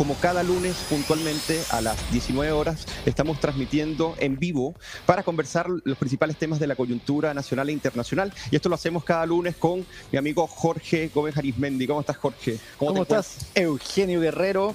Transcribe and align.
como 0.00 0.14
cada 0.14 0.42
lunes 0.42 0.76
puntualmente 0.88 1.60
a 1.68 1.82
las 1.82 2.10
19 2.10 2.52
horas 2.52 2.86
estamos 3.04 3.38
transmitiendo 3.38 4.14
en 4.18 4.38
vivo 4.38 4.74
para 5.04 5.22
conversar 5.22 5.66
los 5.68 5.98
principales 5.98 6.38
temas 6.38 6.58
de 6.58 6.66
la 6.66 6.74
coyuntura 6.74 7.34
nacional 7.34 7.68
e 7.68 7.72
internacional. 7.72 8.32
Y 8.50 8.56
esto 8.56 8.70
lo 8.70 8.76
hacemos 8.76 9.04
cada 9.04 9.26
lunes 9.26 9.56
con 9.56 9.84
mi 10.10 10.16
amigo 10.16 10.46
Jorge 10.46 11.10
Gómez 11.14 11.36
Arismendi. 11.36 11.86
¿Cómo 11.86 12.00
estás, 12.00 12.16
Jorge? 12.16 12.58
¿Cómo, 12.78 13.02
estás, 13.02 13.48
Eugenio 13.54 14.22
Guerrero? 14.22 14.74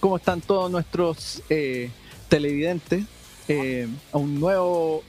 ¿Cómo 0.00 0.16
están 0.16 0.40
todos 0.40 0.68
nuestros 0.72 1.40
eh, 1.48 1.90
televidentes? 2.28 3.04
Eh, 3.46 3.86
a 4.10 4.18
un 4.18 4.40
nuevo 4.40 5.04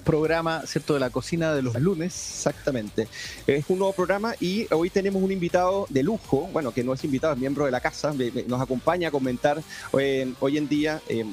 programa, 0.00 0.62
¿cierto? 0.66 0.94
De 0.94 1.00
la 1.00 1.10
cocina 1.10 1.54
de 1.54 1.62
los 1.62 1.74
lunes. 1.80 2.14
Exactamente. 2.14 3.08
Es 3.46 3.64
un 3.68 3.78
nuevo 3.78 3.92
programa 3.92 4.34
y 4.40 4.66
hoy 4.72 4.90
tenemos 4.90 5.22
un 5.22 5.32
invitado 5.32 5.86
de 5.88 6.02
lujo, 6.02 6.48
bueno, 6.52 6.72
que 6.72 6.84
no 6.84 6.92
es 6.92 7.04
invitado, 7.04 7.32
es 7.32 7.38
miembro 7.38 7.64
de 7.64 7.70
la 7.70 7.80
casa, 7.80 8.12
nos 8.46 8.60
acompaña 8.60 9.08
a 9.08 9.10
comentar 9.10 9.62
eh, 9.98 10.32
hoy 10.40 10.58
en 10.58 10.68
día 10.68 11.00
eh, 11.08 11.24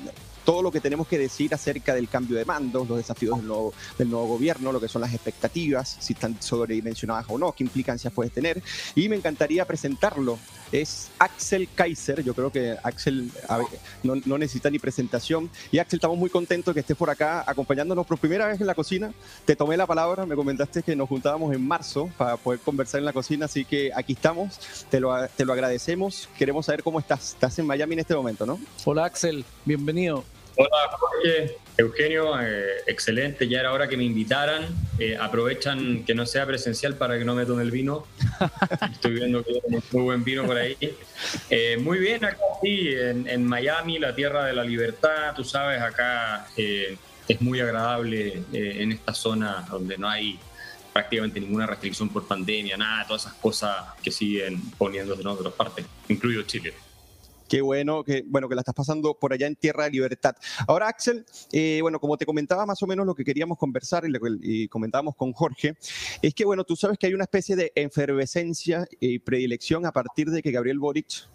todo 0.48 0.62
lo 0.62 0.72
que 0.72 0.80
tenemos 0.80 1.10
que 1.10 1.18
decir 1.18 1.54
acerca 1.54 1.94
del 1.94 2.08
cambio 2.08 2.38
de 2.38 2.46
mando, 2.46 2.86
los 2.88 2.98
desafíos 2.98 3.38
del 3.38 3.48
nuevo, 3.48 3.74
del 3.98 4.10
nuevo 4.10 4.28
gobierno, 4.28 4.72
lo 4.72 4.80
que 4.80 4.88
son 4.88 5.02
las 5.02 5.14
expectativas, 5.14 5.98
si 6.00 6.14
están 6.14 6.42
sobredimensionadas 6.42 7.26
o 7.28 7.38
no, 7.38 7.52
qué 7.52 7.66
implicancias 7.66 8.14
puede 8.14 8.30
tener. 8.30 8.64
Y 8.96 9.10
me 9.10 9.18
encantaría 9.18 9.66
presentarlo. 9.66 10.40
Es 10.72 11.10
Axel 11.20 11.68
Kaiser, 11.74 12.24
yo 12.24 12.34
creo 12.34 12.52
que 12.52 12.78
Axel 12.84 13.32
no, 14.04 14.16
no, 14.26 14.38
necesita 14.38 14.70
ni 14.70 14.80
presentación. 14.80 15.50
Y 15.72 15.80
Axel, 15.80 15.98
estamos 15.98 16.18
muy 16.18 16.30
contentos 16.30 16.74
que 16.74 16.82
estés 16.82 16.98
por 16.98 17.10
acá 17.10 17.44
acompañándonos 17.48 18.06
por 18.06 18.18
primera 18.18 18.48
vez 18.48 18.60
en 18.60 18.68
la 18.68 18.76
cocina. 18.76 19.14
Te 19.46 19.56
tomé 19.56 19.78
la 19.78 19.86
palabra, 19.86 20.26
me 20.26 20.36
comentaste 20.36 20.84
que 20.84 20.96
nos 20.96 21.08
juntábamos 21.08 21.54
en 21.54 21.66
marzo 21.66 22.10
para 22.18 22.38
poder 22.38 22.60
conversar 22.60 23.00
en 23.00 23.06
la 23.06 23.14
cocina, 23.14 23.46
así 23.46 23.66
que 23.66 23.92
aquí 23.96 24.14
estamos, 24.14 24.60
te 24.90 25.00
lo, 25.00 25.28
te 25.30 25.46
lo 25.46 25.54
agradecemos. 25.54 26.30
Queremos 26.38 26.66
saber 26.66 26.84
cómo 26.84 27.00
estás. 27.00 27.34
Estás 27.34 27.58
en 27.60 27.66
Miami 27.66 27.94
en 27.94 28.00
este 28.00 28.16
momento, 28.16 28.46
¿no? 28.46 28.60
Hola 28.86 29.06
Axel, 29.06 29.46
bienvenido. 29.66 30.24
Hola 30.60 30.90
Jorge, 30.98 31.56
Eugenio, 31.78 32.42
eh, 32.42 32.82
excelente, 32.88 33.48
ya 33.48 33.60
era 33.60 33.74
hora 33.74 33.88
que 33.88 33.96
me 33.96 34.04
invitaran. 34.04 34.66
Eh, 34.98 35.16
aprovechan 35.16 36.04
que 36.04 36.16
no 36.16 36.26
sea 36.26 36.48
presencial 36.48 36.96
para 36.96 37.20
que 37.20 37.24
no 37.24 37.36
me 37.36 37.46
tome 37.46 37.62
el 37.62 37.70
vino. 37.70 38.08
Estoy 38.92 39.14
viendo 39.14 39.44
que 39.44 39.52
hay 39.52 39.84
muy 39.92 40.02
buen 40.02 40.24
vino 40.24 40.46
por 40.46 40.58
ahí. 40.58 40.76
Eh, 41.52 41.78
muy 41.80 42.00
bien, 42.00 42.26
acá 42.26 42.40
sí, 42.64 42.90
en, 42.92 43.46
Miami, 43.46 44.00
la 44.00 44.16
tierra 44.16 44.46
de 44.46 44.54
la 44.54 44.64
libertad, 44.64 45.36
tú 45.36 45.44
sabes, 45.44 45.80
acá 45.80 46.48
es 46.58 47.42
muy 47.42 47.60
agradable 47.60 48.42
en 48.52 48.92
esta 48.92 49.14
zona 49.14 49.64
donde 49.70 49.96
no 50.00 50.10
hay 50.10 50.40
prácticamente 50.92 51.40
ninguna 51.40 51.68
restricción 51.68 52.10
por 52.10 52.28
pandemia, 52.28 52.78
nada, 52.78 53.06
todas 53.06 53.28
esas 53.28 53.36
cosas 53.36 53.76
que 54.02 54.10
siguen 54.10 54.60
poniéndose 54.72 55.22
en 55.22 55.28
otras 55.28 55.54
partes, 55.54 55.86
incluido 56.10 56.42
Chile. 56.44 56.74
Qué 57.48 57.62
bueno 57.62 58.04
que, 58.04 58.24
bueno 58.28 58.50
que 58.50 58.56
la 58.56 58.62
estás 58.62 58.76
pasando 58.76 59.14
por 59.14 59.32
allá 59.32 59.48
en 59.48 59.56
Tierra 59.56 59.86
de 59.86 59.92
Libertad. 59.92 60.36
Ahora, 60.68 60.90
Axel, 60.90 61.26
eh, 61.52 61.80
bueno, 61.82 62.00
como 62.00 62.18
te 62.18 62.26
comentaba 62.26 62.66
más 62.66 62.82
o 62.84 62.88
menos 62.88 63.06
lo 63.06 63.16
que 63.16 63.24
queríamos 63.24 63.58
conversar 63.58 64.04
y, 64.42 64.68
comentábamos 64.68 65.16
con 65.16 65.32
Jorge, 65.32 65.78
es 66.22 66.34
que, 66.34 66.44
bueno, 66.46 66.64
tú 66.64 66.76
sabes 66.76 66.98
que 66.98 67.08
hay 67.08 67.14
una 67.14 67.24
especie 67.24 67.56
de 67.56 67.72
efervescencia 67.76 68.86
y 69.00 69.20
predilección 69.20 69.86
a 69.86 69.92
partir 69.92 70.30
de 70.30 70.42
que 70.42 70.52
Gabriel 70.52 70.80
Boric, 70.80 71.30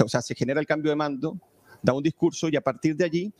o 0.00 0.08
sea, 0.08 0.20
se 0.20 0.34
genera 0.34 0.60
el 0.60 0.66
cambio 0.66 0.90
de 0.90 0.96
mando, 0.96 1.38
da 1.82 1.92
un 1.92 2.02
discurso 2.02 2.48
y 2.48 2.56
a 2.56 2.60
partir 2.60 2.96
de 2.96 3.04
allí 3.04 3.32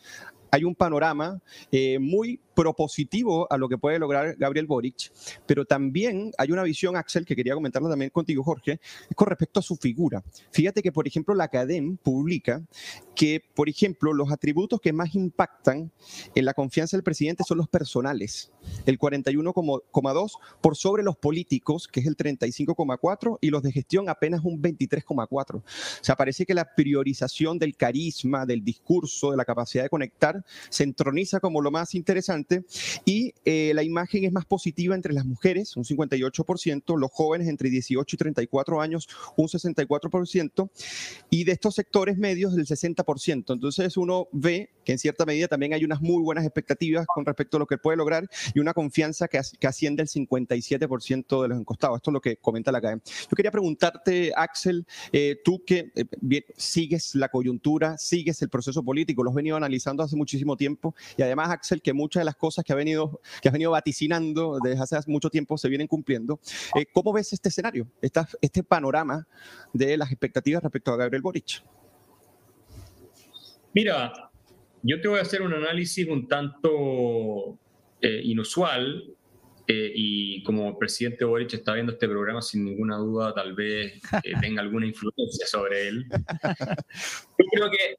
hay 0.51 0.63
un 0.63 0.73
panorama 0.73 1.41
eh, 1.71 1.99
muy 1.99 2.39
propositivo 2.55 3.51
a 3.51 3.57
lo 3.57 3.69
que 3.69 3.77
puede 3.77 3.99
lograr 3.99 4.35
Gabriel 4.37 4.65
Boric, 4.65 5.11
pero 5.45 5.65
también 5.65 6.31
hay 6.37 6.51
una 6.51 6.63
visión, 6.63 6.95
Axel, 6.95 7.25
que 7.25 7.35
quería 7.35 7.53
comentarlo 7.53 7.89
también 7.89 8.09
contigo, 8.09 8.43
Jorge, 8.43 8.79
con 9.15 9.27
respecto 9.27 9.59
a 9.59 9.63
su 9.63 9.75
figura. 9.75 10.23
Fíjate 10.51 10.81
que, 10.81 10.91
por 10.91 11.07
ejemplo, 11.07 11.35
la 11.35 11.45
Academ 11.45 11.97
publica 11.97 12.63
que, 13.15 13.43
por 13.53 13.69
ejemplo, 13.69 14.13
los 14.13 14.31
atributos 14.31 14.79
que 14.81 14.93
más 14.93 15.15
impactan 15.15 15.91
en 16.33 16.45
la 16.45 16.53
confianza 16.53 16.97
del 16.97 17.03
presidente 17.03 17.43
son 17.45 17.57
los 17.57 17.67
personales, 17.67 18.51
el 18.85 18.97
41,2 18.97 20.31
por 20.61 20.75
sobre 20.75 21.03
los 21.03 21.17
políticos, 21.17 21.87
que 21.87 21.99
es 21.99 22.07
el 22.07 22.15
35,4, 22.15 23.37
y 23.41 23.49
los 23.49 23.63
de 23.63 23.71
gestión 23.71 24.09
apenas 24.09 24.41
un 24.43 24.61
23,4. 24.61 25.55
O 25.57 25.63
sea, 26.01 26.15
parece 26.15 26.45
que 26.45 26.53
la 26.53 26.75
priorización 26.75 27.59
del 27.59 27.75
carisma, 27.75 28.45
del 28.45 28.63
discurso, 28.63 29.31
de 29.31 29.37
la 29.37 29.45
capacidad 29.45 29.83
de 29.83 29.89
conectar, 29.89 30.43
se 30.69 30.83
entroniza 30.83 31.39
como 31.39 31.61
lo 31.61 31.71
más 31.71 31.95
interesante 31.95 32.44
y 33.05 33.33
eh, 33.45 33.71
la 33.73 33.83
imagen 33.83 34.23
es 34.23 34.31
más 34.31 34.45
positiva 34.45 34.95
entre 34.95 35.13
las 35.13 35.25
mujeres, 35.25 35.75
un 35.75 35.83
58%, 35.83 36.97
los 36.97 37.11
jóvenes 37.11 37.47
entre 37.47 37.69
18 37.69 38.15
y 38.15 38.17
34 38.17 38.81
años, 38.81 39.07
un 39.37 39.47
64%, 39.47 40.69
y 41.29 41.43
de 41.43 41.51
estos 41.51 41.75
sectores 41.75 42.17
medios, 42.17 42.53
el 42.55 42.65
60%. 42.65 43.53
Entonces 43.53 43.97
uno 43.97 44.27
ve 44.31 44.69
que 44.83 44.93
en 44.93 44.99
cierta 44.99 45.25
medida 45.25 45.47
también 45.47 45.73
hay 45.73 45.83
unas 45.83 46.01
muy 46.01 46.21
buenas 46.21 46.45
expectativas 46.45 47.05
con 47.07 47.25
respecto 47.25 47.57
a 47.57 47.59
lo 47.59 47.65
que 47.65 47.77
puede 47.77 47.97
lograr 47.97 48.29
y 48.53 48.59
una 48.59 48.73
confianza 48.73 49.27
que, 49.27 49.39
asciende 49.65 50.03
al 50.03 50.07
57% 50.07 51.41
de 51.41 51.47
los 51.47 51.59
encostados. 51.59 51.97
Esto 51.97 52.11
es 52.11 52.13
lo 52.13 52.21
que 52.21 52.37
comenta 52.37 52.71
la 52.71 52.79
CAE. 52.79 52.99
Yo 53.03 53.35
quería 53.35 53.51
preguntarte, 53.51 54.31
Axel, 54.35 54.85
eh, 55.11 55.37
tú 55.43 55.63
que 55.65 55.91
eh, 55.95 56.43
sigues 56.55 57.15
la 57.15 57.29
coyuntura, 57.29 57.97
sigues 57.97 58.41
el 58.41 58.49
proceso 58.49 58.83
político, 58.83 59.23
lo 59.23 59.31
has 59.31 59.35
venido 59.35 59.57
analizando 59.57 60.03
hace 60.03 60.15
muchísimo 60.15 60.55
tiempo 60.55 60.95
y 61.17 61.23
además, 61.23 61.49
Axel, 61.49 61.81
que 61.81 61.93
muchas 61.93 62.21
de 62.21 62.25
las 62.25 62.34
cosas 62.35 62.63
que, 62.63 62.73
ha 62.73 62.75
venido, 62.75 63.19
que 63.41 63.49
has 63.49 63.53
venido 63.53 63.71
vaticinando 63.71 64.59
desde 64.63 64.81
hace 64.81 65.11
mucho 65.11 65.29
tiempo 65.29 65.57
se 65.57 65.69
vienen 65.69 65.87
cumpliendo. 65.87 66.39
Eh, 66.75 66.85
¿Cómo 66.93 67.13
ves 67.13 67.33
este 67.33 67.49
escenario, 67.49 67.87
este 68.41 68.63
panorama 68.63 69.27
de 69.73 69.97
las 69.97 70.11
expectativas 70.11 70.63
respecto 70.63 70.91
a 70.91 70.97
Gabriel 70.97 71.21
Boric? 71.21 71.63
Mira, 73.73 74.31
yo 74.83 75.01
te 75.01 75.07
voy 75.07 75.19
a 75.19 75.23
hacer 75.23 75.41
un 75.41 75.53
análisis 75.53 76.07
un 76.07 76.27
tanto 76.27 77.57
eh, 78.01 78.21
inusual 78.23 79.15
eh, 79.67 79.91
y 79.95 80.43
como 80.43 80.77
presidente 80.77 81.25
Boric 81.25 81.55
está 81.55 81.73
viendo 81.73 81.93
este 81.93 82.07
programa, 82.07 82.41
sin 82.41 82.63
ninguna 82.63 82.97
duda, 82.97 83.33
tal 83.33 83.55
vez 83.55 83.93
eh, 84.23 84.33
tenga 84.41 84.61
alguna 84.61 84.85
influencia 84.85 85.47
sobre 85.47 85.87
él. 85.87 86.05
Yo 86.09 87.45
creo, 87.51 87.71
que, 87.71 87.95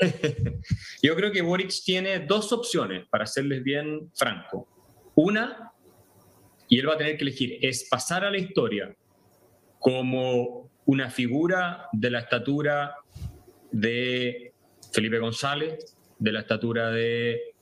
yo 1.02 1.14
creo 1.14 1.32
que 1.32 1.42
Boric 1.42 1.72
tiene 1.84 2.20
dos 2.20 2.52
opciones, 2.52 3.06
para 3.08 3.26
serles 3.26 3.62
bien 3.62 4.10
franco. 4.14 4.68
Una, 5.14 5.72
y 6.68 6.78
él 6.78 6.88
va 6.88 6.94
a 6.94 6.98
tener 6.98 7.16
que 7.16 7.22
elegir, 7.22 7.58
es 7.62 7.88
pasar 7.88 8.24
a 8.24 8.30
la 8.30 8.38
historia 8.38 8.94
como 9.78 10.70
una 10.86 11.10
figura 11.10 11.88
de 11.92 12.10
la 12.10 12.20
estatura 12.20 12.96
de 13.70 14.52
Felipe 14.92 15.18
González, 15.18 15.96
de 16.18 16.32
la 16.32 16.40
estatura 16.40 16.90
de 16.90 17.54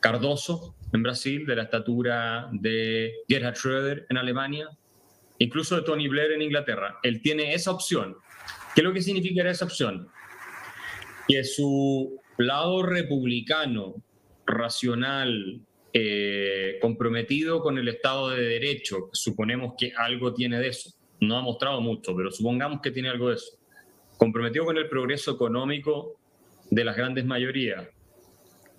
Cardoso 0.00 0.74
en 0.92 1.02
Brasil, 1.02 1.46
de 1.46 1.56
la 1.56 1.62
estatura 1.64 2.48
de 2.52 3.12
Gerhard 3.28 3.54
Schröder 3.54 4.06
en 4.08 4.16
Alemania, 4.16 4.68
incluso 5.38 5.76
de 5.76 5.82
Tony 5.82 6.08
Blair 6.08 6.32
en 6.32 6.42
Inglaterra. 6.42 6.98
Él 7.02 7.20
tiene 7.22 7.54
esa 7.54 7.70
opción. 7.70 8.16
¿Qué 8.74 8.80
es 8.80 8.84
lo 8.84 8.92
que 8.92 9.02
significa 9.02 9.48
esa 9.48 9.64
opción? 9.64 10.08
Que 11.28 11.44
su 11.44 12.20
lado 12.38 12.82
republicano, 12.82 13.94
racional, 14.46 15.60
eh, 15.92 16.78
comprometido 16.80 17.60
con 17.62 17.78
el 17.78 17.88
Estado 17.88 18.30
de 18.30 18.42
Derecho, 18.42 19.08
suponemos 19.12 19.74
que 19.78 19.92
algo 19.96 20.34
tiene 20.34 20.58
de 20.58 20.68
eso, 20.68 20.90
no 21.20 21.38
ha 21.38 21.42
mostrado 21.42 21.80
mucho, 21.80 22.14
pero 22.14 22.30
supongamos 22.30 22.80
que 22.82 22.90
tiene 22.90 23.08
algo 23.08 23.30
de 23.30 23.36
eso, 23.36 23.56
comprometido 24.18 24.66
con 24.66 24.76
el 24.76 24.88
progreso 24.88 25.32
económico 25.32 26.18
de 26.70 26.84
las 26.84 26.96
grandes 26.96 27.24
mayorías, 27.24 27.88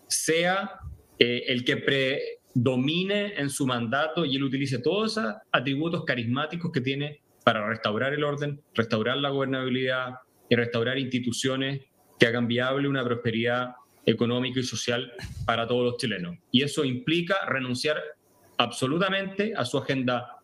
sea 0.07 0.79
eh, 1.17 1.45
el 1.47 1.65
que 1.65 1.77
predomine 1.77 3.33
en 3.35 3.49
su 3.49 3.65
mandato 3.65 4.23
y 4.23 4.35
él 4.35 4.43
utilice 4.43 4.79
todos 4.79 5.17
esos 5.17 5.33
atributos 5.51 6.05
carismáticos 6.05 6.71
que 6.71 6.81
tiene 6.81 7.21
para 7.43 7.67
restaurar 7.67 8.13
el 8.13 8.23
orden, 8.23 8.61
restaurar 8.75 9.17
la 9.17 9.29
gobernabilidad 9.29 10.15
y 10.49 10.55
restaurar 10.55 10.99
instituciones 10.99 11.81
que 12.19 12.27
hagan 12.27 12.47
viable 12.47 12.87
una 12.87 13.03
prosperidad 13.03 13.75
económica 14.05 14.59
y 14.59 14.63
social 14.63 15.11
para 15.45 15.67
todos 15.67 15.83
los 15.83 15.97
chilenos. 15.97 16.37
Y 16.51 16.63
eso 16.63 16.85
implica 16.85 17.45
renunciar 17.45 18.01
absolutamente 18.57 19.53
a 19.55 19.65
su 19.65 19.77
agenda 19.77 20.37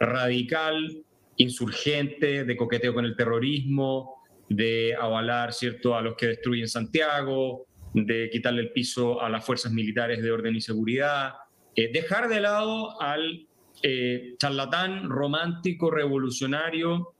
radical, 0.00 1.04
insurgente, 1.36 2.44
de 2.44 2.56
coqueteo 2.56 2.94
con 2.94 3.04
el 3.04 3.16
terrorismo, 3.16 4.22
de 4.48 4.94
avalar 4.98 5.52
¿cierto? 5.52 5.96
a 5.96 6.02
los 6.02 6.16
que 6.16 6.26
destruyen 6.26 6.68
Santiago, 6.68 7.66
de 7.94 8.30
quitarle 8.30 8.62
el 8.62 8.72
piso 8.72 9.20
a 9.20 9.28
las 9.28 9.44
fuerzas 9.44 9.72
militares 9.72 10.22
de 10.22 10.30
orden 10.30 10.56
y 10.56 10.60
seguridad, 10.60 11.34
eh, 11.76 11.90
dejar 11.92 12.28
de 12.28 12.40
lado 12.40 13.00
al 13.00 13.46
eh, 13.82 14.34
charlatán 14.38 15.08
romántico 15.08 15.90
revolucionario 15.90 17.14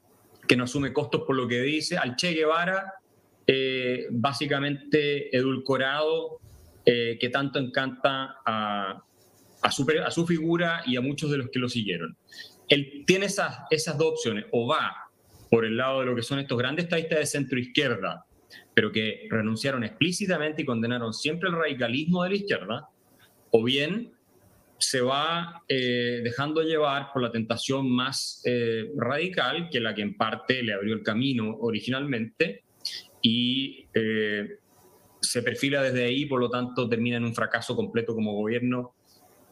que 0.47 0.57
no 0.57 0.65
asume 0.65 0.93
costos 0.93 1.23
por 1.27 1.37
lo 1.37 1.47
que 1.47 1.61
dice, 1.61 1.97
al 1.97 2.17
Che 2.17 2.33
Guevara, 2.33 2.93
eh, 3.47 4.07
básicamente 4.11 5.35
edulcorado, 5.37 6.41
que 6.85 7.31
tanto 7.33 7.61
encanta 7.61 8.39
a, 8.45 9.05
su, 9.71 10.27
figura 10.27 10.83
y 10.85 10.97
a 10.97 11.01
muchos 11.01 11.31
de 11.31 11.39
los 11.39 11.49
que 11.51 11.61
lo 11.61 11.69
siguieron. 11.69 12.17
Él 12.69 13.05
tiene 13.07 13.27
esas, 13.27 13.59
esas 13.71 13.97
dos 13.97 14.15
opciones, 14.15 14.47
o 14.51 14.67
va 14.67 14.93
por 15.49 15.65
el 15.65 15.77
lado 15.77 16.01
de 16.01 16.07
lo 16.07 16.17
que 16.17 16.23
son 16.23 16.39
estos 16.39 16.59
grandes 16.59 16.89
taístas 16.89 17.19
de 17.21 17.27
centro 17.27 17.59
izquierda, 17.59 18.25
pero 18.75 18.91
que 18.91 19.27
renunciaron 19.31 19.85
explícitamente 19.85 20.63
y 20.63 20.65
condenaron 20.65 21.13
siempre 21.13 21.51
el 21.51 21.57
radicalismo 21.57 22.25
de 22.25 22.31
la 22.31 22.37
izquierda, 22.37 22.89
o 23.51 23.63
bien 23.63 24.13
se 24.79 25.01
va 25.01 25.63
eh, 25.69 26.21
dejando 26.25 26.63
llevar 26.63 27.13
por 27.13 27.23
la 27.23 27.31
tentación 27.31 27.89
más 27.89 28.43
eh, 28.45 28.91
radical, 28.97 29.69
que 29.71 29.79
la 29.79 29.95
que 29.95 30.03
en 30.03 30.17
parte 30.17 30.63
le 30.63 30.73
abrió 30.73 30.95
el 30.95 31.03
camino 31.03 31.57
originalmente, 31.61 32.65
y 33.23 33.87
eh, 33.95 34.59
se 35.21 35.43
perfila 35.43 35.83
desde 35.83 36.05
ahí, 36.05 36.27
por 36.27 36.41
lo 36.41 36.51
tanto 36.51 36.89
termina 36.89 37.17
en 37.17 37.25
un 37.25 37.35
fracaso 37.35 37.75
completo 37.75 38.15
como 38.15 38.35
gobierno 38.35 38.95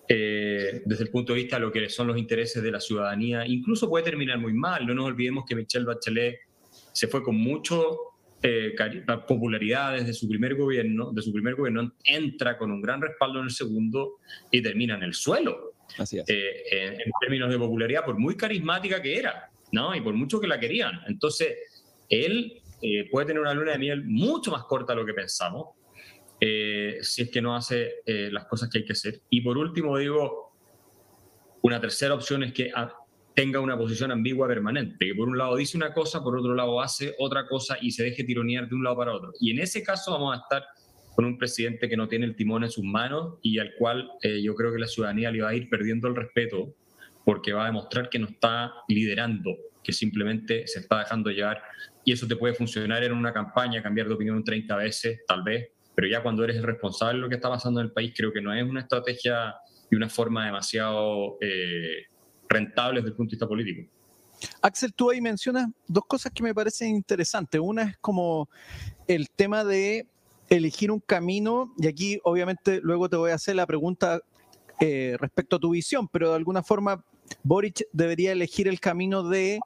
desde 0.08 1.04
el 1.04 1.10
punto 1.10 1.32
de 1.32 1.38
vista 1.38 1.54
de 1.54 1.62
lo 1.62 1.70
que 1.70 1.88
son 1.88 2.08
los 2.08 2.18
intereses 2.18 2.60
de 2.60 2.72
la 2.72 2.80
ciudadanía. 2.80 3.46
Incluso 3.46 3.88
puede 3.88 4.04
terminar 4.04 4.38
muy 4.38 4.52
mal, 4.52 4.84
no 4.84 4.92
nos 4.92 5.06
olvidemos 5.06 5.44
que 5.48 5.54
Michelle 5.54 5.84
Bachelet 5.84 6.40
se 6.92 7.06
fue 7.06 7.22
con 7.22 7.36
mucho 7.36 8.10
eh, 8.42 8.74
popularidad 9.28 9.94
desde 9.94 10.14
su 10.14 10.26
primer 10.28 10.54
gobierno, 10.54 11.12
de 11.12 11.20
su 11.20 11.32
primer 11.32 11.56
gobierno, 11.56 11.92
entra 12.04 12.56
con 12.56 12.70
un 12.70 12.80
gran 12.80 13.02
respaldo 13.02 13.40
en 13.40 13.46
el 13.46 13.50
segundo 13.50 14.18
y 14.50 14.62
termina 14.62 14.94
en 14.94 15.02
el 15.02 15.14
suelo. 15.14 15.74
Así 15.98 16.18
es. 16.18 16.24
Eh, 16.28 16.96
en, 17.04 17.10
términos 17.20 17.50
de 17.50 17.58
popularidad, 17.58 18.04
por 18.04 18.18
muy 18.18 18.36
carismática 18.36 19.02
que 19.02 19.18
era, 19.18 19.50
¿no? 19.72 19.94
Y 19.94 20.00
por 20.00 20.14
mucho 20.14 20.40
que 20.40 20.46
la 20.46 20.58
querían. 20.58 21.00
Entonces, 21.06 21.54
él 22.08 22.59
eh, 22.82 23.08
puede 23.10 23.26
tener 23.26 23.40
una 23.40 23.54
luna 23.54 23.72
de 23.72 23.78
miel 23.78 24.04
mucho 24.04 24.50
más 24.50 24.64
corta 24.64 24.92
de 24.92 25.00
lo 25.00 25.06
que 25.06 25.14
pensamos, 25.14 25.68
si 26.40 27.22
es 27.22 27.30
que 27.30 27.42
no 27.42 27.54
hace 27.54 27.96
las 28.06 28.46
cosas 28.46 28.70
que 28.70 28.78
hay 28.78 28.84
que 28.86 28.94
hacer. 28.94 29.20
Y 29.28 29.42
por 29.42 29.58
último, 29.58 29.98
digo, 29.98 30.54
una 31.60 31.78
tercera 31.78 32.14
opción 32.14 32.42
es 32.44 32.54
que 32.54 32.72
tenga 33.34 33.60
una 33.60 33.76
posición 33.76 34.10
ambigua 34.10 34.48
permanente, 34.48 35.06
que 35.06 35.14
por 35.14 35.28
un 35.28 35.38
lado 35.38 35.56
dice 35.56 35.76
una 35.76 35.92
cosa, 35.92 36.22
por 36.22 36.38
otro 36.38 36.54
lado 36.54 36.80
hace 36.80 37.14
otra 37.18 37.46
cosa 37.46 37.76
y 37.80 37.90
se 37.90 38.04
deje 38.04 38.24
tironear 38.24 38.68
de 38.68 38.74
un 38.74 38.84
lado 38.84 38.96
para 38.96 39.14
otro. 39.14 39.32
Y 39.40 39.50
en 39.50 39.60
ese 39.60 39.82
caso 39.82 40.12
vamos 40.12 40.36
a 40.36 40.42
estar 40.42 40.64
con 41.14 41.24
un 41.24 41.38
presidente 41.38 41.88
que 41.88 41.96
no 41.96 42.08
tiene 42.08 42.26
el 42.26 42.36
timón 42.36 42.64
en 42.64 42.70
sus 42.70 42.84
manos 42.84 43.38
y 43.42 43.58
al 43.58 43.74
cual 43.78 44.10
eh, 44.22 44.42
yo 44.42 44.54
creo 44.54 44.72
que 44.72 44.78
la 44.78 44.86
ciudadanía 44.86 45.30
le 45.30 45.42
va 45.42 45.50
a 45.50 45.54
ir 45.54 45.68
perdiendo 45.68 46.08
el 46.08 46.16
respeto 46.16 46.74
porque 47.24 47.52
va 47.52 47.64
a 47.64 47.66
demostrar 47.66 48.08
que 48.08 48.18
no 48.18 48.26
está 48.26 48.72
liderando, 48.88 49.56
que 49.82 49.92
simplemente 49.92 50.66
se 50.66 50.80
está 50.80 51.00
dejando 51.00 51.30
llevar. 51.30 51.62
Y 52.10 52.14
eso 52.14 52.26
te 52.26 52.34
puede 52.34 52.54
funcionar 52.54 53.04
en 53.04 53.12
una 53.12 53.32
campaña, 53.32 53.80
cambiar 53.80 54.08
de 54.08 54.14
opinión 54.14 54.42
30 54.42 54.74
veces, 54.74 55.20
tal 55.28 55.44
vez, 55.44 55.68
pero 55.94 56.08
ya 56.08 56.22
cuando 56.22 56.42
eres 56.42 56.56
el 56.56 56.64
responsable 56.64 57.14
de 57.14 57.20
lo 57.20 57.28
que 57.28 57.36
está 57.36 57.48
pasando 57.48 57.78
en 57.78 57.86
el 57.86 57.92
país, 57.92 58.12
creo 58.16 58.32
que 58.32 58.40
no 58.40 58.52
es 58.52 58.64
una 58.64 58.80
estrategia 58.80 59.54
y 59.90 59.94
una 59.94 60.08
forma 60.08 60.46
demasiado... 60.46 61.38
Eh, 61.40 62.06
rentables 62.50 63.04
desde 63.04 63.12
el 63.12 63.16
punto 63.16 63.30
de 63.30 63.34
vista 63.36 63.46
político. 63.46 63.88
Axel, 64.60 64.92
tú 64.92 65.10
ahí 65.10 65.20
mencionas 65.20 65.68
dos 65.86 66.04
cosas 66.06 66.32
que 66.34 66.42
me 66.42 66.52
parecen 66.52 66.88
interesantes. 66.88 67.60
Una 67.62 67.82
es 67.84 67.96
como 67.98 68.48
el 69.06 69.30
tema 69.30 69.64
de 69.64 70.06
elegir 70.48 70.90
un 70.90 70.98
camino, 70.98 71.72
y 71.78 71.86
aquí 71.86 72.18
obviamente 72.24 72.80
luego 72.82 73.08
te 73.08 73.16
voy 73.16 73.30
a 73.30 73.34
hacer 73.34 73.54
la 73.54 73.66
pregunta 73.66 74.20
eh, 74.80 75.16
respecto 75.20 75.56
a 75.56 75.58
tu 75.60 75.70
visión, 75.70 76.08
pero 76.08 76.30
de 76.30 76.36
alguna 76.36 76.62
forma 76.62 77.04
Boric 77.44 77.84
debería 77.92 78.32
elegir 78.32 78.66
el 78.66 78.80
camino 78.80 79.22
de 79.22 79.60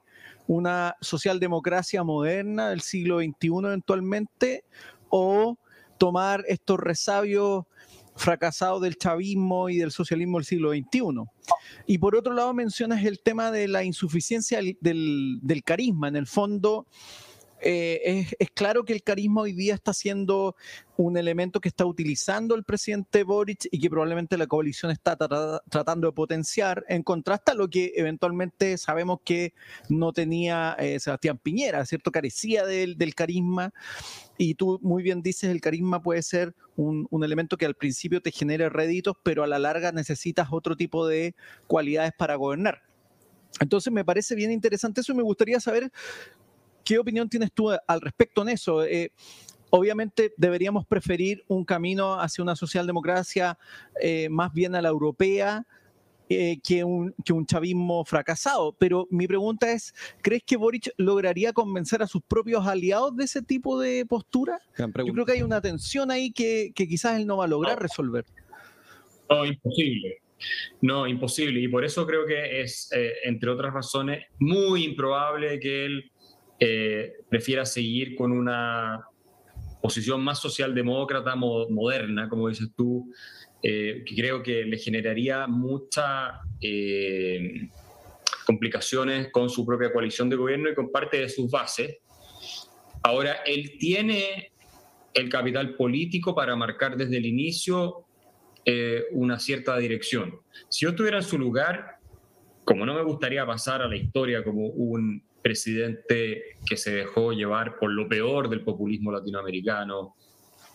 una 0.47 0.95
socialdemocracia 1.01 2.03
moderna 2.03 2.69
del 2.69 2.81
siglo 2.81 3.19
XXI 3.19 3.49
eventualmente, 3.65 4.63
o 5.09 5.57
tomar 5.97 6.43
estos 6.47 6.79
resabios 6.79 7.65
fracasado 8.15 8.79
del 8.79 8.97
chavismo 8.97 9.69
y 9.69 9.77
del 9.77 9.91
socialismo 9.91 10.37
del 10.37 10.45
siglo 10.45 10.71
XXI. 10.71 11.01
Y 11.85 11.97
por 11.97 12.15
otro 12.15 12.33
lado 12.33 12.53
mencionas 12.53 13.03
el 13.03 13.19
tema 13.19 13.51
de 13.51 13.67
la 13.67 13.83
insuficiencia 13.83 14.59
del, 14.79 15.39
del 15.41 15.63
carisma. 15.63 16.07
En 16.07 16.15
el 16.15 16.27
fondo, 16.27 16.87
eh, 17.61 18.27
es, 18.37 18.49
claro 18.51 18.83
que 18.83 18.93
el 18.93 19.03
carisma 19.03 19.41
hoy 19.41 19.53
día 19.53 19.73
está 19.73 19.93
siendo 19.93 20.55
un 20.97 21.17
elemento 21.17 21.59
que 21.59 21.69
está 21.69 21.85
utilizando 21.85 22.55
el 22.55 22.63
presidente 22.63 23.23
Boric 23.23 23.67
y 23.71 23.79
que 23.79 23.89
probablemente 23.89 24.37
la 24.37 24.47
coalición 24.47 24.91
está 24.91 25.17
tratando 25.17 26.07
de 26.07 26.13
potenciar, 26.13 26.85
en 26.87 27.03
contraste 27.03 27.51
a 27.51 27.55
lo 27.55 27.69
que 27.69 27.93
eventualmente 27.95 28.77
sabemos 28.77 29.19
que 29.23 29.53
no 29.89 30.13
tenía 30.13 30.75
eh, 30.79 30.99
Sebastián 30.99 31.37
Piñera, 31.37 31.85
¿cierto? 31.85 32.11
Carecía 32.11 32.65
del, 32.65 32.97
carisma. 33.15 33.73
Y 34.37 34.55
tú 34.55 34.79
muy 34.81 35.01
bien 35.01 35.21
dices, 35.21 35.49
el 35.49 35.61
carisma 35.61 36.01
puede 36.01 36.21
ser 36.21 36.53
un, 36.75 37.07
un, 37.09 37.23
elemento 37.23 37.57
que 37.57 37.65
al 37.65 37.75
principio 37.75 38.21
te 38.21 38.31
genere 38.31 38.69
réditos, 38.69 39.15
pero 39.23 39.43
a 39.43 39.47
la 39.47 39.59
larga 39.59 39.91
necesitas 39.91 40.49
otro 40.51 40.75
tipo 40.75 41.07
de 41.07 41.35
cualidades 41.67 42.11
para 42.17 42.35
gobernar. 42.35 42.83
Entonces 43.61 43.91
me 43.93 44.03
parece 44.03 44.35
bien 44.35 44.51
interesante 44.51 45.01
eso 45.01 45.13
y 45.13 45.15
me 45.15 45.23
gustaría 45.23 45.59
saber 45.59 45.91
¿Qué 46.85 46.99
opinión 46.99 47.27
tienes 47.27 47.51
tú 47.51 47.71
al 47.71 47.99
respecto 47.99 48.43
en 48.43 48.49
eso? 48.49 48.85
Eh, 48.85 49.11
obviamente 49.71 50.33
deberíamos 50.37 50.85
preferir 50.85 51.43
un 51.47 51.65
camino 51.65 52.21
hacia 52.21 52.43
una 52.43 52.55
socialdemocracia 52.55 53.57
eh, 53.99 54.29
más 54.29 54.53
bien 54.53 54.75
a 54.75 54.81
la 54.81 54.89
europea. 54.89 55.65
Eh, 56.27 56.57
que, 56.67 56.83
un, 56.83 57.13
que 57.23 57.33
un 57.33 57.45
chavismo 57.45 58.03
fracasado. 58.03 58.75
Pero 58.79 59.07
mi 59.11 59.27
pregunta 59.27 59.71
es, 59.71 59.93
¿crees 60.23 60.41
que 60.43 60.57
Boric 60.57 60.91
lograría 60.97 61.53
convencer 61.53 62.01
a 62.01 62.07
sus 62.07 62.23
propios 62.23 62.65
aliados 62.65 63.15
de 63.15 63.25
ese 63.25 63.43
tipo 63.43 63.79
de 63.79 64.07
postura? 64.07 64.59
Yo 64.75 65.13
creo 65.13 65.23
que 65.23 65.33
hay 65.33 65.43
una 65.43 65.61
tensión 65.61 66.09
ahí 66.09 66.31
que, 66.31 66.71
quizás 66.75 67.19
él 67.19 67.27
no 67.27 67.37
va 67.37 67.45
a 67.45 67.47
lograr 67.47 67.79
resolver. 67.79 68.25
No, 69.29 69.45
imposible. 69.45 70.17
No, 70.81 71.05
imposible. 71.05 71.59
Y 71.59 71.67
por 71.67 71.85
eso 71.85 72.07
creo 72.07 72.25
que 72.25 72.59
es, 72.61 72.89
entre 73.23 73.51
otras 73.51 73.71
razones, 73.71 74.25
muy 74.39 74.83
improbable 74.83 75.59
que 75.59 75.85
él 75.85 76.11
eh, 76.59 77.13
prefiera 77.29 77.65
seguir 77.65 78.15
con 78.15 78.31
una 78.31 79.03
posición 79.81 80.23
más 80.23 80.39
socialdemócrata, 80.39 81.35
moderna, 81.35 82.29
como 82.29 82.47
dices 82.49 82.69
tú, 82.75 83.11
eh, 83.61 84.03
que 84.05 84.15
creo 84.15 84.41
que 84.41 84.63
le 84.63 84.77
generaría 84.77 85.47
muchas 85.47 86.39
eh, 86.61 87.67
complicaciones 88.45 89.31
con 89.31 89.49
su 89.49 89.65
propia 89.65 89.91
coalición 89.91 90.29
de 90.29 90.37
gobierno 90.37 90.69
y 90.69 90.75
con 90.75 90.91
parte 90.91 91.17
de 91.17 91.29
sus 91.29 91.51
bases. 91.51 91.97
Ahora, 93.03 93.37
él 93.45 93.77
tiene 93.77 94.51
el 95.13 95.29
capital 95.29 95.75
político 95.75 96.33
para 96.33 96.55
marcar 96.55 96.95
desde 96.97 97.17
el 97.17 97.25
inicio 97.25 98.05
una 99.11 99.37
cierta 99.37 99.77
dirección. 99.77 100.39
Si 100.69 100.85
yo 100.85 100.89
estuviera 100.89 101.17
en 101.17 101.23
su 101.23 101.37
lugar, 101.37 101.99
como 102.63 102.83
no 102.83 102.95
me 102.95 103.03
gustaría 103.03 103.45
pasar 103.45 103.83
a 103.83 103.87
la 103.87 103.95
historia 103.95 104.43
como 104.43 104.65
un 104.69 105.23
presidente 105.45 106.57
que 106.65 106.75
se 106.75 106.91
dejó 106.91 107.31
llevar 107.31 107.77
por 107.77 107.91
lo 107.91 108.09
peor 108.09 108.49
del 108.49 108.61
populismo 108.61 109.11
latinoamericano 109.11 110.15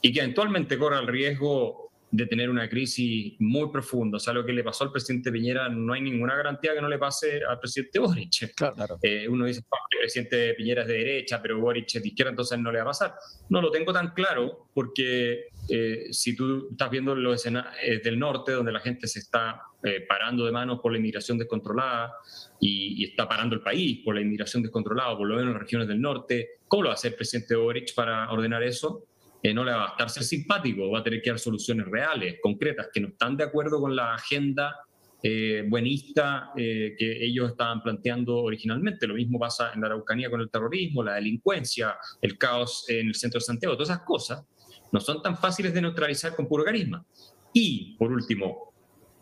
y 0.01 0.13
que 0.13 0.21
eventualmente 0.21 0.79
corre 0.79 1.01
el 1.01 1.09
riesgo 1.09 1.91
de 2.09 2.27
tener 2.27 2.49
una 2.49 2.69
crisis 2.69 3.35
muy 3.41 3.69
profunda. 3.73 4.19
O 4.19 4.21
sea, 4.21 4.33
lo 4.33 4.47
que 4.47 4.53
le 4.53 4.63
pasó 4.63 4.85
al 4.85 4.93
presidente 4.93 5.33
Piñera 5.33 5.69
no 5.69 5.93
hay 5.93 6.03
ninguna 6.03 6.37
garantía 6.37 6.73
que 6.73 6.81
no 6.81 6.89
le 6.89 6.99
pase 6.99 7.41
al 7.45 7.59
presidente 7.59 7.99
Boric. 7.99 8.55
Claro. 8.55 8.97
Eh, 9.03 9.27
uno 9.29 9.47
dice, 9.47 9.59
el 9.59 9.99
presidente 9.99 10.55
Piñera 10.55 10.83
es 10.83 10.89
de 10.89 10.95
derecha, 10.95 11.43
pero 11.43 11.59
Boric 11.59 11.93
es 11.93 12.03
de 12.03 12.09
izquierda, 12.09 12.31
entonces 12.31 12.57
no 12.61 12.71
le 12.71 12.79
va 12.79 12.85
a 12.85 12.87
pasar. 12.87 13.15
No 13.49 13.61
lo 13.61 13.73
tengo 13.73 13.93
tan 13.93 14.15
claro 14.15 14.69
porque 14.73 15.47
eh, 15.71 16.09
si 16.11 16.35
tú 16.35 16.69
estás 16.71 16.91
viendo 16.91 17.15
los 17.15 17.37
escenarios 17.37 17.75
eh, 17.83 18.01
del 18.03 18.19
norte, 18.19 18.53
donde 18.53 18.73
la 18.73 18.81
gente 18.81 19.07
se 19.07 19.21
está 19.21 19.63
parando 20.07 20.45
de 20.45 20.53
manos 20.53 20.81
por 20.83 20.93
la 20.93 20.99
inmigración 20.99 21.39
descontrolada, 21.39 22.13
y, 22.61 23.05
está 23.05 23.27
parando 23.27 23.57
el 23.57 23.63
país 23.63 24.01
por 24.05 24.15
la 24.15 24.21
inmigración 24.21 24.63
descontrolada, 24.63 25.17
por 25.17 25.27
lo 25.27 25.35
menos 25.35 25.49
en 25.49 25.53
las 25.55 25.63
regiones 25.63 25.89
del 25.89 26.01
norte. 26.01 26.61
¿Cómo 26.69 26.85
lo 26.85 26.89
va 26.89 26.93
a 26.93 26.97
hacer 26.97 27.13
el 27.13 27.17
presidente 27.17 27.57
Boric 27.57 27.95
para 27.95 28.31
ordenar 28.31 28.63
eso? 28.63 29.07
Eh, 29.43 29.55
no 29.55 29.65
le 29.65 29.73
va 29.73 29.85
a 29.85 29.87
bastar 29.89 30.11
ser 30.11 30.25
simpático, 30.25 30.91
va 30.91 30.99
a 30.99 31.03
tener 31.03 31.23
que 31.23 31.31
dar 31.31 31.39
soluciones 31.39 31.87
reales, 31.87 32.37
concretas, 32.43 32.89
que 32.93 33.01
no 33.01 33.09
están 33.09 33.37
de 33.37 33.45
acuerdo 33.45 33.81
con 33.81 33.97
la 33.97 34.15
agenda 34.15 34.77
eh, 35.23 35.65
buenista 35.67 36.53
eh, 36.57 36.95
que 36.99 37.25
ellos 37.25 37.51
estaban 37.51 37.83
planteando 37.83 38.37
originalmente. 38.37 39.07
Lo 39.07 39.15
mismo 39.15 39.39
pasa 39.39 39.73
en 39.75 39.81
la 39.81 39.87
Araucanía 39.87 40.29
con 40.29 40.43
el 40.43 40.51
terrorismo, 40.51 41.03
la 41.03 41.15
delincuencia, 41.15 41.97
el 42.21 42.37
caos 42.37 42.85
en 42.89 43.09
el 43.09 43.15
centro 43.15 43.39
de 43.39 43.45
Santiago, 43.45 43.75
todas 43.77 43.91
esas 43.91 44.05
cosas 44.05 44.45
no 44.93 45.01
son 45.01 45.23
tan 45.23 45.37
fáciles 45.37 45.73
de 45.73 45.83
neutralizar 45.83 46.35
con 46.35 46.47
puro 46.47 46.65
carisma. 46.65 47.05
Y, 47.53 47.97
por 47.97 48.13
último, 48.13 48.73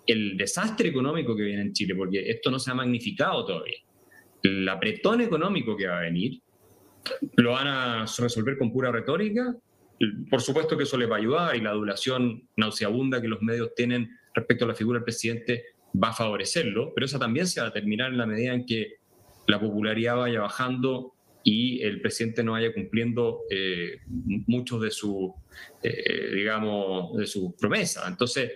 el 0.07 0.37
desastre 0.37 0.89
económico 0.89 1.37
que 1.37 1.43
viene 1.43 1.63
en 1.63 1.73
Chile, 1.73 1.95
porque 1.95 2.31
esto 2.31 2.51
no 2.51 2.59
se 2.59 2.71
ha 2.71 2.75
magnificado 2.75 3.45
todavía. 3.45 3.79
El 4.43 4.69
apretón 4.69 5.21
económico 5.21 5.77
que 5.77 5.87
va 5.87 5.99
a 5.99 6.03
venir, 6.03 6.41
lo 7.37 7.53
van 7.53 7.67
a 7.67 8.07
resolver 8.19 8.59
con 8.59 8.73
pura 8.73 8.91
retórica. 8.91 9.55
Por 10.31 10.41
supuesto 10.41 10.77
que 10.77 10.85
eso 10.85 10.97
les 10.97 11.11
va 11.11 11.17
a 11.17 11.19
ayudar 11.19 11.57
y 11.57 11.61
la 11.61 11.71
adulación 11.71 12.49
nauseabunda 12.57 13.21
que 13.21 13.29
los 13.29 13.43
medios 13.43 13.75
tienen 13.75 14.17
respecto 14.35 14.65
a 14.65 14.69
la 14.69 14.75
figura 14.75 14.99
del 14.99 15.05
presidente 15.05 15.65
va 16.01 16.09
a 16.11 16.13
favorecerlo, 16.13 16.93
pero 16.95 17.07
esa 17.07 17.19
también 17.19 17.47
se 17.47 17.61
va 17.61 17.69
a 17.69 17.73
terminar 17.73 18.13
en 18.13 18.19
la 18.19 18.27
medida 18.27 18.53
en 18.53 18.65
que 18.65 18.99
la 19.47 19.59
popularidad 19.59 20.17
vaya 20.17 20.41
bajando 20.41 21.15
y 21.45 21.83
el 21.83 22.01
presidente 22.01 22.43
no 22.43 22.53
vaya 22.53 22.73
cumpliendo 22.73 23.41
eh, 23.51 24.01
muchos 24.07 24.81
de 24.83 24.91
sus, 24.91 25.31
eh, 25.83 26.31
digamos, 26.35 27.17
de 27.17 27.27
sus 27.27 27.55
promesas. 27.55 28.07
Entonces, 28.09 28.53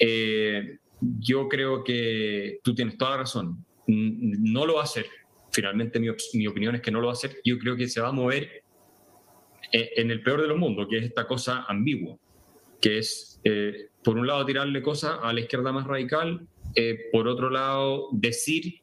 eh, 0.00 0.78
yo 1.00 1.48
creo 1.48 1.84
que 1.84 2.58
tú 2.64 2.74
tienes 2.74 2.96
toda 2.96 3.12
la 3.12 3.16
razón. 3.18 3.64
No 3.86 4.66
lo 4.66 4.74
va 4.74 4.80
a 4.80 4.84
hacer. 4.84 5.06
Finalmente 5.52 6.00
mi, 6.00 6.46
opinión 6.46 6.74
es 6.74 6.80
que 6.80 6.90
no 6.90 7.00
lo 7.00 7.08
va 7.08 7.12
a 7.12 7.14
hacer. 7.14 7.36
Yo 7.44 7.58
creo 7.58 7.76
que 7.76 7.86
se 7.88 8.00
va 8.00 8.08
a 8.08 8.12
mover 8.12 8.64
eh, 9.72 9.90
en 9.96 10.10
el 10.10 10.22
peor 10.22 10.40
de 10.40 10.48
los 10.48 10.58
mundos, 10.58 10.88
que 10.88 10.98
es 10.98 11.04
esta 11.04 11.26
cosa 11.26 11.64
ambigua, 11.68 12.16
que 12.80 12.98
es, 12.98 13.40
eh, 13.44 13.88
por 14.02 14.16
un 14.16 14.26
lado, 14.26 14.46
tirarle 14.46 14.80
cosas 14.80 15.18
a 15.22 15.32
la 15.32 15.40
izquierda 15.40 15.70
más 15.70 15.86
radical, 15.86 16.46
por 17.10 17.26
otro 17.26 17.50
lado, 17.50 18.08
decir, 18.12 18.80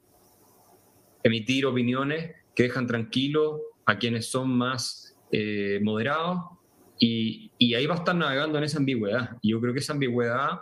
emitir 1.23 1.65
opiniones 1.65 2.35
que 2.57 2.63
dejan 2.63 2.87
tranquilos 2.87 3.61
a 3.85 3.97
quienes 3.97 4.29
son 4.29 4.49
más 4.49 5.15
moderados, 5.81 6.39
y, 6.99 7.51
y, 7.59 7.75
ahí 7.75 7.85
va 7.85 7.93
a 7.93 7.97
estar 7.99 8.15
navegando 8.15 8.57
en 8.57 8.63
esa 8.63 8.79
ambigüedad. 8.79 9.37
Yo 9.43 9.61
creo 9.61 9.71
que 9.71 9.79
esa 9.79 9.93
ambigüedad 9.93 10.61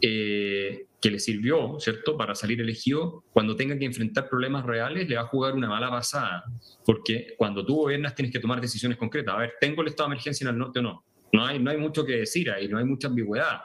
eh, 0.00 0.86
que 1.00 1.10
le 1.12 1.18
sirvió, 1.20 1.78
¿cierto?, 1.78 2.16
para 2.16 2.34
salir 2.34 2.60
elegido, 2.60 3.24
cuando 3.32 3.54
tenga 3.54 3.78
que 3.78 3.84
enfrentar 3.84 4.28
problemas 4.28 4.64
reales, 4.64 5.08
le 5.08 5.14
va 5.14 5.22
a 5.22 5.26
jugar 5.26 5.54
una 5.54 5.68
mala 5.68 5.90
pasada, 5.90 6.44
porque 6.84 7.34
cuando 7.36 7.64
tú 7.64 7.76
gobiernas 7.76 8.16
tienes 8.16 8.32
que 8.32 8.40
tomar 8.40 8.60
decisiones 8.60 8.98
concretas. 8.98 9.34
A 9.34 9.38
ver, 9.38 9.52
¿tengo 9.60 9.82
el 9.82 9.88
estado 9.88 10.08
de 10.08 10.14
emergencia 10.14 10.44
en 10.44 10.54
el 10.54 10.58
norte 10.58 10.80
o 10.80 10.82
no? 10.82 11.04
No 11.32 11.46
hay, 11.46 11.60
no 11.60 11.70
hay 11.70 11.76
mucho 11.76 12.04
que 12.04 12.16
decir 12.16 12.50
ahí, 12.50 12.66
no 12.66 12.78
hay 12.78 12.84
mucha 12.84 13.06
ambigüedad. 13.06 13.60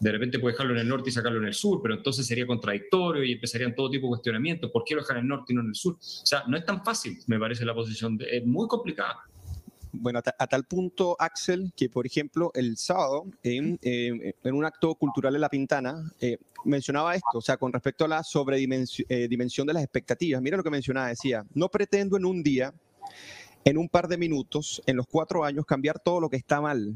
De 0.00 0.10
repente 0.10 0.38
puede 0.38 0.54
dejarlo 0.54 0.74
en 0.74 0.80
el 0.80 0.88
norte 0.88 1.10
y 1.10 1.12
sacarlo 1.12 1.38
en 1.38 1.46
el 1.46 1.54
sur, 1.54 1.80
pero 1.82 1.94
entonces 1.94 2.26
sería 2.26 2.46
contradictorio 2.46 3.24
y 3.24 3.32
empezarían 3.32 3.74
todo 3.74 3.90
tipo 3.90 4.06
de 4.06 4.10
cuestionamientos. 4.10 4.70
¿Por 4.70 4.84
qué 4.84 4.94
lo 4.94 5.02
en 5.08 5.16
el 5.18 5.28
norte 5.28 5.52
y 5.52 5.56
no 5.56 5.62
en 5.62 5.68
el 5.68 5.74
sur? 5.74 5.94
O 5.94 6.26
sea, 6.26 6.44
no 6.46 6.56
es 6.56 6.64
tan 6.64 6.84
fácil, 6.84 7.18
me 7.26 7.38
parece 7.38 7.64
la 7.64 7.74
posición. 7.74 8.18
es 8.28 8.44
muy 8.44 8.66
complicada. 8.66 9.24
Bueno, 9.96 10.20
a, 10.38 10.46
tal 10.48 10.64
punto, 10.64 11.16
Axel, 11.20 11.72
que 11.76 11.88
por 11.88 12.04
ejemplo 12.04 12.50
el 12.54 12.76
sábado, 12.76 13.26
en, 13.44 13.78
eh, 13.82 14.34
un 14.42 14.64
acto 14.64 14.94
cultural 14.96 15.34
en 15.36 15.40
La 15.40 15.48
Pintana, 15.48 16.10
eh, 16.20 16.38
mencionaba 16.64 17.14
esto, 17.14 17.38
o 17.38 17.40
sea, 17.40 17.56
con 17.56 17.72
respecto 17.72 18.04
a 18.04 18.08
la 18.08 18.22
sobredimensión 18.24 19.06
eh, 19.08 19.28
de 19.28 19.72
las 19.72 19.82
expectativas. 19.82 20.42
Mira 20.42 20.56
lo 20.56 20.64
que 20.64 20.70
mencionaba, 20.70 21.08
decía, 21.08 21.44
no 21.54 21.68
pretendo 21.68 22.16
en 22.16 22.24
un 22.24 22.42
día, 22.42 22.74
en 23.64 23.78
un 23.78 23.88
par 23.88 24.08
de 24.08 24.18
minutos, 24.18 24.82
en 24.86 24.96
los 24.96 25.06
cuatro 25.06 25.44
años, 25.44 25.64
cambiar 25.64 26.00
todo 26.00 26.20
lo 26.20 26.28
que 26.28 26.36
está 26.36 26.60
mal. 26.60 26.94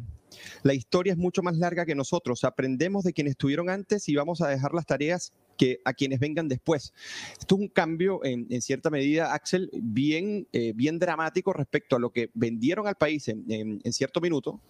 La 0.62 0.74
historia 0.74 1.12
es 1.12 1.18
mucho 1.18 1.42
más 1.42 1.56
larga 1.56 1.86
que 1.86 1.94
nosotros. 1.94 2.44
Aprendemos 2.44 3.04
de 3.04 3.12
quienes 3.12 3.32
estuvieron 3.32 3.70
antes 3.70 4.08
y 4.08 4.16
vamos 4.16 4.40
a 4.40 4.48
dejar 4.48 4.74
las 4.74 4.86
tareas 4.86 5.32
que 5.58 5.80
a 5.84 5.92
quienes 5.92 6.20
vengan 6.20 6.48
después. 6.48 6.94
Esto 7.38 7.56
es 7.56 7.60
un 7.60 7.68
cambio 7.68 8.24
en, 8.24 8.62
cierta 8.62 8.88
medida, 8.88 9.34
Axel, 9.34 9.68
bien, 9.74 10.46
eh, 10.52 10.72
bien 10.74 10.98
dramático 10.98 11.52
respecto 11.52 11.96
a 11.96 11.98
lo 11.98 12.10
que 12.10 12.30
vendieron 12.32 12.86
al 12.86 12.94
país 12.94 13.28
en, 13.28 13.80
cierto 13.92 14.20
minuto, 14.20 14.60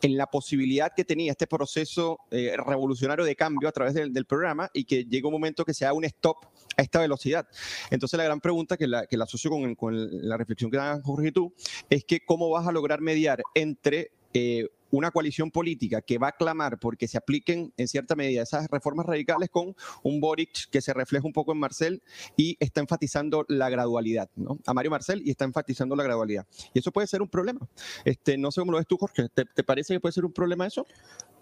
en 0.00 0.16
la 0.16 0.26
posibilidad 0.26 0.92
que 0.94 1.04
tenía 1.04 1.32
este 1.32 1.46
proceso 1.46 2.20
eh, 2.30 2.54
revolucionario 2.56 3.24
de 3.24 3.34
cambio 3.34 3.68
a 3.68 3.72
través 3.72 3.94
del, 3.94 4.24
programa 4.30 4.70
y 4.72 4.84
que 4.84 5.04
llega 5.06 5.26
un 5.26 5.32
momento 5.32 5.64
que 5.64 5.74
se 5.74 5.84
haga 5.84 5.94
un 5.94 6.04
stop 6.04 6.36
a 6.76 6.82
esta 6.82 7.00
velocidad. 7.00 7.48
Entonces 7.90 8.16
la 8.16 8.24
gran 8.24 8.40
pregunta 8.40 8.76
que 8.76 8.86
la, 8.86 9.06
que 9.06 9.16
la 9.16 9.24
asocio 9.24 9.50
con, 9.50 9.74
con 9.74 10.28
la 10.28 10.36
reflexión 10.36 10.70
que 10.70 10.76
dan 10.76 11.02
Jorge 11.02 11.28
y 11.28 11.32
tú 11.32 11.52
es 11.88 12.04
que 12.04 12.20
cómo 12.20 12.48
vas 12.50 12.68
a 12.68 12.72
lograr 12.72 13.00
mediar 13.00 13.42
entre 13.54 14.12
eh, 14.32 14.68
una 14.90 15.10
coalición 15.10 15.50
política 15.50 16.02
que 16.02 16.18
va 16.18 16.28
a 16.28 16.32
clamar 16.32 16.78
porque 16.78 17.06
se 17.08 17.18
apliquen 17.18 17.72
en 17.76 17.88
cierta 17.88 18.16
medida 18.16 18.42
esas 18.42 18.68
reformas 18.70 19.06
radicales 19.06 19.48
con 19.50 19.76
un 20.02 20.20
Boric 20.20 20.68
que 20.70 20.80
se 20.80 20.92
refleja 20.92 21.26
un 21.26 21.32
poco 21.32 21.52
en 21.52 21.58
Marcel 21.58 22.02
y 22.36 22.56
está 22.60 22.80
enfatizando 22.80 23.44
la 23.48 23.70
gradualidad, 23.70 24.30
¿no? 24.36 24.58
A 24.66 24.74
Mario 24.74 24.90
Marcel 24.90 25.22
y 25.24 25.30
está 25.30 25.44
enfatizando 25.44 25.94
la 25.94 26.02
gradualidad. 26.02 26.46
Y 26.74 26.80
eso 26.80 26.90
puede 26.90 27.06
ser 27.06 27.22
un 27.22 27.28
problema. 27.28 27.60
Este, 28.04 28.36
no 28.36 28.50
sé 28.50 28.60
cómo 28.60 28.72
lo 28.72 28.78
ves 28.78 28.86
tú, 28.86 28.96
Jorge. 28.96 29.28
¿Te, 29.28 29.44
parece 29.62 29.94
que 29.94 30.00
puede 30.00 30.12
ser 30.12 30.24
un 30.24 30.32
problema 30.32 30.66
eso? 30.66 30.86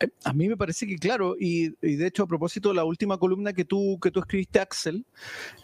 Eh, 0.00 0.08
a 0.24 0.32
mí 0.32 0.48
me 0.48 0.56
parece 0.56 0.86
que 0.86 0.96
claro, 0.96 1.34
y, 1.38 1.70
de 1.80 2.06
hecho 2.06 2.24
a 2.24 2.26
propósito 2.26 2.68
de 2.68 2.74
la 2.74 2.84
última 2.84 3.18
columna 3.18 3.52
que 3.52 3.64
tú, 3.64 3.98
que 4.00 4.10
tú 4.10 4.20
escribiste, 4.20 4.60
Axel, 4.60 5.06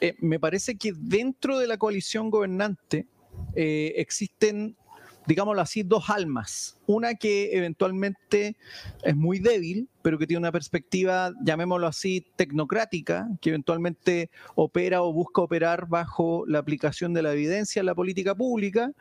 eh, 0.00 0.14
me 0.20 0.40
parece 0.40 0.76
que 0.76 0.92
dentro 0.96 1.58
de 1.58 1.66
la 1.66 1.76
coalición 1.76 2.30
gobernante 2.30 3.06
existen 3.56 4.76
digámoslo 5.26 5.60
así, 5.60 5.82
dos 5.82 6.10
almas. 6.10 6.78
Una 6.86 7.14
que 7.14 7.56
eventualmente 7.56 8.56
es 9.02 9.16
muy 9.16 9.38
débil, 9.38 9.88
pero 10.02 10.18
que 10.18 10.26
tiene 10.26 10.40
una 10.40 10.52
perspectiva, 10.52 11.32
llamémoslo 11.42 11.86
así, 11.86 12.26
tecnocrática, 12.36 13.28
que 13.40 13.50
eventualmente 13.50 14.30
opera 14.54 15.02
o 15.02 15.12
busca 15.12 15.42
operar 15.42 15.88
bajo 15.88 16.44
la 16.46 16.58
aplicación 16.58 17.14
de 17.14 17.22
la 17.22 17.32
evidencia 17.32 17.80
en 17.80 17.86
la 17.86 17.94
política 17.94 18.34
pública. 18.34 18.92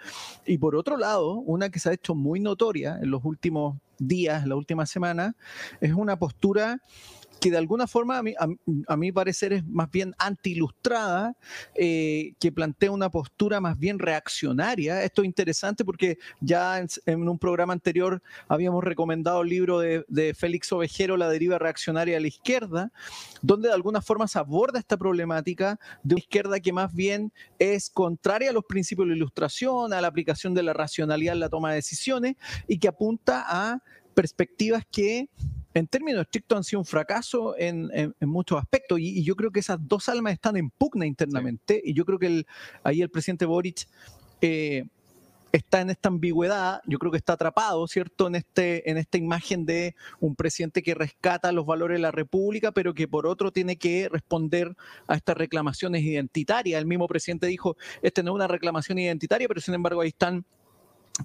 Y 0.45 0.57
por 0.57 0.75
otro 0.75 0.97
lado, 0.97 1.35
una 1.35 1.69
que 1.69 1.79
se 1.79 1.89
ha 1.89 1.93
hecho 1.93 2.15
muy 2.15 2.39
notoria 2.39 2.97
en 3.01 3.11
los 3.11 3.23
últimos 3.25 3.77
días, 3.99 4.43
en 4.43 4.49
la 4.49 4.55
última 4.55 4.85
semana, 4.85 5.35
es 5.81 5.93
una 5.93 6.17
postura 6.17 6.81
que 7.43 7.51
de 7.51 7.57
alguna 7.57 7.87
forma 7.87 8.19
a 8.19 8.23
mi, 8.23 8.33
a, 8.87 8.95
mi 8.95 9.11
parecer 9.11 9.51
es 9.51 9.65
más 9.65 9.91
bien 9.91 10.15
anti-ilustrada, 10.17 11.35
eh, 11.75 12.35
que 12.39 12.53
plantea 12.53 12.89
una 12.89 13.09
postura 13.09 13.59
más 13.59 13.77
bien 13.77 13.99
reaccionaria. 13.99 15.03
Esto 15.03 15.23
es 15.23 15.25
interesante 15.25 15.83
porque 15.83 16.17
ya 16.39 16.79
en, 16.79 17.27
un 17.27 17.37
programa 17.37 17.73
anterior 17.73 18.21
habíamos 18.47 18.81
recomendado 18.81 19.41
el 19.41 19.49
libro 19.49 19.79
de, 19.79 20.05
de, 20.07 20.33
Félix 20.33 20.71
Ovejero, 20.71 21.17
La 21.17 21.27
deriva 21.27 21.59
reaccionaria 21.59 22.15
a 22.15 22.21
la 22.21 22.27
izquierda, 22.27 22.93
donde 23.41 23.67
de 23.67 23.73
alguna 23.73 24.01
forma 24.01 24.25
se 24.29 24.39
aborda 24.39 24.79
esta 24.79 24.95
problemática 24.95 25.77
de 26.01 26.15
una 26.15 26.21
izquierda 26.21 26.61
que 26.61 26.71
más 26.71 26.93
bien 26.93 27.33
es 27.59 27.89
contraria 27.89 28.51
a 28.51 28.53
los 28.53 28.63
principios 28.63 29.05
de 29.05 29.15
la 29.15 29.17
ilustración, 29.17 29.91
a 29.91 29.99
la 29.99 30.07
aplicación 30.07 30.53
de 30.53 30.63
la 30.63 30.71
racionalidad 30.71 31.33
en 31.33 31.41
la 31.41 31.49
toma 31.49 31.71
de 31.71 31.75
decisiones 31.75 32.37
y 32.69 32.79
que 32.79 32.87
apunta 32.87 33.43
a 33.45 33.83
perspectivas 34.13 34.85
que 34.89 35.27
en 35.73 35.87
términos 35.87 36.21
estrictos 36.21 36.57
han 36.57 36.63
sido 36.63 36.79
un 36.79 36.85
fracaso 36.85 37.55
en, 37.57 37.89
muchos 38.21 38.59
aspectos 38.59 38.99
y, 38.99 39.23
yo 39.23 39.35
creo 39.35 39.51
que 39.51 39.59
esas 39.59 39.77
dos 39.81 40.09
almas 40.09 40.33
están 40.33 40.57
en 40.57 40.69
pugna 40.69 41.05
internamente 41.05 41.81
y 41.83 41.93
yo 41.93 42.05
creo 42.05 42.19
que 42.19 42.45
ahí 42.83 43.01
el 43.01 43.09
presidente 43.09 43.45
Boric 43.45 43.87
eh, 44.41 44.85
está 45.53 45.81
en 45.81 45.91
esta 45.91 46.09
ambigüedad, 46.09 46.81
yo 46.87 46.97
creo 46.97 47.11
que 47.11 47.17
está 47.17 47.33
atrapado, 47.33 47.87
¿cierto?, 47.87 48.25
en, 48.27 48.35
este, 48.35 48.89
en 48.89 48.97
esta 48.97 49.19
imagen 49.19 49.65
de 49.65 49.95
un 50.19 50.35
presidente 50.35 50.81
que 50.81 50.95
rescata 50.95 51.51
los 51.51 51.65
valores 51.65 51.97
de 51.97 52.01
la 52.01 52.11
República, 52.11 52.71
pero 52.71 52.95
que 52.95 53.07
por 53.07 53.27
otro 53.27 53.51
tiene 53.51 53.77
que 53.77 54.09
responder 54.09 54.75
a 55.07 55.15
estas 55.15 55.37
reclamaciones 55.37 56.01
identitarias. 56.01 56.79
El 56.79 56.87
mismo 56.87 57.07
presidente 57.07 57.45
dijo, 57.45 57.77
este 58.01 58.23
no 58.23 58.31
es 58.31 58.35
una 58.35 58.47
reclamación 58.47 58.97
identitaria, 58.97 59.47
pero 59.47 59.61
sin 59.61 59.75
embargo 59.75 60.01
ahí 60.01 60.09
están 60.09 60.43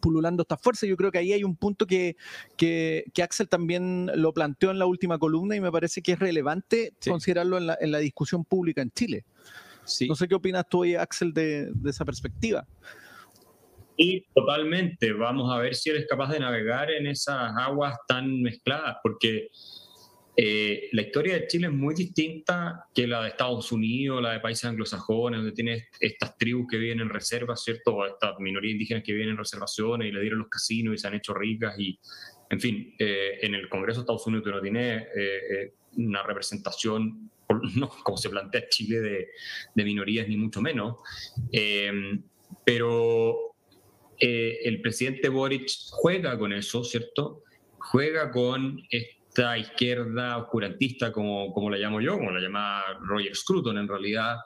pululando 0.00 0.42
esta 0.42 0.56
fuerza. 0.56 0.86
Yo 0.86 0.96
creo 0.96 1.10
que 1.10 1.18
ahí 1.18 1.32
hay 1.32 1.44
un 1.44 1.56
punto 1.56 1.86
que, 1.86 2.16
que, 2.56 3.04
Axel 3.22 3.48
también 3.48 4.10
lo 4.14 4.32
planteó 4.32 4.70
en 4.70 4.78
la 4.78 4.86
última 4.86 5.18
columna 5.18 5.56
y 5.56 5.60
me 5.60 5.72
parece 5.72 6.02
que 6.02 6.12
es 6.12 6.18
relevante 6.18 6.92
considerarlo 7.06 7.58
en 7.58 7.66
la, 7.66 7.78
en 7.80 7.90
la, 7.92 7.98
discusión 7.98 8.44
pública 8.44 8.82
en 8.82 8.90
Chile. 8.90 9.24
No 10.06 10.14
sé 10.14 10.28
qué 10.28 10.34
opinas 10.34 10.68
tú, 10.68 10.84
Axel, 10.98 11.32
de, 11.32 11.70
de 11.72 11.90
esa 11.90 12.04
perspectiva. 12.04 12.66
Y 13.96 14.24
totalmente, 14.32 15.12
vamos 15.12 15.52
a 15.52 15.58
ver 15.58 15.74
si 15.74 15.90
eres 15.90 16.06
capaz 16.08 16.30
de 16.30 16.38
navegar 16.38 16.90
en 16.90 17.06
esas 17.06 17.52
aguas 17.56 17.96
tan 18.06 18.42
mezcladas, 18.42 18.96
porque 19.02 19.48
eh, 20.40 20.88
la 20.92 21.02
historia 21.02 21.34
de 21.34 21.48
Chile 21.48 21.66
es 21.66 21.72
muy 21.72 21.96
distinta 21.96 22.86
que 22.94 23.08
la 23.08 23.22
de 23.22 23.30
Estados 23.30 23.72
Unidos, 23.72 24.22
la 24.22 24.34
de 24.34 24.38
países 24.38 24.66
anglosajones, 24.66 25.40
donde 25.40 25.52
tienes 25.52 25.88
estas 25.98 26.38
tribus 26.38 26.68
que 26.70 26.76
viven 26.76 27.00
en 27.00 27.08
reservas, 27.08 27.64
¿cierto? 27.64 27.96
O 27.96 28.06
estas 28.06 28.38
minorías 28.38 28.74
indígenas 28.74 29.02
que 29.02 29.14
viven 29.14 29.30
en 29.30 29.36
reservaciones 29.36 30.06
y 30.06 30.12
le 30.12 30.20
dieron 30.20 30.38
los 30.38 30.48
casinos 30.48 30.94
y 30.94 30.98
se 30.98 31.08
han 31.08 31.14
hecho 31.14 31.34
ricas. 31.34 31.76
Y, 31.80 31.98
en 32.50 32.60
fin, 32.60 32.94
eh, 33.00 33.40
en 33.42 33.56
el 33.56 33.68
Congreso 33.68 33.98
de 33.98 34.02
Estados 34.02 34.28
Unidos 34.28 34.44
tú 34.44 34.50
no 34.52 34.60
tienes 34.60 35.08
eh, 35.16 35.72
una 35.96 36.22
representación, 36.22 37.32
no 37.74 37.88
como 37.88 38.16
se 38.16 38.30
plantea 38.30 38.68
Chile, 38.68 39.00
de, 39.00 39.28
de 39.74 39.84
minorías, 39.84 40.28
ni 40.28 40.36
mucho 40.36 40.62
menos. 40.62 40.98
pero 42.64 43.56
el 44.20 44.80
presidente 44.82 45.28
Boric 45.28 45.68
juega 45.90 46.38
con 46.38 46.52
eso, 46.52 46.84
¿cierto? 46.84 47.42
Juega 47.78 48.30
con 48.30 48.80
izquierda 49.58 50.38
oscurantista, 50.38 51.12
como, 51.12 51.52
como 51.52 51.70
la 51.70 51.76
llamo 51.76 52.00
yo, 52.00 52.18
como 52.18 52.30
la 52.30 52.40
llamaba 52.40 52.98
Roger 53.00 53.34
Scruton 53.34 53.78
en 53.78 53.88
realidad, 53.88 54.36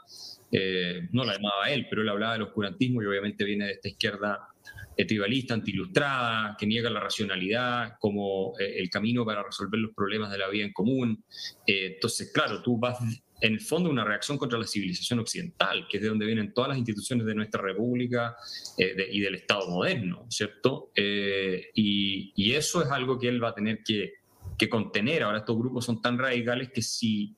eh, 0.54 1.08
no 1.12 1.24
la 1.24 1.32
llamaba 1.32 1.70
él, 1.70 1.86
pero 1.88 2.02
él 2.02 2.08
hablaba 2.10 2.34
del 2.34 2.42
oscurantismo 2.42 3.02
y 3.02 3.06
obviamente 3.06 3.44
viene 3.44 3.66
de 3.66 3.72
esta 3.72 3.88
izquierda 3.88 4.48
tribalista, 4.94 5.54
antilustrada, 5.54 6.54
que 6.58 6.66
niega 6.66 6.90
la 6.90 7.00
racionalidad 7.00 7.94
como 7.98 8.52
eh, 8.60 8.74
el 8.76 8.90
camino 8.90 9.24
para 9.24 9.42
resolver 9.42 9.80
los 9.80 9.94
problemas 9.94 10.30
de 10.30 10.38
la 10.38 10.48
vida 10.48 10.64
en 10.64 10.72
común. 10.72 11.24
Eh, 11.66 11.94
entonces, 11.94 12.30
claro, 12.32 12.62
tú 12.62 12.78
vas 12.78 12.98
en 13.40 13.54
el 13.54 13.60
fondo 13.60 13.88
una 13.88 14.04
reacción 14.04 14.36
contra 14.36 14.58
la 14.58 14.66
civilización 14.66 15.18
occidental, 15.18 15.86
que 15.88 15.96
es 15.96 16.02
de 16.02 16.10
donde 16.10 16.26
vienen 16.26 16.52
todas 16.52 16.68
las 16.68 16.78
instituciones 16.78 17.26
de 17.26 17.34
nuestra 17.34 17.60
república 17.62 18.36
y 18.78 19.20
del 19.20 19.34
Estado 19.34 19.68
moderno, 19.68 20.26
¿cierto? 20.28 20.92
Y, 20.94 22.32
y, 22.36 22.52
eso 22.52 22.82
es 22.82 22.90
algo 22.92 23.18
que 23.18 23.26
él 23.26 23.42
va 23.42 23.48
a 23.48 23.54
tener 23.54 23.82
que, 23.82 24.12
que 24.62 24.68
contener. 24.68 25.24
Ahora 25.24 25.38
estos 25.38 25.58
grupos 25.58 25.84
son 25.84 26.00
tan 26.00 26.16
radicales 26.16 26.70
que 26.72 26.82
si 26.82 27.34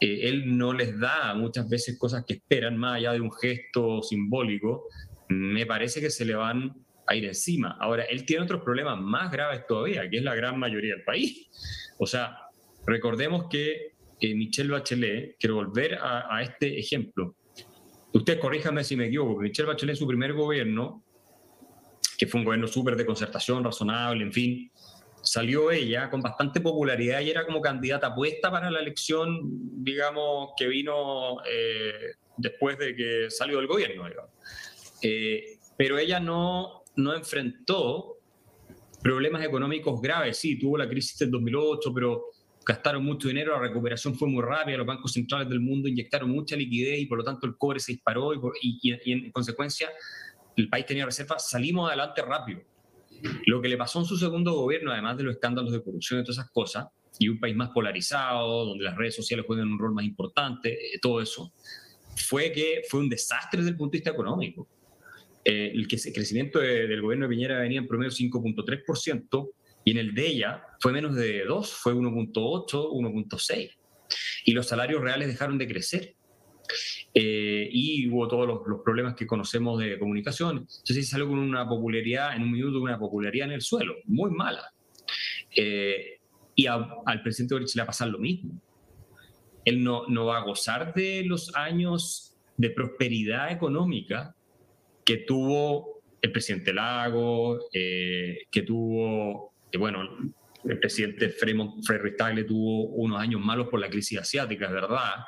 eh, 0.00 0.28
él 0.28 0.56
no 0.56 0.72
les 0.72 0.96
da 0.96 1.34
muchas 1.34 1.68
veces 1.68 1.98
cosas 1.98 2.24
que 2.24 2.34
esperan 2.34 2.76
más 2.76 2.98
allá 2.98 3.14
de 3.14 3.20
un 3.20 3.32
gesto 3.32 4.00
simbólico, 4.00 4.84
me 5.28 5.66
parece 5.66 6.00
que 6.00 6.08
se 6.08 6.24
le 6.24 6.36
van 6.36 6.72
a 7.08 7.16
ir 7.16 7.24
encima. 7.24 7.76
Ahora, 7.80 8.04
él 8.04 8.24
tiene 8.24 8.44
otros 8.44 8.62
problemas 8.62 9.00
más 9.00 9.32
graves 9.32 9.66
todavía, 9.66 10.08
que 10.08 10.18
es 10.18 10.22
la 10.22 10.36
gran 10.36 10.56
mayoría 10.56 10.94
del 10.94 11.02
país. 11.02 11.48
O 11.98 12.06
sea, 12.06 12.36
recordemos 12.86 13.46
que 13.50 13.94
eh, 14.20 14.34
Michelle 14.36 14.70
Bachelet, 14.70 15.36
quiero 15.40 15.56
volver 15.56 15.96
a, 15.96 16.32
a 16.32 16.42
este 16.42 16.78
ejemplo, 16.78 17.34
usted 18.12 18.38
corríjame 18.38 18.84
si 18.84 18.94
me 18.94 19.06
equivoco, 19.06 19.40
Michelle 19.40 19.66
Bachelet 19.66 19.94
en 19.94 19.98
su 19.98 20.06
primer 20.06 20.32
gobierno 20.32 21.02
que 22.16 22.26
fue 22.26 22.40
un 22.40 22.44
gobierno 22.44 22.66
súper 22.66 22.96
de 22.96 23.04
concertación, 23.04 23.62
razonable, 23.62 24.24
en 24.24 24.32
fin. 24.32 24.70
Salió 25.26 25.70
ella 25.70 26.08
con 26.08 26.22
bastante 26.22 26.60
popularidad 26.60 27.20
y 27.20 27.30
era 27.30 27.44
como 27.44 27.60
candidata 27.60 28.14
puesta 28.14 28.50
para 28.50 28.70
la 28.70 28.80
elección, 28.80 29.40
digamos, 29.82 30.52
que 30.56 30.68
vino 30.68 31.38
eh, 31.44 32.12
después 32.36 32.78
de 32.78 32.94
que 32.94 33.26
salió 33.28 33.58
del 33.58 33.66
gobierno. 33.66 34.04
Eh, 35.02 35.58
pero 35.76 35.98
ella 35.98 36.20
no, 36.20 36.84
no 36.96 37.14
enfrentó 37.14 38.18
problemas 39.02 39.44
económicos 39.44 40.00
graves. 40.00 40.38
Sí, 40.38 40.58
tuvo 40.58 40.78
la 40.78 40.88
crisis 40.88 41.18
del 41.18 41.30
2008, 41.30 41.92
pero 41.92 42.24
gastaron 42.66 43.04
mucho 43.04 43.28
dinero, 43.28 43.52
la 43.52 43.60
recuperación 43.60 44.16
fue 44.16 44.28
muy 44.28 44.42
rápida, 44.42 44.78
los 44.78 44.86
bancos 44.86 45.12
centrales 45.12 45.48
del 45.48 45.60
mundo 45.60 45.88
inyectaron 45.88 46.28
mucha 46.30 46.56
liquidez 46.56 46.98
y 46.98 47.06
por 47.06 47.18
lo 47.18 47.24
tanto 47.24 47.46
el 47.46 47.56
cobre 47.56 47.78
se 47.78 47.92
disparó 47.92 48.32
y, 48.60 48.80
en 49.12 49.30
consecuencia 49.30 49.88
el 50.56 50.68
país 50.68 50.84
tenía 50.86 51.04
reservas, 51.04 51.48
salimos 51.48 51.88
adelante 51.88 52.22
rápido. 52.22 52.60
Lo 53.46 53.60
que 53.60 53.68
le 53.68 53.76
pasó 53.76 54.00
en 54.00 54.06
su 54.06 54.16
segundo 54.16 54.52
gobierno, 54.52 54.92
además 54.92 55.16
de 55.16 55.24
los 55.24 55.34
escándalos 55.34 55.72
de 55.72 55.82
corrupción 55.82 56.20
y 56.20 56.24
todas 56.24 56.38
esas 56.38 56.50
cosas, 56.50 56.86
y 57.18 57.28
un 57.28 57.40
país 57.40 57.56
más 57.56 57.70
polarizado, 57.70 58.66
donde 58.66 58.84
las 58.84 58.96
redes 58.96 59.16
sociales 59.16 59.46
juegan 59.46 59.68
un 59.68 59.78
rol 59.78 59.94
más 59.94 60.04
importante, 60.04 60.72
eh, 60.72 60.98
todo 61.00 61.20
eso, 61.20 61.52
fue 62.16 62.52
que 62.52 62.82
fue 62.88 63.00
un 63.00 63.08
desastre 63.08 63.60
desde 63.60 63.70
el 63.70 63.76
punto 63.76 63.92
de 63.92 63.98
vista 63.98 64.10
económico. 64.10 64.68
Eh, 65.44 65.72
el, 65.74 65.86
crecimiento 65.86 66.58
del 66.58 67.00
gobierno 67.00 67.26
de 67.26 67.30
Piñera 67.30 67.58
venía 67.60 67.78
en 67.78 67.86
promedio 67.86 68.10
5.3%, 68.10 69.50
y 69.84 69.92
en 69.92 69.98
el 69.98 70.14
de 70.14 70.26
ella 70.26 70.64
fue 70.80 70.92
menos 70.92 71.14
de 71.14 71.44
2, 71.44 71.72
fue 71.72 71.94
1.8, 71.94 72.66
1.6. 72.66 73.70
Y 74.44 74.52
los 74.52 74.66
salarios 74.66 75.00
reales 75.00 75.28
dejaron 75.28 75.58
de 75.58 75.68
crecer. 75.68 76.15
Eh, 77.12 77.68
y 77.70 78.08
hubo 78.08 78.28
todos 78.28 78.46
los, 78.46 78.80
problemas 78.82 79.14
que 79.14 79.26
conocemos 79.26 79.78
de 79.80 79.98
comunicación. 79.98 80.58
Entonces 80.58 81.08
salió 81.08 81.28
con 81.28 81.38
una 81.38 81.68
popularidad, 81.68 82.36
en 82.36 82.42
un 82.42 82.52
minuto, 82.52 82.80
una 82.80 82.98
popularidad 82.98 83.48
en 83.48 83.54
el 83.54 83.62
suelo, 83.62 83.96
muy 84.04 84.30
mala. 84.30 84.72
Eh, 85.56 86.18
y 86.54 86.66
al 86.66 87.22
presidente 87.22 87.54
Boric 87.54 87.74
le 87.74 87.80
va 87.80 87.84
a 87.84 87.86
pasar 87.86 88.08
lo 88.08 88.18
mismo. 88.18 88.60
Él 89.64 89.82
no, 89.82 90.06
no 90.08 90.26
va 90.26 90.38
a 90.38 90.44
gozar 90.44 90.94
de 90.94 91.22
los 91.24 91.54
años 91.54 92.34
de 92.56 92.70
prosperidad 92.70 93.52
económica 93.52 94.34
que 95.04 95.18
tuvo 95.18 96.02
el 96.22 96.32
presidente 96.32 96.72
Lago, 96.72 97.68
eh, 97.72 98.46
que 98.50 98.62
tuvo 98.62 99.52
bueno, 99.78 100.08
el 100.64 100.78
presidente 100.78 101.28
Frederick 101.30 102.16
Tagle 102.16 102.44
tuvo 102.44 102.86
unos 102.86 103.20
años 103.20 103.40
malos 103.40 103.68
por 103.68 103.80
la 103.80 103.88
crisis 103.88 104.18
asiática, 104.18 104.66
es 104.66 104.72
verdad, 104.72 105.24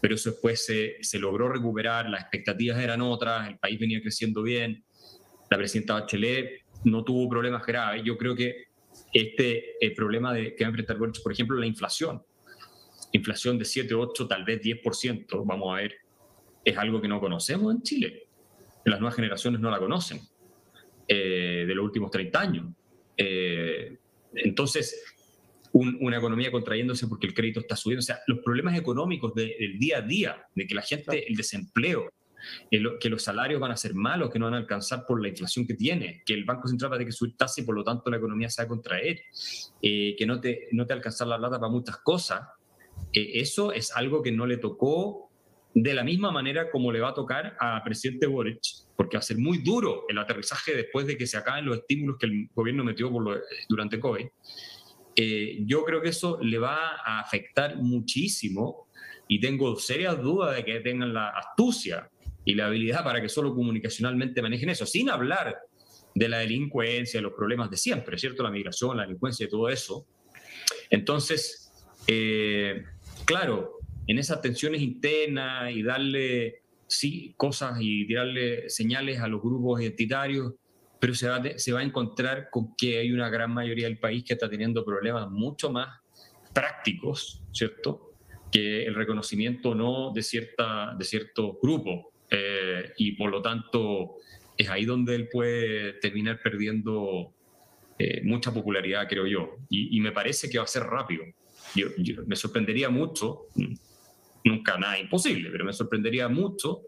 pero 0.00 0.14
eso 0.14 0.30
después 0.30 0.64
se, 0.64 0.96
se, 1.02 1.18
logró 1.18 1.48
recuperar, 1.48 2.08
las 2.08 2.22
expectativas 2.22 2.78
eran 2.78 3.02
otras, 3.02 3.48
el 3.48 3.58
país 3.58 3.78
venía 3.78 4.00
creciendo 4.00 4.42
bien, 4.42 4.84
la 5.50 5.58
presidenta 5.58 5.94
Bachelet 5.94 6.62
no 6.84 7.04
tuvo 7.04 7.28
problemas 7.28 7.66
graves. 7.66 8.02
Yo 8.04 8.16
creo 8.16 8.34
que 8.34 8.70
este 9.12 9.84
el 9.84 9.94
problema 9.94 10.32
de, 10.32 10.54
que 10.54 10.64
va 10.64 10.68
a 10.68 10.70
enfrentar 10.70 10.96
Boric, 10.96 11.22
por 11.22 11.32
ejemplo, 11.32 11.56
la 11.56 11.66
inflación, 11.66 12.22
inflación 13.12 13.58
de 13.58 13.64
7, 13.64 13.94
8, 13.94 14.28
tal 14.28 14.44
vez 14.44 14.60
10%, 14.62 15.44
vamos 15.44 15.72
a 15.72 15.82
ver, 15.82 15.94
es 16.64 16.76
algo 16.78 17.00
que 17.00 17.08
no 17.08 17.20
conocemos 17.20 17.74
en 17.74 17.82
Chile. 17.82 18.26
Las 18.84 19.00
nuevas 19.00 19.16
generaciones 19.16 19.60
no 19.60 19.70
la 19.70 19.78
conocen 19.78 20.20
eh, 21.06 21.64
de 21.66 21.74
los 21.74 21.84
últimos 21.84 22.10
30 22.10 22.40
años. 22.40 22.66
Eh, 23.16 23.98
entonces, 24.34 25.02
una 25.72 26.18
economía 26.18 26.50
contrayéndose 26.50 27.06
porque 27.06 27.26
el 27.26 27.34
crédito 27.34 27.60
está 27.60 27.76
subiendo. 27.76 28.00
O 28.00 28.02
sea, 28.02 28.20
los 28.26 28.40
problemas 28.40 28.76
económicos 28.76 29.34
del 29.34 29.78
día 29.78 29.98
a 29.98 30.02
día, 30.02 30.44
de 30.54 30.66
que 30.66 30.74
la 30.74 30.82
gente, 30.82 31.28
el 31.28 31.36
desempleo, 31.36 32.10
que 32.70 33.08
los 33.08 33.22
salarios 33.22 33.60
van 33.60 33.72
a 33.72 33.76
ser 33.76 33.94
malos, 33.94 34.30
que 34.30 34.38
no 34.38 34.46
van 34.46 34.54
a 34.54 34.58
alcanzar 34.58 35.04
por 35.06 35.20
la 35.20 35.28
inflación 35.28 35.66
que 35.66 35.74
tiene, 35.74 36.22
que 36.24 36.34
el 36.34 36.44
Banco 36.44 36.68
Central 36.68 36.92
va 36.92 36.96
a 36.96 36.98
tener 36.98 37.08
que 37.08 37.16
subir 37.16 37.36
tasas 37.36 37.58
y 37.58 37.62
por 37.62 37.74
lo 37.74 37.84
tanto 37.84 38.10
la 38.10 38.16
economía 38.16 38.48
se 38.48 38.62
va 38.62 38.64
a 38.66 38.68
contraer, 38.68 39.20
eh, 39.82 40.14
que 40.16 40.26
no 40.26 40.40
te, 40.40 40.68
no 40.72 40.86
te 40.86 40.92
alcanzar 40.92 41.28
la 41.28 41.38
plata 41.38 41.60
para 41.60 41.70
muchas 41.70 41.98
cosas, 41.98 42.42
eh, 43.12 43.32
eso 43.34 43.72
es 43.72 43.94
algo 43.94 44.22
que 44.22 44.32
no 44.32 44.46
le 44.46 44.56
tocó 44.56 45.30
de 45.74 45.94
la 45.94 46.02
misma 46.02 46.32
manera 46.32 46.70
como 46.70 46.90
le 46.90 47.00
va 47.00 47.10
a 47.10 47.14
tocar 47.14 47.56
a 47.60 47.82
presidente 47.84 48.26
Boric, 48.26 48.60
porque 48.96 49.16
va 49.16 49.20
a 49.20 49.22
ser 49.22 49.38
muy 49.38 49.58
duro 49.58 50.04
el 50.08 50.18
aterrizaje 50.18 50.74
después 50.74 51.06
de 51.06 51.16
que 51.16 51.26
se 51.26 51.36
acaben 51.36 51.64
los 51.64 51.78
estímulos 51.78 52.16
que 52.18 52.26
el 52.26 52.48
gobierno 52.54 52.84
metió 52.84 53.10
por 53.10 53.42
durante 53.68 54.00
COVID. 54.00 54.26
Eh, 55.16 55.58
yo 55.66 55.84
creo 55.84 56.00
que 56.00 56.10
eso 56.10 56.38
le 56.40 56.58
va 56.58 56.96
a 57.04 57.20
afectar 57.20 57.76
muchísimo 57.76 58.88
y 59.28 59.40
tengo 59.40 59.76
serias 59.76 60.20
dudas 60.20 60.56
de 60.56 60.64
que 60.64 60.80
tengan 60.80 61.12
la 61.12 61.28
astucia 61.28 62.10
y 62.44 62.54
la 62.54 62.66
habilidad 62.66 63.04
para 63.04 63.20
que 63.20 63.28
solo 63.28 63.54
comunicacionalmente 63.54 64.42
manejen 64.42 64.70
eso, 64.70 64.86
sin 64.86 65.10
hablar 65.10 65.56
de 66.14 66.28
la 66.28 66.38
delincuencia, 66.38 67.18
de 67.18 67.22
los 67.22 67.34
problemas 67.34 67.70
de 67.70 67.76
siempre, 67.76 68.18
¿cierto? 68.18 68.42
La 68.42 68.50
migración, 68.50 68.96
la 68.96 69.04
delincuencia 69.04 69.46
y 69.46 69.48
todo 69.48 69.68
eso. 69.68 70.06
Entonces, 70.88 71.72
eh, 72.06 72.82
claro, 73.24 73.78
en 74.06 74.18
esas 74.18 74.40
tensiones 74.40 74.80
internas 74.80 75.70
y 75.72 75.82
darle 75.82 76.62
sí, 76.88 77.34
cosas 77.36 77.78
y 77.80 78.06
tirarle 78.06 78.68
señales 78.68 79.20
a 79.20 79.28
los 79.28 79.40
grupos 79.40 79.80
identitarios, 79.80 80.54
pero 81.00 81.14
se 81.14 81.28
va, 81.28 81.42
se 81.56 81.72
va 81.72 81.80
a 81.80 81.82
encontrar 81.82 82.48
con 82.50 82.76
que 82.76 82.98
hay 82.98 83.10
una 83.10 83.30
gran 83.30 83.52
mayoría 83.52 83.86
del 83.86 83.98
país 83.98 84.22
que 84.22 84.34
está 84.34 84.48
teniendo 84.48 84.84
problemas 84.84 85.30
mucho 85.30 85.72
más 85.72 86.00
prácticos, 86.52 87.42
¿cierto? 87.52 88.12
Que 88.52 88.84
el 88.84 88.94
reconocimiento 88.94 89.74
no 89.74 90.12
de, 90.12 90.22
cierta, 90.22 90.94
de 90.96 91.04
ciertos 91.04 91.56
grupos. 91.62 92.06
Eh, 92.30 92.92
y 92.98 93.12
por 93.12 93.30
lo 93.30 93.40
tanto, 93.40 94.16
es 94.56 94.68
ahí 94.68 94.84
donde 94.84 95.14
él 95.14 95.28
puede 95.28 95.94
terminar 95.94 96.40
perdiendo 96.42 97.32
eh, 97.98 98.20
mucha 98.22 98.52
popularidad, 98.52 99.08
creo 99.08 99.26
yo. 99.26 99.56
Y, 99.70 99.98
me 100.00 100.12
parece 100.12 100.50
que 100.50 100.58
va 100.58 100.64
a 100.64 100.66
ser 100.66 100.82
rápido. 100.82 101.24
yo, 101.74 101.88
me 102.26 102.36
sorprendería 102.36 102.90
mucho, 102.90 103.46
nunca 104.44 104.76
nada 104.76 104.98
imposible, 104.98 105.50
pero 105.50 105.64
me 105.64 105.72
sorprendería 105.72 106.28
mucho 106.28 106.82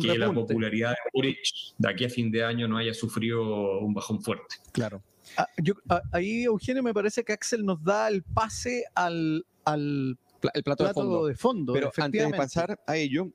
que 0.00 0.18
la 0.18 0.32
popularidad 0.32 0.90
de 0.90 1.10
Boric 1.12 1.38
de 1.78 1.88
aquí 1.88 2.04
a 2.04 2.10
fin 2.10 2.30
de 2.30 2.44
año 2.44 2.68
no 2.68 2.76
haya 2.78 2.94
sufrido 2.94 3.78
un 3.80 3.94
bajón 3.94 4.22
fuerte. 4.22 4.56
Claro. 4.72 5.02
Ah, 5.36 5.46
ah, 5.88 6.02
ahí, 6.12 6.44
Eugenio, 6.44 6.82
me 6.82 6.94
parece 6.94 7.24
que 7.24 7.32
Axel 7.32 7.64
nos 7.64 7.82
da 7.82 8.08
el 8.08 8.22
pase 8.22 8.84
al, 8.94 9.44
al 9.64 10.18
el 10.54 10.62
plato, 10.62 11.26
de, 11.26 11.34
fondo. 11.34 11.72
Pero 11.72 11.90
antes 11.96 12.30
de 12.30 12.36
pasar 12.36 12.80
a 12.86 12.96
ello, 12.96 13.32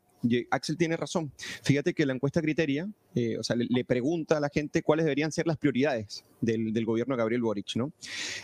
Axel 0.50 0.78
tiene 0.78 0.98
razón. 0.98 1.32
Fíjate 1.64 1.94
que 1.94 2.06
la 2.06 2.14
encuesta 2.14 2.42
criteria, 2.42 2.90
eh, 3.16 3.38
o 3.38 3.44
sea, 3.44 3.56
le, 3.58 3.86
pregunta 3.86 4.38
a 4.38 4.40
la 4.40 4.50
gente 4.50 4.84
cuáles 4.84 5.06
deberían 5.06 5.32
ser 5.32 5.48
las 5.48 5.58
prioridades 5.58 6.24
del, 6.40 6.72
del, 6.72 6.86
gobierno 6.86 7.16
de 7.16 7.20
Gabriel 7.20 7.42
Boric, 7.42 7.76
¿no? 7.76 7.92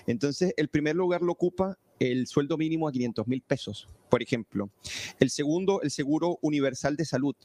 Entonces, 0.08 0.54
el 0.58 0.68
primer 0.68 0.96
lugar 0.96 1.22
lo 1.22 1.32
ocupa 1.32 1.78
el 2.00 2.28
sueldo 2.28 2.58
mínimo 2.58 2.88
a 2.88 2.92
500 2.92 3.28
mil 3.28 3.42
pesos, 3.42 3.88
por 4.10 4.22
ejemplo. 4.22 4.70
El 5.20 5.30
segundo, 5.30 5.82
el 5.82 5.92
seguro 5.92 6.38
universal 6.42 6.96
de 6.96 7.06
salud. 7.06 7.36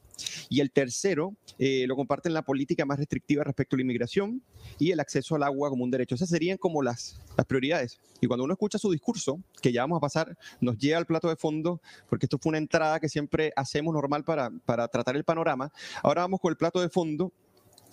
Y 0.49 0.61
el 0.61 0.71
tercero, 0.71 1.35
eh, 1.59 1.87
lo 1.87 1.97
comparten 1.97 2.35
la 2.35 2.43
política 2.43 2.85
más 2.85 2.99
restrictiva 2.99 3.45
respecto 3.45 3.77
a 3.77 3.79
la 3.79 3.83
inmigración 3.83 4.43
y 4.79 4.91
el 4.91 5.01
acceso 5.01 5.35
al 5.37 5.43
agua 5.43 5.71
como 5.71 5.85
un 5.85 5.91
derecho. 5.91 6.15
Esas 6.15 6.29
serían 6.29 6.59
como 6.59 6.83
las, 6.83 7.21
las 7.37 7.47
prioridades. 7.47 8.01
Y 8.21 8.27
cuando 8.27 8.45
uno 8.45 8.53
escucha 8.53 8.79
su 8.79 8.91
discurso, 8.91 9.41
que 9.61 9.73
ya 9.73 9.83
vamos 9.83 9.97
a 9.97 10.01
pasar, 10.01 10.37
nos 10.61 10.79
llega 10.79 10.99
al 10.99 11.07
plato 11.07 11.29
de 11.29 11.37
fondo, 11.37 11.81
porque 12.09 12.27
esto 12.27 12.39
fue 12.39 12.51
una 12.51 12.59
entrada 12.59 13.01
que 13.01 13.09
siempre 13.09 13.53
hacemos 13.57 13.95
normal 13.95 14.25
para, 14.25 14.51
para 14.65 14.87
tratar 14.89 15.17
el 15.17 15.25
panorama. 15.25 15.73
Ahora 16.03 16.23
vamos 16.23 16.41
con 16.41 16.51
el 16.51 16.57
plato 16.57 16.81
de 16.81 16.89
fondo 16.89 17.12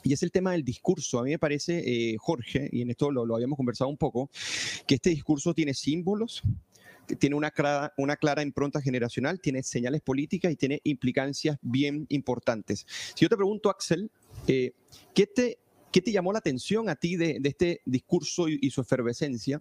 y 0.04 0.14
es 0.14 0.24
el 0.24 0.32
tema 0.32 0.52
del 0.52 0.64
discurso. 0.64 1.20
A 1.20 1.24
mí 1.24 1.32
me 1.32 1.40
parece, 1.40 1.84
eh, 1.86 2.18
Jorge, 2.18 2.70
y 2.72 2.82
en 2.82 2.92
esto 2.92 3.12
lo, 3.12 3.36
habíamos 3.36 3.58
conversado 3.58 3.90
un 3.90 3.98
poco, 3.98 4.30
que 4.88 4.96
este 4.96 5.10
discurso 5.10 5.54
tiene 5.54 5.74
símbolos, 5.74 6.44
tiene 7.20 7.36
una 7.36 7.52
clara, 7.52 7.94
una 7.98 8.16
clara 8.16 8.44
impronta 8.44 8.82
generacional, 8.82 9.40
tiene 9.42 9.64
señales 9.64 10.02
políticas 10.02 10.52
y 10.52 10.56
tiene 10.56 10.80
implicancias 10.84 11.58
bien 11.62 12.06
importantes. 12.10 12.86
Si 13.16 13.26
yo 13.26 13.30
te 13.30 13.36
pregunto, 13.36 13.70
Axel, 13.70 14.12
eh, 14.48 14.74
¿qué, 15.16 15.26
te, 15.26 15.58
¿qué 15.92 16.02
te 16.02 16.12
llamó 16.12 16.32
la 16.32 16.40
atención 16.40 16.88
a 16.88 16.96
ti 16.96 17.16
de, 17.16 17.40
este 17.44 17.82
discurso 17.86 18.48
y, 18.48 18.70
su 18.70 18.82
efervescencia 18.82 19.60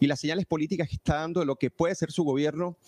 y 0.00 0.06
las 0.06 0.20
señales 0.20 0.46
políticas 0.46 0.88
que 0.88 0.96
está 0.96 1.16
dando 1.16 1.40
de 1.40 1.46
lo 1.46 1.56
que 1.56 1.70
puede 1.70 1.94
ser 1.94 2.10
su 2.10 2.24
gobierno? 2.24 2.78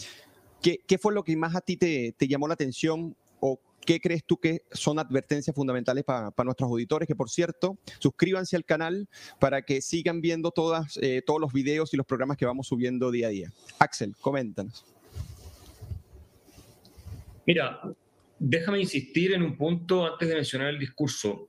¿Qué, 0.63 0.79
qué 0.87 0.99
fue 0.99 1.15
lo 1.15 1.23
que 1.23 1.37
más 1.37 1.55
a 1.55 1.61
ti 1.61 1.77
te, 1.77 2.13
te 2.13 2.27
llamó 2.27 2.49
la 2.49 2.55
atención 2.55 3.17
o 3.41 3.61
¿Qué 3.85 4.01
crees 4.01 4.25
tú 4.25 4.39
que 4.39 4.63
son 4.73 4.99
advertencias 4.99 5.55
fundamentales 5.55 6.05
para 6.05 6.33
nuestros 6.45 6.69
auditores? 6.69 7.07
Que 7.07 7.17
por 7.17 7.31
cierto, 7.31 7.79
suscríbanse 7.99 8.57
al 8.57 8.65
canal 8.65 9.09
para 9.39 9.63
que 9.63 9.81
sigan 9.81 10.21
viendo 10.21 10.53
eh, 11.01 11.23
todos 11.25 11.41
los 11.41 11.53
videos 11.53 11.93
y 11.95 11.97
los 11.97 12.07
programas 12.07 12.37
que 12.37 12.47
vamos 12.47 12.67
subiendo 12.67 13.11
día 13.11 13.29
a 13.29 13.31
día. 13.31 13.53
Axel, 13.79 14.15
coméntanos. 14.21 14.85
Mira, 17.47 17.81
déjame 18.39 18.81
insistir 18.81 19.33
en 19.33 19.43
un 19.43 19.57
punto 19.57 20.07
antes 20.07 20.29
de 20.29 20.35
mencionar 20.35 20.69
el 20.69 20.79
discurso. 20.79 21.49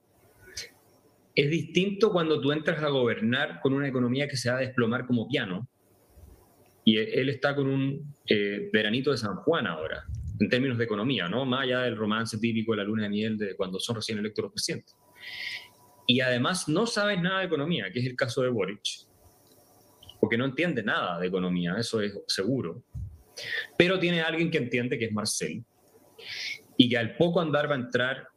Es 1.35 1.49
distinto 1.49 2.11
cuando 2.11 2.39
tú 2.41 2.51
entras 2.51 2.81
a 2.81 2.89
gobernar 2.89 3.59
con 3.61 3.73
una 3.73 3.87
economía 3.87 4.27
que 4.27 4.37
se 4.37 4.49
va 4.49 4.57
a 4.57 4.61
desplomar 4.61 5.05
como 5.05 5.27
piano. 5.27 5.67
Y 6.83 6.97
él 6.97 7.29
está 7.29 7.55
con 7.55 7.67
un 7.67 8.15
eh, 8.25 8.69
veranito 8.73 9.11
de 9.11 9.17
San 9.17 9.35
Juan 9.35 9.67
ahora 9.67 10.07
en 10.41 10.49
términos 10.49 10.77
de 10.77 10.85
economía, 10.85 11.29
¿no? 11.29 11.45
Más 11.45 11.61
allá 11.61 11.81
del 11.81 11.95
romance 11.95 12.37
típico 12.39 12.71
de 12.71 12.77
la 12.77 12.83
luna 12.83 13.03
de 13.03 13.09
miel 13.09 13.37
de 13.37 13.55
cuando 13.55 13.79
son 13.79 13.97
recién 13.97 14.17
electos 14.17 14.43
los 14.43 14.51
presidentes. 14.51 14.95
y 16.07 16.19
además 16.19 16.67
no 16.67 16.87
sabes 16.87 17.21
nada 17.21 17.39
de 17.39 17.45
economía, 17.45 17.91
que 17.91 17.99
es 17.99 18.05
el 18.05 18.15
caso 18.15 18.41
de 18.41 18.49
Boric, 18.49 18.81
porque 20.19 20.37
no 20.37 20.45
entiende 20.45 20.83
nada 20.83 21.19
de 21.19 21.27
economía, 21.27 21.75
eso 21.77 22.01
es 22.01 22.19
seguro. 22.27 22.83
Pero 23.77 23.99
tiene 23.99 24.21
alguien 24.21 24.49
que 24.51 24.57
entiende 24.57 24.97
que 24.97 25.05
es 25.05 25.13
Marcel 25.13 25.63
y 26.75 26.89
que 26.89 26.97
al 26.97 27.15
poco 27.15 27.39
andar 27.39 27.69
va 27.69 27.75
a 27.75 27.79
entrar 27.79 28.27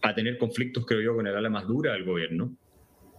a 0.00 0.14
tener 0.14 0.36
conflictos, 0.38 0.84
creo 0.84 1.00
yo, 1.00 1.14
con 1.14 1.26
el 1.26 1.36
ala 1.36 1.48
más 1.48 1.66
dura 1.68 1.92
del 1.92 2.04
gobierno, 2.04 2.56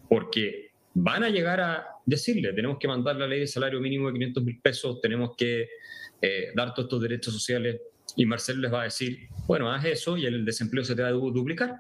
porque 0.10 0.72
van 0.96 1.24
a 1.24 1.30
llegar 1.30 1.62
a 1.62 1.88
decirle, 2.06 2.52
tenemos 2.52 2.78
que 2.80 2.88
mandar 2.88 3.16
la 3.16 3.28
ley 3.28 3.42
de 3.42 3.48
salario 3.48 3.80
mínimo 3.80 4.08
de 4.08 4.14
500 4.14 4.44
mil 4.44 4.60
pesos, 4.60 5.00
tenemos 5.02 5.36
que 5.38 5.70
eh, 6.22 6.52
dar 6.56 6.74
todos 6.74 6.88
estos 6.88 7.02
derechos 7.02 7.34
sociales, 7.34 7.80
y 8.16 8.26
Marcel 8.26 8.62
les 8.62 8.72
va 8.72 8.82
a 8.82 8.84
decir, 8.86 9.28
bueno, 9.48 9.72
haz 9.72 9.86
eso 9.86 10.18
y 10.18 10.26
el 10.26 10.46
desempleo 10.46 10.84
se 10.84 10.96
te 10.96 11.02
va 11.02 11.10
a 11.10 11.12
duplicar. 11.12 11.76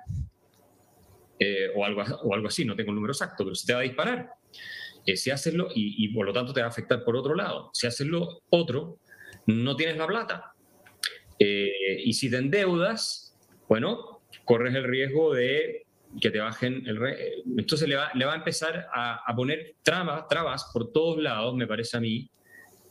Eh, 1.39 1.69
o, 1.76 1.84
algo, 1.84 2.02
o 2.02 2.34
algo 2.34 2.48
así, 2.48 2.63
no 2.63 2.76
tengo 2.76 2.91
el 2.91 2.96
número 2.96 3.12
exacto, 3.12 3.43
pero 3.43 3.56
se 3.56 3.65
te 3.65 3.74
va 3.74 3.80
a 3.80 3.84
disparar. 3.84 4.30
Eh, 5.06 5.17
si 5.17 5.32
haces 5.32 5.54
y, 5.76 6.06
y 6.06 6.08
por 6.10 6.26
lo 6.26 6.34
tanto 6.34 6.54
te 6.54 6.62
va 6.62 6.67
a 6.67 6.69
afectar 6.69 7.04
por 7.04 7.15
otro 7.15 7.36
lado. 7.36 7.69
Si 7.74 7.88
haces 7.88 8.08
lo 8.08 8.43
otro, 8.50 9.00
no 9.48 9.76
tienes 9.76 9.98
la 9.98 10.08
plata. 10.08 10.54
y 11.39 12.13
si 12.13 12.30
te 12.30 12.38
endeudas, 12.38 13.38
bueno, 13.67 14.22
corres 14.46 14.76
el 14.76 14.84
riesgo 14.84 15.34
de 15.34 15.86
que 16.22 16.30
te 16.30 16.39
bajen 16.39 16.84
el... 16.86 17.00
Entonces 17.58 17.88
le 17.88 17.96
va, 17.96 18.12
le 18.13 18.26
va 18.26 18.34
a 18.34 18.38
empezar 18.38 18.88
a, 18.93 19.34
poner 19.36 19.76
trabas, 19.82 20.28
trabas 20.28 20.69
por 20.72 20.91
todos 20.91 21.22
lados, 21.22 21.56
me 21.56 21.67
parece 21.67 21.98
a 21.98 22.00
mí, 22.00 22.30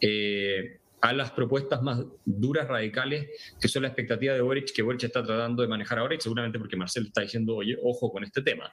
eh, 0.01 0.79
a 1.03 1.13
las 1.13 1.33
propuestas 1.33 1.83
más 1.83 2.01
duras, 2.25 2.69
radicales, 2.69 3.29
que 3.61 3.67
son 3.67 3.83
la 3.83 3.89
expectativa 3.89 4.35
de 4.35 4.41
Boric, 4.41 4.73
que 4.73 4.83
Boric 4.83 5.03
está 5.03 5.23
tratando 5.25 5.61
de 5.63 5.69
manejar 5.69 5.99
ahora, 5.99 6.15
y 6.15 6.21
seguramente 6.21 6.61
porque 6.61 6.77
Marcel 6.77 7.07
está 7.07 7.23
diciendo, 7.23 7.57
oye, 7.57 7.77
ojo 7.83 8.13
con 8.13 8.23
este 8.23 8.41
tema. 8.41 8.73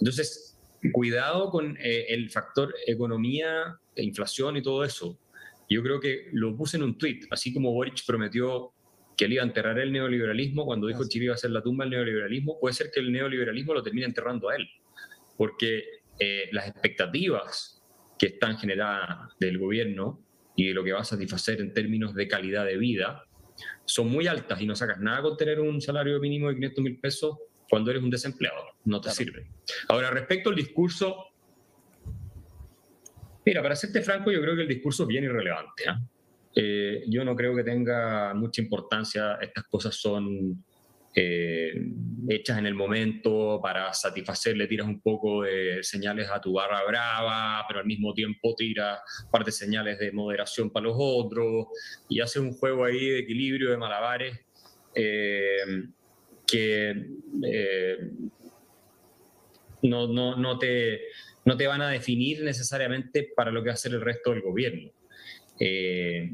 Entonces, 0.00 0.58
cuidado 0.92 1.50
con 1.50 1.76
eh, 1.76 2.06
el 2.08 2.30
factor 2.30 2.74
economía, 2.84 3.78
inflación 3.94 4.56
y 4.56 4.62
todo 4.62 4.82
eso. 4.84 5.18
Yo 5.70 5.84
creo 5.84 6.00
que 6.00 6.28
lo 6.32 6.56
puse 6.56 6.78
en 6.78 6.82
un 6.82 6.98
tweet, 6.98 7.20
así 7.30 7.54
como 7.54 7.72
Boric 7.72 8.04
prometió 8.04 8.72
que 9.16 9.26
él 9.26 9.34
iba 9.34 9.44
a 9.44 9.46
enterrar 9.46 9.78
el 9.78 9.92
neoliberalismo 9.92 10.66
cuando 10.66 10.88
dijo 10.88 11.02
que 11.02 11.08
Chile 11.08 11.26
iba 11.26 11.34
a 11.34 11.38
ser 11.38 11.52
la 11.52 11.62
tumba 11.62 11.84
del 11.84 11.92
neoliberalismo, 11.92 12.58
puede 12.58 12.74
ser 12.74 12.90
que 12.90 12.98
el 12.98 13.12
neoliberalismo 13.12 13.72
lo 13.72 13.84
termine 13.84 14.06
enterrando 14.06 14.48
a 14.48 14.56
él, 14.56 14.68
porque 15.36 15.84
eh, 16.18 16.48
las 16.50 16.66
expectativas 16.66 17.80
que 18.18 18.26
están 18.26 18.58
generadas 18.58 19.30
del 19.38 19.58
gobierno 19.58 20.25
y 20.56 20.68
de 20.68 20.74
lo 20.74 20.82
que 20.82 20.92
va 20.92 21.00
a 21.00 21.04
satisfacer 21.04 21.60
en 21.60 21.72
términos 21.72 22.14
de 22.14 22.26
calidad 22.26 22.64
de 22.64 22.76
vida 22.76 23.24
son 23.84 24.08
muy 24.08 24.26
altas 24.26 24.60
y 24.60 24.66
no 24.66 24.74
sacas 24.74 24.98
nada 24.98 25.22
con 25.22 25.36
tener 25.36 25.60
un 25.60 25.80
salario 25.80 26.18
mínimo 26.18 26.48
de 26.48 26.54
500 26.54 26.84
mil 26.84 26.98
pesos 26.98 27.38
cuando 27.68 27.90
eres 27.90 28.02
un 28.02 28.10
desempleado, 28.10 28.64
no 28.84 29.00
te 29.00 29.10
sirve. 29.10 29.48
Ahora, 29.88 30.10
respecto 30.10 30.50
al 30.50 30.56
discurso, 30.56 31.26
mira, 33.44 33.62
para 33.62 33.74
serte 33.76 34.02
franco, 34.02 34.30
yo 34.30 34.40
creo 34.40 34.54
que 34.54 34.62
el 34.62 34.68
discurso 34.68 35.02
es 35.02 35.08
bien 35.08 35.24
irrelevante. 35.24 35.84
¿eh? 35.84 35.94
Eh, 36.54 37.04
yo 37.08 37.24
no 37.24 37.34
creo 37.34 37.54
que 37.54 37.64
tenga 37.64 38.34
mucha 38.34 38.62
importancia. 38.62 39.38
Estas 39.40 39.64
cosas 39.64 39.94
son 39.94 40.64
eh, 41.18 41.72
hechas 42.28 42.58
en 42.58 42.66
el 42.66 42.74
momento 42.74 43.58
para 43.62 43.92
satisfacer, 43.94 44.56
le 44.56 44.66
tiras 44.66 44.86
un 44.86 45.00
poco 45.00 45.44
de 45.44 45.82
señales 45.82 46.28
a 46.30 46.40
tu 46.40 46.52
barra 46.52 46.84
brava, 46.86 47.64
pero 47.66 47.80
al 47.80 47.86
mismo 47.86 48.12
tiempo 48.12 48.54
tiras 48.54 49.00
parte 49.30 49.46
de 49.46 49.52
señales 49.52 49.98
de 49.98 50.12
moderación 50.12 50.70
para 50.70 50.84
los 50.84 50.96
otros 50.98 51.68
y 52.08 52.20
haces 52.20 52.42
un 52.42 52.52
juego 52.52 52.84
ahí 52.84 53.08
de 53.08 53.18
equilibrio, 53.20 53.70
de 53.70 53.78
malabares, 53.78 54.38
eh, 54.94 55.86
que 56.46 56.94
no, 59.82 60.06
no, 60.08 60.36
no, 60.36 60.58
te, 60.58 61.00
no 61.44 61.56
te 61.56 61.66
van 61.66 61.82
a 61.82 61.88
definir 61.88 62.42
necesariamente 62.42 63.32
para 63.34 63.50
lo 63.50 63.62
que 63.62 63.68
va 63.70 63.74
a 63.74 63.78
ser 63.78 63.92
el 63.92 64.00
resto 64.00 64.32
del 64.32 64.42
gobierno. 64.42 64.90
Eh, 65.58 66.32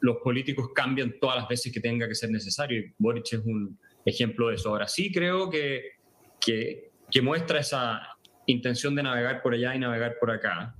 los 0.00 0.16
políticos 0.16 0.70
cambian 0.74 1.18
todas 1.20 1.36
las 1.36 1.48
veces 1.48 1.72
que 1.72 1.78
tenga 1.78 2.08
que 2.08 2.14
ser 2.16 2.28
necesario 2.30 2.82
Boric 2.98 3.34
es 3.34 3.38
un 3.44 3.78
ejemplo 4.04 4.48
de 4.48 4.56
eso. 4.56 4.70
Ahora 4.70 4.88
sí 4.88 5.12
creo 5.12 5.50
que, 5.50 5.92
que, 6.40 6.90
muestra 7.22 7.60
esa 7.60 8.00
intención 8.46 8.94
de 8.94 9.02
navegar 9.02 9.42
por 9.42 9.54
allá 9.54 9.74
y 9.74 9.78
navegar 9.78 10.16
por 10.18 10.30
acá. 10.30 10.74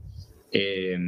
Eh, 0.51 0.99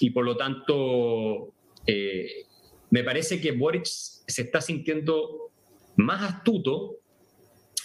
y 0.00 0.10
por 0.10 0.24
lo 0.24 0.36
tanto, 0.36 1.54
eh, 1.86 2.44
me 2.90 3.02
parece 3.02 3.40
que 3.40 3.52
Boric 3.52 3.84
se 3.84 4.42
está 4.42 4.60
sintiendo 4.60 5.50
más 5.96 6.22
astuto 6.22 6.96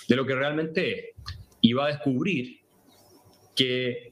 de 0.07 0.15
lo 0.15 0.25
que 0.25 0.35
realmente 0.35 0.99
es 0.99 1.05
y 1.61 1.73
va 1.73 1.85
a 1.85 1.89
descubrir 1.89 2.61
que 3.55 4.11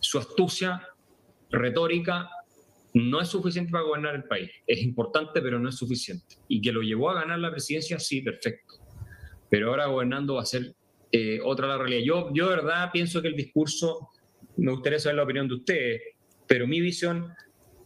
su 0.00 0.18
astucia 0.18 0.86
retórica 1.50 2.30
no 2.94 3.20
es 3.20 3.28
suficiente 3.28 3.70
para 3.70 3.84
gobernar 3.84 4.14
el 4.14 4.24
país. 4.24 4.50
Es 4.66 4.82
importante, 4.82 5.40
pero 5.40 5.58
no 5.58 5.68
es 5.68 5.76
suficiente. 5.76 6.36
Y 6.48 6.60
que 6.60 6.72
lo 6.72 6.82
llevó 6.82 7.10
a 7.10 7.14
ganar 7.14 7.38
la 7.38 7.50
presidencia, 7.50 7.98
sí, 7.98 8.20
perfecto. 8.20 8.74
Pero 9.48 9.70
ahora 9.70 9.86
gobernando 9.86 10.34
va 10.34 10.42
a 10.42 10.46
ser 10.46 10.74
eh, 11.12 11.40
otra 11.44 11.66
la 11.66 11.78
realidad. 11.78 12.02
Yo, 12.04 12.30
yo 12.32 12.48
de 12.48 12.56
verdad 12.56 12.90
pienso 12.92 13.22
que 13.22 13.28
el 13.28 13.36
discurso, 13.36 14.10
me 14.56 14.72
gustaría 14.72 14.98
saber 14.98 15.16
la 15.16 15.24
opinión 15.24 15.48
de 15.48 15.54
ustedes, 15.54 16.02
pero 16.46 16.66
mi 16.66 16.80
visión 16.80 17.32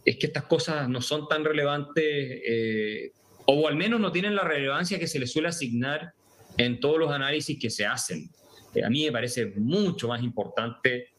es 0.03 0.17
que 0.17 0.27
estas 0.27 0.43
cosas 0.43 0.87
no 0.89 1.01
son 1.01 1.27
tan 1.27 1.43
relevantes, 1.43 2.03
eh, 2.05 3.11
o 3.47 3.67
al 3.67 3.75
menos 3.75 3.99
no 3.99 4.11
tienen 4.11 4.35
la 4.35 4.43
relevancia 4.43 4.99
que 4.99 5.07
se 5.07 5.19
les 5.19 5.31
suele 5.31 5.49
asignar 5.49 6.13
en 6.57 6.79
todos 6.79 6.99
los 6.99 7.11
análisis 7.11 7.59
que 7.59 7.69
se 7.69 7.85
hacen. 7.85 8.29
Eh, 8.73 8.83
a 8.83 8.89
mí 8.89 9.05
me 9.05 9.11
parece 9.11 9.47
mucho 9.57 10.07
más 10.07 10.23
importante 10.23 11.14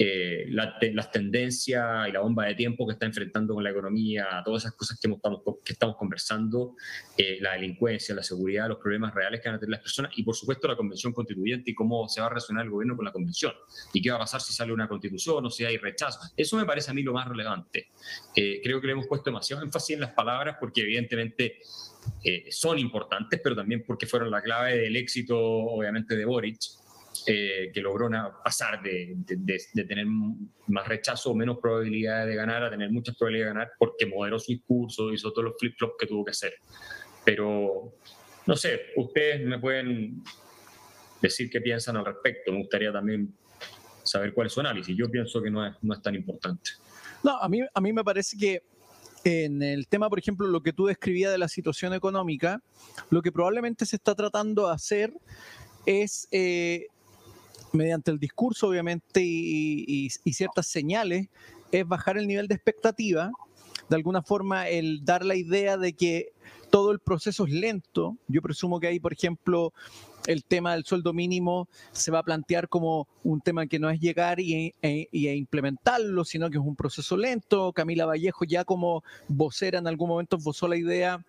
eh, 0.00 0.46
las 0.48 1.10
tendencias 1.10 2.08
y 2.08 2.12
la 2.12 2.20
bomba 2.20 2.46
de 2.46 2.54
tiempo 2.54 2.86
que 2.86 2.92
está 2.92 3.06
enfrentando 3.06 3.54
con 3.54 3.64
la 3.64 3.70
economía, 3.70 4.42
todas 4.44 4.62
esas 4.62 4.74
cosas 4.76 4.96
que, 5.00 5.10
estamos, 5.10 5.40
que 5.64 5.72
estamos 5.72 5.96
conversando, 5.96 6.76
eh, 7.16 7.38
la 7.40 7.54
delincuencia, 7.54 8.14
la 8.14 8.22
seguridad, 8.22 8.68
los 8.68 8.78
problemas 8.78 9.12
reales 9.12 9.40
que 9.40 9.48
van 9.48 9.56
a 9.56 9.58
tener 9.58 9.72
las 9.72 9.80
personas 9.80 10.12
y 10.16 10.22
por 10.22 10.36
supuesto 10.36 10.68
la 10.68 10.76
convención 10.76 11.12
constituyente 11.12 11.72
y 11.72 11.74
cómo 11.74 12.08
se 12.08 12.20
va 12.20 12.26
a 12.26 12.30
relacionar 12.30 12.64
el 12.64 12.70
gobierno 12.70 12.94
con 12.94 13.06
la 13.06 13.12
convención 13.12 13.52
y 13.92 14.00
qué 14.00 14.10
va 14.10 14.16
a 14.16 14.20
pasar 14.20 14.40
si 14.40 14.52
sale 14.52 14.72
una 14.72 14.86
constitución 14.86 15.44
o 15.44 15.50
si 15.50 15.64
hay 15.64 15.78
rechazo. 15.78 16.20
Eso 16.36 16.56
me 16.56 16.64
parece 16.64 16.92
a 16.92 16.94
mí 16.94 17.02
lo 17.02 17.12
más 17.12 17.26
relevante. 17.26 17.88
Eh, 18.36 18.60
creo 18.62 18.80
que 18.80 18.86
le 18.86 18.92
hemos 18.92 19.08
puesto 19.08 19.30
demasiado 19.30 19.64
énfasis 19.64 19.94
en 19.94 20.00
las 20.00 20.12
palabras 20.12 20.58
porque 20.60 20.82
evidentemente 20.82 21.58
son 22.50 22.78
importantes, 22.78 23.40
pero 23.42 23.54
también 23.56 23.84
porque 23.86 24.06
fueron 24.06 24.30
la 24.30 24.40
clave 24.40 24.78
del 24.78 24.96
éxito 24.96 25.36
obviamente 25.36 26.16
de 26.16 26.24
Boric. 26.24 26.58
Eh, 27.26 27.70
que 27.72 27.80
logró 27.80 28.08
pasar 28.42 28.82
de, 28.82 29.16
tener 29.74 30.06
más 30.06 30.88
rechazo 30.88 31.30
o 31.30 31.34
menos 31.34 31.58
probabilidades 31.58 32.28
de 32.28 32.34
ganar 32.34 32.62
a 32.64 32.70
tener 32.70 32.90
muchas 32.90 33.16
probabilidades 33.16 33.54
de 33.54 33.58
ganar 33.60 33.72
porque 33.78 34.06
moderó 34.06 34.38
su 34.38 34.52
discurso, 34.52 35.12
hizo 35.12 35.32
todos 35.32 35.44
los 35.44 35.54
flip-flops 35.58 35.94
que 35.98 36.06
tuvo 36.06 36.24
que 36.24 36.30
hacer. 36.30 36.54
Pero, 37.24 37.94
no 38.46 38.56
sé, 38.56 38.80
ustedes 38.96 39.46
me 39.46 39.58
pueden 39.58 40.22
decir 41.20 41.50
qué 41.50 41.60
piensan 41.60 41.96
al 41.96 42.06
respecto. 42.06 42.52
Me 42.52 42.58
gustaría 42.58 42.92
también 42.92 43.34
saber 44.02 44.32
cuál 44.32 44.46
es 44.46 44.52
su 44.52 44.60
análisis. 44.60 44.96
Yo 44.96 45.10
pienso 45.10 45.42
que 45.42 45.50
no 45.50 45.66
es, 45.66 45.74
no 45.82 45.94
es 45.94 46.02
tan 46.02 46.14
importante. 46.14 46.70
No, 47.22 47.36
a 47.38 47.48
mí, 47.48 47.60
a 47.72 47.80
mí 47.80 47.92
me 47.92 48.04
parece 48.04 48.36
que 48.36 48.62
en 49.24 49.62
el 49.62 49.88
tema, 49.88 50.08
por 50.08 50.18
ejemplo, 50.18 50.46
lo 50.46 50.62
que 50.62 50.72
tú 50.72 50.86
describías 50.86 51.32
de 51.32 51.38
la 51.38 51.48
situación 51.48 51.92
económica, 51.92 52.62
lo 53.10 53.22
que 53.22 53.32
probablemente 53.32 53.84
se 53.84 53.96
está 53.96 54.14
tratando 54.14 54.68
de 54.68 54.74
hacer 54.74 55.12
es 55.86 56.28
eh, 56.30 56.86
mediante 57.72 58.10
el 58.10 58.18
discurso, 58.18 58.68
obviamente, 58.68 59.22
y, 59.22 60.10
ciertas 60.32 60.66
señales, 60.66 61.28
es 61.72 61.86
bajar 61.86 62.18
el 62.18 62.26
nivel 62.26 62.48
de 62.48 62.54
expectativa, 62.54 63.30
de 63.88 63.96
alguna 63.96 64.22
forma 64.22 64.68
el 64.68 65.04
dar 65.04 65.24
la 65.24 65.34
idea 65.34 65.76
de 65.76 65.92
que 65.92 66.32
todo 66.70 66.92
el 66.92 66.98
proceso 66.98 67.46
es 67.46 67.52
lento. 67.52 68.16
Yo 68.28 68.42
presumo 68.42 68.80
que 68.80 68.88
ahí, 68.88 69.00
por 69.00 69.12
ejemplo, 69.12 69.72
el 70.26 70.44
tema 70.44 70.74
del 70.74 70.84
sueldo 70.84 71.14
mínimo 71.14 71.68
se 71.92 72.10
va 72.10 72.18
a 72.18 72.22
plantear 72.22 72.68
como 72.68 73.08
un 73.24 73.40
tema 73.40 73.66
que 73.66 73.78
no 73.78 73.88
es 73.88 73.98
llegar 73.98 74.40
y, 74.40 74.74
e, 74.82 75.08
y, 75.10 75.28
implementarlo, 75.28 76.24
sino 76.24 76.50
que 76.50 76.58
es 76.58 76.64
un 76.64 76.76
proceso 76.76 77.16
lento. 77.16 77.72
Camila 77.72 78.04
Vallejo 78.04 78.44
ya 78.44 78.64
como 78.64 79.02
vocera 79.28 79.78
en 79.78 79.86
algún 79.86 80.08
momento 80.10 80.36
esbozó 80.36 80.68
la 80.68 80.76
idea 80.76 81.24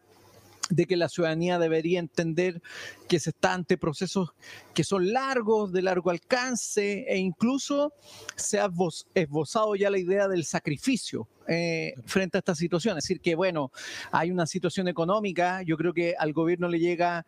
de 0.70 0.86
que 0.86 0.96
la 0.96 1.10
ciudadanía 1.10 1.60
debería 1.60 2.00
entender 2.00 2.62
que 3.08 3.20
se 3.20 3.32
está 3.32 3.54
ante 3.54 3.78
procesos 3.78 4.30
que 4.74 4.84
son 4.84 5.12
largos, 5.12 5.72
de 5.72 5.82
largo 5.82 6.12
alcance, 6.12 7.06
e 7.08 7.18
incluso 7.18 7.94
se 8.36 8.60
ha 8.60 8.70
esbozado 9.16 9.76
ya 9.76 9.90
la 9.90 9.98
idea 9.98 10.28
del 10.28 10.46
sacrificio 10.46 11.28
eh, 11.48 11.94
frente 12.06 12.38
a 12.38 12.40
esta 12.40 12.56
situación. 12.56 12.98
Es 12.98 13.04
decir, 13.04 13.20
que 13.20 13.36
bueno, 13.36 13.72
hay 14.12 14.32
una 14.32 14.46
situación 14.46 14.88
económica, 14.88 15.64
yo 15.64 15.78
creo 15.78 15.94
que 15.94 16.16
al 16.18 16.34
gobierno 16.34 16.68
le 16.68 16.80
llega 16.80 17.26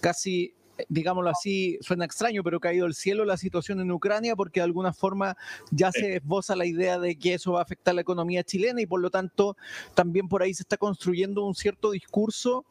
casi 0.00 0.54
digámoslo 0.88 1.30
así, 1.30 1.78
suena 1.80 2.04
extraño, 2.04 2.42
pero 2.42 2.60
caído 2.60 2.86
el 2.86 2.94
cielo 2.94 3.24
la 3.24 3.36
situación 3.36 3.80
en 3.80 3.90
Ucrania 3.90 4.36
porque 4.36 4.60
de 4.60 4.64
alguna 4.64 4.92
forma 4.92 5.36
ya 5.70 5.92
se 5.92 6.16
esboza 6.16 6.56
la 6.56 6.66
idea 6.66 6.98
de 6.98 7.16
que 7.16 7.34
eso 7.34 7.52
va 7.52 7.60
a 7.60 7.62
afectar 7.62 7.94
la 7.94 8.00
economía 8.00 8.44
chilena 8.44 8.80
y 8.80 8.86
por 8.86 9.00
lo 9.00 9.10
tanto 9.10 9.56
también 9.94 10.28
por 10.28 10.42
ahí 10.42 10.54
se 10.54 10.62
está 10.62 10.76
construyendo 10.76 11.44
un 11.44 11.54
cierto 11.54 11.90
discurso 11.90 12.64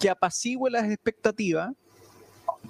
que 0.00 0.10
apacigüe 0.10 0.70
las 0.70 0.90
expectativas 0.90 1.72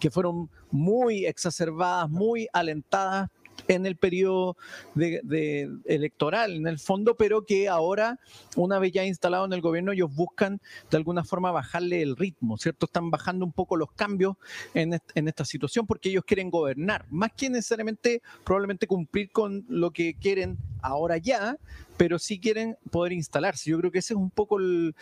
que 0.00 0.10
fueron 0.10 0.50
muy 0.70 1.26
exacerbadas, 1.26 2.08
muy 2.08 2.48
alentadas 2.52 3.30
en 3.68 3.86
el 3.86 3.96
periodo 3.96 4.56
de, 4.94 5.70
electoral, 5.84 6.54
en 6.54 6.66
el 6.66 6.78
fondo, 6.78 7.16
pero 7.16 7.44
que 7.44 7.68
ahora, 7.68 8.18
una 8.56 8.78
vez 8.78 8.92
ya 8.92 9.04
instalado 9.04 9.44
en 9.44 9.52
el 9.52 9.60
gobierno, 9.60 9.92
ellos 9.92 10.14
buscan 10.14 10.60
de 10.90 10.96
alguna 10.96 11.24
forma 11.24 11.50
bajarle 11.50 12.02
el 12.02 12.16
ritmo, 12.16 12.58
¿cierto? 12.58 12.86
Están 12.86 13.10
bajando 13.10 13.44
un 13.44 13.52
poco 13.52 13.76
los 13.76 13.92
cambios 13.92 14.36
en, 14.74 14.98
en 15.14 15.28
esta 15.28 15.44
situación 15.44 15.86
porque 15.86 16.08
ellos 16.08 16.24
quieren 16.24 16.50
gobernar, 16.50 17.06
más 17.10 17.30
que 17.36 17.50
necesariamente 17.50 18.22
probablemente 18.44 18.86
cumplir 18.86 19.30
con 19.30 19.64
lo 19.68 19.90
que 19.90 20.14
quieren 20.14 20.58
ahora 20.82 21.16
ya, 21.16 21.56
pero 21.96 22.18
sí 22.18 22.38
quieren 22.38 22.76
poder 22.90 23.12
instalarse. 23.12 23.70
Yo 23.70 23.78
creo 23.78 23.90
que 23.90 23.98
ese 23.98 24.14
es 24.14 24.18
un 24.18 24.30
poco 24.30 24.58
el, 24.58 24.94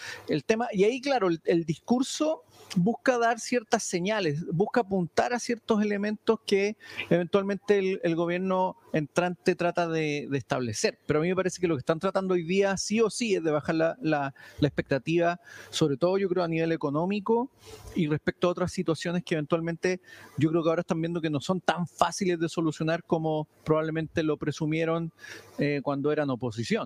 tema. 0.46 0.68
Y 0.72 0.84
ahí, 0.84 1.00
claro, 1.00 1.28
el, 1.44 1.64
discurso 1.64 2.42
busca 2.76 3.18
dar 3.18 3.40
ciertas 3.40 3.82
señales, 3.82 4.44
busca 4.52 4.80
apuntar 4.80 5.32
a 5.32 5.38
ciertos 5.38 5.82
elementos 5.82 6.38
que 6.46 6.76
eventualmente 7.08 8.00
el, 8.02 8.16
gobierno 8.16 8.76
entrante 8.92 9.54
trata 9.54 9.88
de, 9.88 10.28
establecer. 10.32 10.98
Pero 11.06 11.20
a 11.20 11.22
mí 11.22 11.28
me 11.28 11.36
parece 11.36 11.60
que 11.60 11.68
lo 11.68 11.76
que 11.76 11.80
están 11.80 12.00
tratando 12.00 12.34
hoy 12.34 12.44
día 12.44 12.76
sí 12.76 13.00
o 13.00 13.10
sí 13.10 13.34
es 13.34 13.42
de 13.42 13.50
bajar 13.50 13.74
la, 13.74 13.96
la, 14.00 14.34
expectativa, 14.60 15.40
sobre 15.70 15.96
todo 15.96 16.18
yo 16.18 16.28
creo 16.28 16.44
a 16.44 16.48
nivel 16.48 16.72
económico 16.72 17.50
y 17.94 18.06
respecto 18.06 18.48
a 18.48 18.50
otras 18.50 18.72
situaciones 18.72 19.24
que 19.24 19.34
eventualmente 19.34 20.00
yo 20.36 20.50
creo 20.50 20.62
que 20.62 20.68
ahora 20.68 20.80
están 20.80 21.00
viendo 21.00 21.20
que 21.20 21.30
no 21.30 21.40
son 21.40 21.60
tan 21.60 21.86
fáciles 21.86 22.38
de 22.38 22.48
solucionar 22.48 23.04
como 23.04 23.48
probablemente 23.64 24.22
lo 24.22 24.36
presumieron 24.36 25.12
eh, 25.58 25.80
cuando 25.82 26.12
eran 26.12 26.30
oposición. 26.30 26.79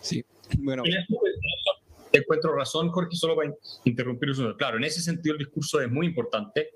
Sí, 0.00 0.24
bueno. 0.58 0.82
Te 2.10 2.18
encuentro 2.18 2.54
razón, 2.54 2.88
Jorge, 2.90 3.16
solo 3.16 3.36
para 3.36 3.52
interrumpir 3.84 4.30
eso. 4.30 4.56
Claro, 4.56 4.78
en 4.78 4.84
ese 4.84 5.00
sentido 5.00 5.34
el 5.34 5.38
discurso 5.38 5.80
es 5.80 5.90
muy 5.90 6.06
importante. 6.06 6.70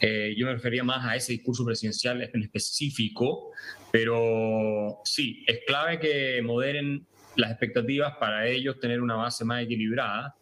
Eh, 0.00 0.34
yo 0.36 0.46
me 0.46 0.54
refería 0.54 0.82
más 0.82 1.06
a 1.06 1.14
ese 1.14 1.32
discurso 1.32 1.64
presidencial 1.64 2.20
en 2.22 2.42
específico, 2.42 3.52
pero 3.92 5.00
sí, 5.04 5.44
es 5.46 5.60
clave 5.66 6.00
que 6.00 6.42
moderen 6.42 7.06
las 7.36 7.52
expectativas 7.52 8.16
para 8.16 8.48
ellos 8.48 8.80
tener 8.80 9.00
una 9.00 9.14
base 9.14 9.44
más 9.44 9.62
equilibrada. 9.62 10.34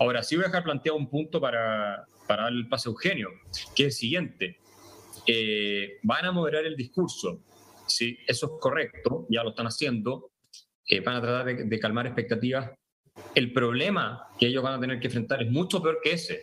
Ahora, 0.00 0.24
sí 0.24 0.34
voy 0.34 0.46
a 0.46 0.48
dejar 0.48 0.64
planteado 0.64 0.98
un 0.98 1.08
punto 1.08 1.40
para, 1.40 2.04
para 2.26 2.44
darle 2.44 2.62
el 2.62 2.68
pase 2.68 2.88
a 2.88 2.90
Eugenio, 2.90 3.28
que 3.76 3.84
es 3.84 3.86
el 3.86 3.92
siguiente. 3.92 4.58
Eh, 5.28 5.98
van 6.02 6.24
a 6.24 6.32
moderar 6.32 6.64
el 6.64 6.76
discurso, 6.76 7.40
sí, 7.86 8.18
eso 8.26 8.46
es 8.46 8.52
correcto, 8.60 9.26
ya 9.30 9.44
lo 9.44 9.50
están 9.50 9.66
haciendo, 9.66 10.31
eh, 10.92 11.00
van 11.00 11.16
a 11.16 11.22
tratar 11.22 11.56
de, 11.56 11.80
calmar 11.80 12.06
expectativas. 12.06 12.70
El 13.34 13.50
problema 13.54 14.26
que 14.38 14.46
ellos 14.46 14.62
van 14.62 14.74
a 14.74 14.80
tener 14.80 15.00
que 15.00 15.06
enfrentar 15.06 15.42
es 15.42 15.50
mucho 15.50 15.82
peor 15.82 16.00
que 16.02 16.12
ese, 16.12 16.42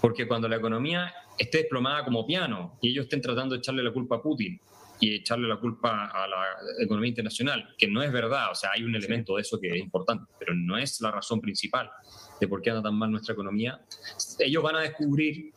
porque 0.00 0.26
cuando 0.26 0.48
la 0.48 0.56
economía 0.56 1.12
esté 1.38 1.58
desplomada 1.58 2.02
como 2.02 2.26
piano 2.26 2.78
y 2.80 2.90
ellos 2.90 3.04
estén 3.04 3.20
tratando 3.20 3.54
de 3.54 3.58
echarle 3.58 3.82
la 3.82 3.92
culpa 3.92 4.16
a 4.16 4.22
Putin 4.22 4.58
y 4.98 5.14
echarle 5.14 5.46
la 5.46 5.58
culpa 5.58 6.06
a 6.06 6.26
la 6.26 6.42
economía 6.78 7.10
internacional, 7.10 7.74
que 7.76 7.86
no 7.86 8.02
es 8.02 8.10
verdad, 8.10 8.50
o 8.50 8.54
sea, 8.54 8.70
hay 8.74 8.82
un 8.82 8.94
elemento 8.94 9.36
de 9.36 9.42
eso 9.42 9.60
que 9.60 9.68
es 9.68 9.76
importante, 9.76 10.32
pero 10.38 10.54
no 10.54 10.78
es 10.78 10.98
la 11.02 11.10
razón 11.10 11.42
principal 11.42 11.90
de 12.40 12.48
por 12.48 12.62
qué 12.62 12.70
anda 12.70 12.82
tan 12.82 12.94
mal 12.94 13.10
nuestra 13.10 13.34
economía, 13.34 13.78
ellos 14.38 14.62
van 14.62 14.76
a 14.76 14.80
descubrir 14.80 15.52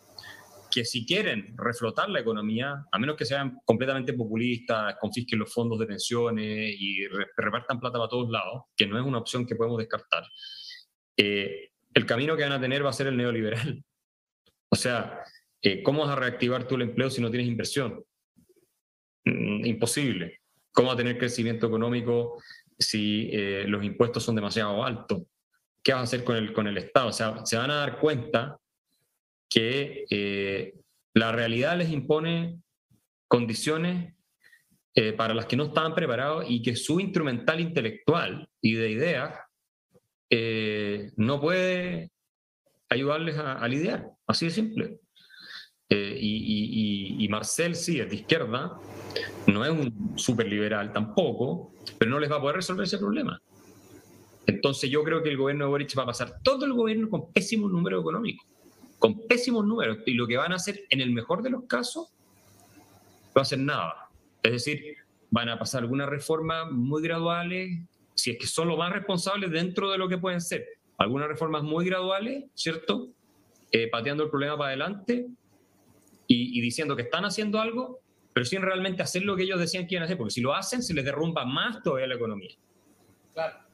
que 0.73 0.85
si 0.85 1.05
quieren 1.05 1.53
reflotar 1.55 2.09
la 2.09 2.21
economía, 2.21 2.83
a 2.91 2.97
menos 2.97 3.15
que 3.15 3.25
sean 3.25 3.59
completamente 3.63 4.13
populistas, 4.13 4.95
confisquen 4.99 5.37
los 5.37 5.53
fondos 5.53 5.77
de 5.77 5.85
pensiones 5.85 6.75
y 6.79 7.05
repartan 7.37 7.79
plata 7.79 7.99
para 7.99 8.09
todos 8.09 8.31
lados, 8.31 8.63
que 8.75 8.87
no 8.87 8.97
es 8.99 9.05
una 9.05 9.19
opción 9.19 9.45
que 9.45 9.55
podemos 9.55 9.77
descartar, 9.77 10.23
eh, 11.15 11.69
el 11.93 12.05
camino 12.07 12.35
que 12.35 12.41
van 12.41 12.53
a 12.53 12.59
tener 12.59 12.83
va 12.83 12.89
a 12.89 12.93
ser 12.93 13.05
el 13.07 13.17
neoliberal. 13.17 13.83
O 14.69 14.75
sea, 14.75 15.21
eh, 15.61 15.83
¿cómo 15.83 16.01
vas 16.01 16.09
a 16.09 16.15
reactivar 16.15 16.67
tú 16.67 16.73
el 16.73 16.81
empleo 16.81 17.11
si 17.11 17.21
no 17.21 17.29
tienes 17.29 17.47
inversión? 17.47 18.03
Mm, 19.25 19.65
imposible. 19.65 20.39
¿Cómo 20.71 20.87
va 20.87 20.95
a 20.95 20.97
tener 20.97 21.19
crecimiento 21.19 21.67
económico 21.67 22.41
si 22.79 23.29
eh, 23.31 23.65
los 23.67 23.83
impuestos 23.83 24.23
son 24.23 24.33
demasiado 24.33 24.83
altos? 24.83 25.21
¿Qué 25.83 25.93
vas 25.93 25.99
a 25.99 26.03
hacer 26.05 26.23
con 26.23 26.35
el, 26.35 26.51
con 26.51 26.65
el 26.65 26.79
Estado? 26.79 27.09
O 27.09 27.13
sea, 27.13 27.45
se 27.45 27.57
van 27.57 27.69
a 27.69 27.75
dar 27.75 27.99
cuenta 27.99 28.57
que 29.53 30.07
eh, 30.09 30.73
la 31.13 31.31
realidad 31.31 31.77
les 31.77 31.91
impone 31.91 32.59
condiciones 33.27 34.15
eh, 34.95 35.13
para 35.13 35.35
las 35.35 35.45
que 35.45 35.55
no 35.55 35.65
estaban 35.65 35.93
preparados 35.93 36.45
y 36.47 36.63
que 36.63 36.75
su 36.75 36.99
instrumental 36.99 37.59
intelectual 37.59 38.49
y 38.61 38.73
de 38.73 38.89
ideas 38.89 39.39
eh, 40.31 41.11
no 41.17 41.39
puede 41.39 42.11
ayudarles 42.89 43.37
a, 43.37 43.67
lidiar, 43.67 44.07
así 44.25 44.45
de 44.45 44.51
simple. 44.51 44.99
Y, 45.89 47.27
Marcel 47.29 47.75
sí 47.75 47.97
de 47.97 48.15
izquierda, 48.15 48.77
no 49.47 49.65
es 49.65 49.71
un 49.71 50.17
superliberal 50.17 50.91
tampoco, 50.91 51.73
pero 51.99 52.11
no 52.11 52.19
les 52.19 52.31
va 52.31 52.37
a 52.37 52.41
poder 52.41 52.57
resolver 52.57 52.85
ese 52.85 52.97
problema. 52.97 53.39
Entonces 54.47 54.89
yo 54.89 55.03
creo 55.03 55.21
que 55.21 55.29
el 55.29 55.37
gobierno 55.37 55.65
de 55.65 55.69
Boric 55.69 55.97
va 55.97 56.03
a 56.03 56.07
pasar 56.07 56.39
todo 56.43 56.65
el 56.65 56.73
gobierno 56.73 57.09
con 57.09 57.31
pésimo 57.31 57.69
número 57.69 57.99
económico 57.99 58.45
con 59.03 59.27
pésimos 59.27 59.65
números. 59.65 59.97
Y 60.05 60.13
lo 60.13 60.25
que 60.25 60.37
van 60.37 60.53
a 60.53 60.55
hacer, 60.55 60.85
en 60.89 61.01
el 61.01 61.11
mejor 61.11 61.43
de 61.43 61.49
los 61.49 61.65
casos, 61.65 62.07
no 63.35 63.41
hacer 63.41 63.59
nada. 63.59 64.07
Es 64.41 64.53
decir, 64.53 64.95
van 65.29 65.49
a 65.49 65.59
pasar 65.59 65.81
algunas 65.81 66.07
reformas 66.07 66.71
muy 66.71 67.03
graduales, 67.03 67.81
si 68.13 68.31
es 68.31 68.37
que 68.37 68.47
son 68.47 68.69
lo 68.69 68.77
más 68.77 68.93
responsables 68.93 69.51
dentro 69.51 69.91
de 69.91 69.97
lo 69.97 70.07
que 70.07 70.17
pueden 70.17 70.39
ser. 70.39 70.65
Algunas 70.97 71.27
reformas 71.27 71.63
muy 71.63 71.85
graduales, 71.85 72.45
¿cierto? 72.53 73.09
Eh, 73.73 73.89
pateando 73.89 74.23
el 74.23 74.29
problema 74.29 74.57
para 74.57 74.69
adelante 74.69 75.27
y, 76.25 76.61
diciendo 76.61 76.95
que 76.95 77.01
están 77.01 77.25
haciendo 77.25 77.59
algo, 77.59 77.99
pero 78.31 78.45
sin 78.45 78.61
realmente 78.61 79.03
hacer 79.03 79.23
lo 79.23 79.35
que 79.35 79.43
ellos 79.43 79.59
decían 79.59 79.85
que 79.85 79.95
iban 79.95 80.03
a 80.03 80.05
hacer, 80.05 80.17
porque 80.17 80.31
si 80.31 80.39
lo 80.39 80.53
hacen, 80.53 80.81
se 80.81 80.93
les 80.93 81.03
derrumba 81.03 81.43
más 81.43 81.83
todavía 81.83 82.07
la 82.07 82.15
economía. 82.15 82.55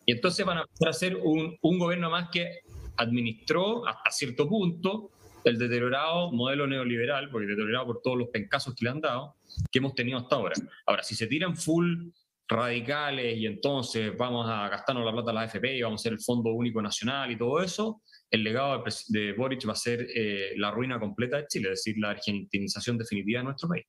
Y 0.08 0.12
entonces 0.12 0.44
van 0.44 0.58
a 0.58 0.66
pasar 0.66 0.90
a 0.90 0.94
ser 0.94 1.18
un, 1.18 1.56
un 1.62 1.78
gobierno 1.78 2.10
más 2.10 2.32
que 2.32 2.62
administró 2.98 3.86
hasta 3.86 4.10
cierto 4.10 4.50
punto 4.50 5.12
el 5.44 5.58
deteriorado 5.58 6.32
modelo 6.32 6.68
neoliberal, 6.68 7.30
porque 7.30 7.48
deteriorado 7.48 7.88
por 7.88 8.02
todos 8.02 8.18
los 8.18 8.30
pencasos 8.30 8.76
que 8.76 8.86
le 8.86 8.92
han 8.92 9.02
dado, 9.02 9.36
que 9.72 9.80
hemos 9.80 9.96
tenido 9.96 10.18
hasta 10.18 10.36
ahora. 10.36 10.56
Ahora, 10.86 11.04
si 11.04 11.16
se 11.16 11.28
tiran 11.28 11.56
full 11.56 12.10
radicales 12.48 13.38
y 13.38 13.46
entonces 13.46 14.18
vamos 14.18 14.48
a 14.50 14.68
gastarnos 14.70 15.06
la 15.06 15.12
plata 15.12 15.28
de 15.28 15.34
la 15.36 15.42
AFP 15.42 15.78
y 15.78 15.82
vamos 15.84 16.00
a 16.00 16.02
hacer 16.02 16.14
el 16.14 16.20
Fondo 16.20 16.52
Único 16.52 16.82
Nacional 16.82 17.32
y 17.32 17.38
todo 17.38 17.62
eso, 17.62 18.02
el 18.32 18.44
legado 18.44 18.84
de 19.08 19.34
Boric 19.34 19.68
va 19.68 19.74
a 19.74 19.76
ser 19.76 20.08
eh, 20.16 20.54
la 20.58 20.72
ruina 20.72 21.00
completa 21.00 21.38
de 21.38 21.48
Chile, 21.48 21.70
es 21.72 21.84
decir, 21.84 21.96
la 22.00 22.12
argentinización 22.12 22.98
definitiva 22.98 23.40
de 23.40 23.46
nuestro 23.46 23.70
país. 23.70 23.86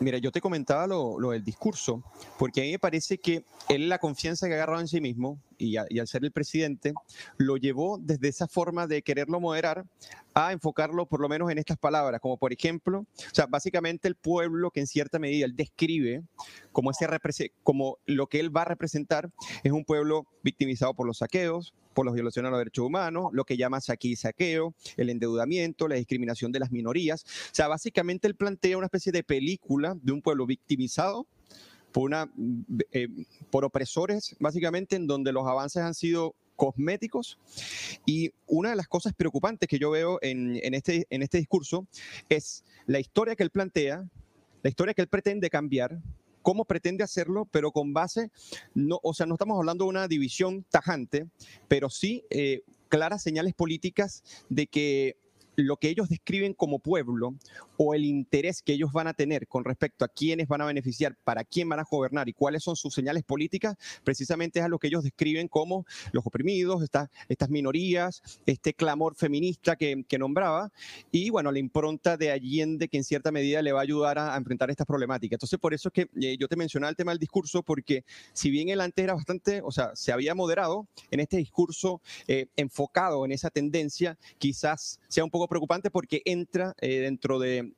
Mira, 0.00 0.18
yo 0.18 0.30
te 0.30 0.40
comentaba 0.40 0.86
lo, 0.86 1.30
del 1.30 1.42
discurso, 1.42 2.02
porque 2.38 2.60
a 2.60 2.64
mí 2.64 2.72
me 2.72 2.78
parece 2.78 3.18
que 3.18 3.44
él 3.68 3.88
la 3.88 3.98
confianza 3.98 4.46
que 4.46 4.54
agarraba 4.54 4.80
en 4.80 4.88
sí 4.88 5.00
mismo 5.00 5.40
y, 5.60 5.76
al 5.76 6.08
ser 6.08 6.24
el 6.24 6.32
presidente, 6.32 6.94
lo 7.36 7.56
llevó 7.56 7.98
desde 7.98 8.28
esa 8.28 8.48
forma 8.48 8.86
de 8.86 9.02
quererlo 9.02 9.40
moderar 9.40 9.84
a 10.34 10.52
enfocarlo 10.52 11.06
por 11.06 11.20
lo 11.20 11.28
menos 11.28 11.50
en 11.50 11.58
estas 11.58 11.76
palabras, 11.76 12.20
como 12.20 12.36
por 12.36 12.52
ejemplo, 12.52 13.00
o 13.00 13.34
sea, 13.34 13.46
básicamente 13.46 14.08
el 14.08 14.14
pueblo 14.14 14.70
que 14.70 14.80
en 14.80 14.86
cierta 14.86 15.18
medida 15.18 15.44
él 15.44 15.56
describe 15.56 16.22
como, 16.72 16.90
ese 16.90 17.52
como 17.62 17.98
lo 18.06 18.26
que 18.28 18.40
él 18.40 18.54
va 18.54 18.62
a 18.62 18.66
representar 18.66 19.30
es 19.62 19.72
un 19.72 19.84
pueblo 19.84 20.26
victimizado 20.42 20.94
por 20.94 21.06
los 21.06 21.18
saqueos, 21.18 21.74
por 21.94 22.06
las 22.06 22.14
violaciones 22.14 22.48
a 22.48 22.50
los 22.50 22.60
derechos 22.60 22.86
humanos, 22.86 23.30
lo 23.32 23.44
que 23.44 23.56
llama 23.56 23.78
y 24.00 24.16
saqueo, 24.16 24.74
el 24.96 25.10
endeudamiento, 25.10 25.88
la 25.88 25.96
discriminación 25.96 26.52
de 26.52 26.60
las 26.60 26.70
minorías. 26.70 27.24
O 27.24 27.54
sea, 27.54 27.68
básicamente 27.68 28.28
él 28.28 28.36
plantea 28.36 28.78
una 28.78 28.86
especie 28.86 29.12
de 29.12 29.22
película 29.22 29.96
de 30.00 30.12
un 30.12 30.22
pueblo 30.22 30.46
victimizado 30.46 31.26
por, 31.92 32.04
una, 32.04 32.30
eh, 32.92 33.08
por 33.50 33.64
opresores, 33.64 34.36
básicamente, 34.38 34.96
en 34.96 35.06
donde 35.06 35.32
los 35.32 35.46
avances 35.46 35.82
han 35.82 35.94
sido 35.94 36.34
cosméticos. 36.56 37.38
Y 38.04 38.32
una 38.46 38.70
de 38.70 38.76
las 38.76 38.88
cosas 38.88 39.14
preocupantes 39.14 39.68
que 39.68 39.78
yo 39.78 39.90
veo 39.90 40.18
en, 40.22 40.58
en, 40.62 40.74
este, 40.74 41.06
en 41.10 41.22
este 41.22 41.38
discurso 41.38 41.86
es 42.28 42.64
la 42.86 43.00
historia 43.00 43.34
que 43.34 43.42
él 43.42 43.50
plantea, 43.50 44.04
la 44.62 44.70
historia 44.70 44.92
que 44.92 45.02
él 45.02 45.08
pretende 45.08 45.48
cambiar, 45.48 45.98
cómo 46.42 46.64
pretende 46.64 47.04
hacerlo, 47.04 47.46
pero 47.50 47.72
con 47.72 47.92
base, 47.92 48.30
no, 48.74 48.98
o 49.02 49.14
sea, 49.14 49.26
no 49.26 49.34
estamos 49.34 49.58
hablando 49.58 49.84
de 49.84 49.90
una 49.90 50.08
división 50.08 50.64
tajante, 50.70 51.26
pero 51.68 51.90
sí 51.90 52.24
eh, 52.30 52.62
claras 52.88 53.22
señales 53.22 53.54
políticas 53.54 54.22
de 54.48 54.66
que 54.66 55.16
lo 55.64 55.76
que 55.76 55.88
ellos 55.88 56.08
describen 56.08 56.54
como 56.54 56.78
pueblo 56.78 57.34
o 57.76 57.94
el 57.94 58.04
interés 58.04 58.62
que 58.62 58.72
ellos 58.72 58.92
van 58.92 59.06
a 59.06 59.14
tener 59.14 59.46
con 59.46 59.64
respecto 59.64 60.04
a 60.04 60.08
quiénes 60.08 60.48
van 60.48 60.60
a 60.60 60.66
beneficiar, 60.66 61.16
para 61.24 61.44
quién 61.44 61.68
van 61.68 61.80
a 61.80 61.84
gobernar 61.90 62.28
y 62.28 62.32
cuáles 62.32 62.62
son 62.62 62.76
sus 62.76 62.94
señales 62.94 63.24
políticas, 63.24 63.76
precisamente 64.04 64.58
es 64.58 64.64
a 64.64 64.68
lo 64.68 64.78
que 64.78 64.88
ellos 64.88 65.02
describen 65.02 65.48
como 65.48 65.86
los 66.12 66.26
oprimidos, 66.26 66.82
estas, 66.82 67.08
estas 67.28 67.50
minorías, 67.50 68.22
este 68.46 68.74
clamor 68.74 69.14
feminista 69.14 69.76
que, 69.76 70.04
que, 70.06 70.18
nombraba, 70.18 70.70
y 71.10 71.30
bueno, 71.30 71.52
la 71.52 71.58
impronta 71.58 72.16
de 72.16 72.30
Allende 72.30 72.88
que 72.88 72.98
en 72.98 73.04
cierta 73.04 73.32
medida 73.32 73.62
le 73.62 73.72
va 73.72 73.80
a 73.80 73.82
ayudar 73.82 74.18
a, 74.18 74.36
enfrentar 74.36 74.70
estas 74.70 74.86
problemáticas. 74.86 75.36
Entonces, 75.36 75.58
por 75.58 75.74
eso 75.74 75.88
es 75.88 75.92
que 75.92 76.10
eh, 76.20 76.36
yo 76.38 76.48
te 76.48 76.56
mencionaba 76.56 76.90
el 76.90 76.96
tema 76.96 77.12
del 77.12 77.18
discurso, 77.18 77.62
porque 77.62 78.04
si 78.32 78.50
bien 78.50 78.68
él 78.68 78.80
antes 78.80 79.02
era 79.02 79.14
bastante, 79.14 79.60
o 79.62 79.70
sea, 79.70 79.94
se 79.94 80.12
había 80.12 80.34
moderado 80.34 80.86
en 81.10 81.20
este 81.20 81.36
discurso 81.38 82.00
eh, 82.26 82.46
enfocado 82.56 83.24
en 83.24 83.32
esa 83.32 83.50
tendencia, 83.50 84.18
quizás 84.38 85.00
sea 85.08 85.24
un 85.24 85.30
poco 85.30 85.48
preocupante 85.50 85.90
porque 85.90 86.22
entra 86.24 86.74
eh, 86.80 87.00
dentro 87.00 87.38
de 87.38 87.74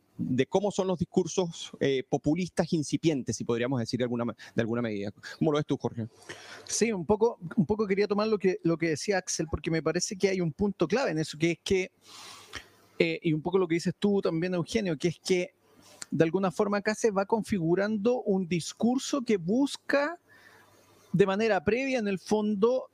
cómo 0.49 0.71
son 0.71 0.87
los 0.87 0.99
discursos 0.99 1.73
eh, 1.81 2.05
populistas 2.09 2.73
incipientes, 2.73 3.37
si 3.37 3.45
podríamos 3.45 3.81
decir 3.81 3.99
de 3.99 4.05
alguna, 4.05 4.83
medida. 4.83 5.11
¿Cómo 5.39 5.51
lo 5.51 5.57
ves 5.57 5.67
tú, 5.67 5.77
Jorge? 5.77 6.07
Sí, 6.65 6.93
un 6.93 7.05
poco, 7.05 7.39
un 7.57 7.67
poco 7.67 7.89
quería 7.89 8.07
tomar 8.07 8.29
lo 8.29 8.39
que, 8.39 8.61
lo 8.63 8.77
que 8.77 8.91
decía 8.91 9.19
Axel, 9.19 9.49
porque 9.51 9.71
me 9.71 9.83
parece 9.83 10.17
que 10.17 10.29
hay 10.29 10.41
un 10.41 10.53
punto 10.53 10.87
clave 10.87 11.11
en 11.11 11.19
eso, 11.19 11.37
que 11.37 11.53
es 11.53 11.59
que, 11.65 11.91
eh, 13.01 13.19
y 13.23 13.33
un 13.33 13.43
poco 13.43 13.59
lo 13.59 13.67
que 13.67 13.75
dices 13.75 13.95
tú 13.99 14.21
también, 14.21 14.55
Eugenio, 14.55 14.97
que 14.97 15.09
es 15.09 15.19
que 15.19 15.55
de 16.11 16.25
alguna 16.25 16.53
forma 16.53 16.77
acá 16.77 16.95
se 16.95 17.11
va 17.11 17.25
configurando 17.25 18.21
un 18.23 18.47
discurso 18.47 19.23
que 19.23 19.39
busca 19.39 20.19
de 21.13 21.27
manera 21.27 21.65
previa, 21.65 21.99
en 21.99 22.09
el 22.09 22.19
fondo, 22.19 22.91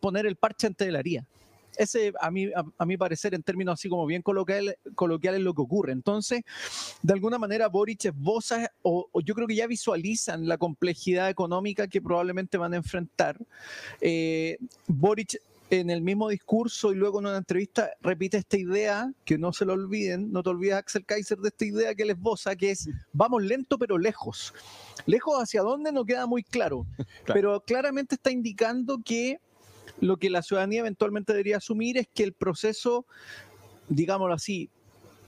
poner 0.00 0.26
el 0.26 0.36
parche 0.36 0.66
ante 0.66 0.90
la 0.90 0.98
haría. 0.98 1.26
Ese, 1.76 2.12
a 2.20 2.30
mí, 2.30 2.50
a, 2.78 2.86
mi 2.86 2.96
parecer, 2.96 3.34
en 3.34 3.42
términos 3.42 3.74
así 3.74 3.88
como 3.88 4.06
bien 4.06 4.22
coloquiales, 4.22 4.76
es 4.84 5.40
lo 5.40 5.54
que 5.54 5.62
ocurre. 5.62 5.92
Entonces, 5.92 6.42
de 7.02 7.12
alguna 7.12 7.38
manera, 7.38 7.68
Boric 7.68 8.06
esboza, 8.06 8.70
o, 8.82 9.08
o, 9.12 9.20
yo 9.20 9.34
creo 9.34 9.46
que 9.46 9.56
ya 9.56 9.66
visualizan 9.66 10.48
la 10.48 10.58
complejidad 10.58 11.30
económica 11.30 11.88
que 11.88 12.02
probablemente 12.02 12.58
van 12.58 12.74
a 12.74 12.76
enfrentar. 12.76 13.38
Eh, 14.00 14.58
Boric 14.86 15.40
en 15.70 15.90
el 15.90 16.02
mismo 16.02 16.28
discurso 16.28 16.92
y 16.92 16.96
luego 16.96 17.20
en 17.20 17.26
una 17.26 17.38
entrevista 17.38 17.90
repite 18.00 18.38
esta 18.38 18.56
idea, 18.56 19.12
que 19.24 19.38
no 19.38 19.52
se 19.52 19.64
lo 19.64 19.72
olviden, 19.72 20.30
no 20.30 20.42
te 20.42 20.50
olvides 20.50 20.74
Axel 20.74 21.04
Kaiser 21.04 21.38
de 21.38 21.48
esta 21.48 21.64
idea 21.64 21.94
que 21.94 22.02
él 22.02 22.10
esboza, 22.10 22.54
que 22.56 22.70
es 22.70 22.88
vamos 23.12 23.42
lento 23.42 23.78
pero 23.78 23.98
lejos. 23.98 24.52
Lejos 25.06 25.42
hacia 25.42 25.62
dónde 25.62 25.92
no 25.92 26.04
queda 26.04 26.26
muy 26.26 26.42
claro, 26.42 26.86
pero 27.26 27.60
claramente 27.60 28.14
está 28.14 28.30
indicando 28.30 28.98
que 29.04 29.38
lo 30.00 30.16
que 30.16 30.30
la 30.30 30.42
ciudadanía 30.42 30.80
eventualmente 30.80 31.32
debería 31.32 31.58
asumir 31.58 31.98
es 31.98 32.08
que 32.12 32.24
el 32.24 32.32
proceso, 32.32 33.06
digámoslo 33.88 34.34
así, 34.34 34.70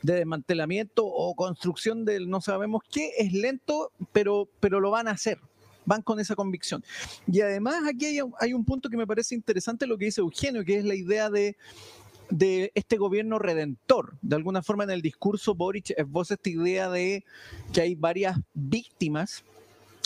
de 0.02 0.14
desmantelamiento 0.14 1.04
o 1.06 1.34
construcción 1.34 2.04
del 2.04 2.28
no 2.28 2.40
sabemos 2.40 2.82
qué 2.90 3.12
es 3.18 3.32
lento, 3.32 3.90
pero, 4.12 4.48
pero 4.60 4.80
lo 4.80 4.90
van 4.90 5.08
a 5.08 5.12
hacer 5.12 5.38
van 5.86 6.02
con 6.02 6.18
esa 6.18 6.34
convicción. 6.34 6.82
Y 7.28 7.40
además 7.42 7.76
aquí 7.88 8.06
hay, 8.40 8.52
un 8.52 8.64
punto 8.64 8.90
que 8.90 8.96
me 8.96 9.06
parece 9.06 9.36
interesante 9.36 9.86
lo 9.86 9.96
que 9.96 10.06
dice 10.06 10.20
Eugenio, 10.20 10.64
que 10.64 10.78
es 10.78 10.84
la 10.84 10.96
idea 10.96 11.30
de 11.30 11.56
de 12.30 12.72
este 12.74 12.96
gobierno 12.96 13.38
redentor. 13.38 14.16
De 14.20 14.36
alguna 14.36 14.62
forma 14.62 14.84
en 14.84 14.90
el 14.90 15.02
discurso 15.02 15.54
Boric 15.54 15.92
esboza 15.96 16.34
esta 16.34 16.50
idea 16.50 16.90
de 16.90 17.24
que 17.72 17.80
hay 17.82 17.94
varias 17.94 18.38
víctimas 18.52 19.44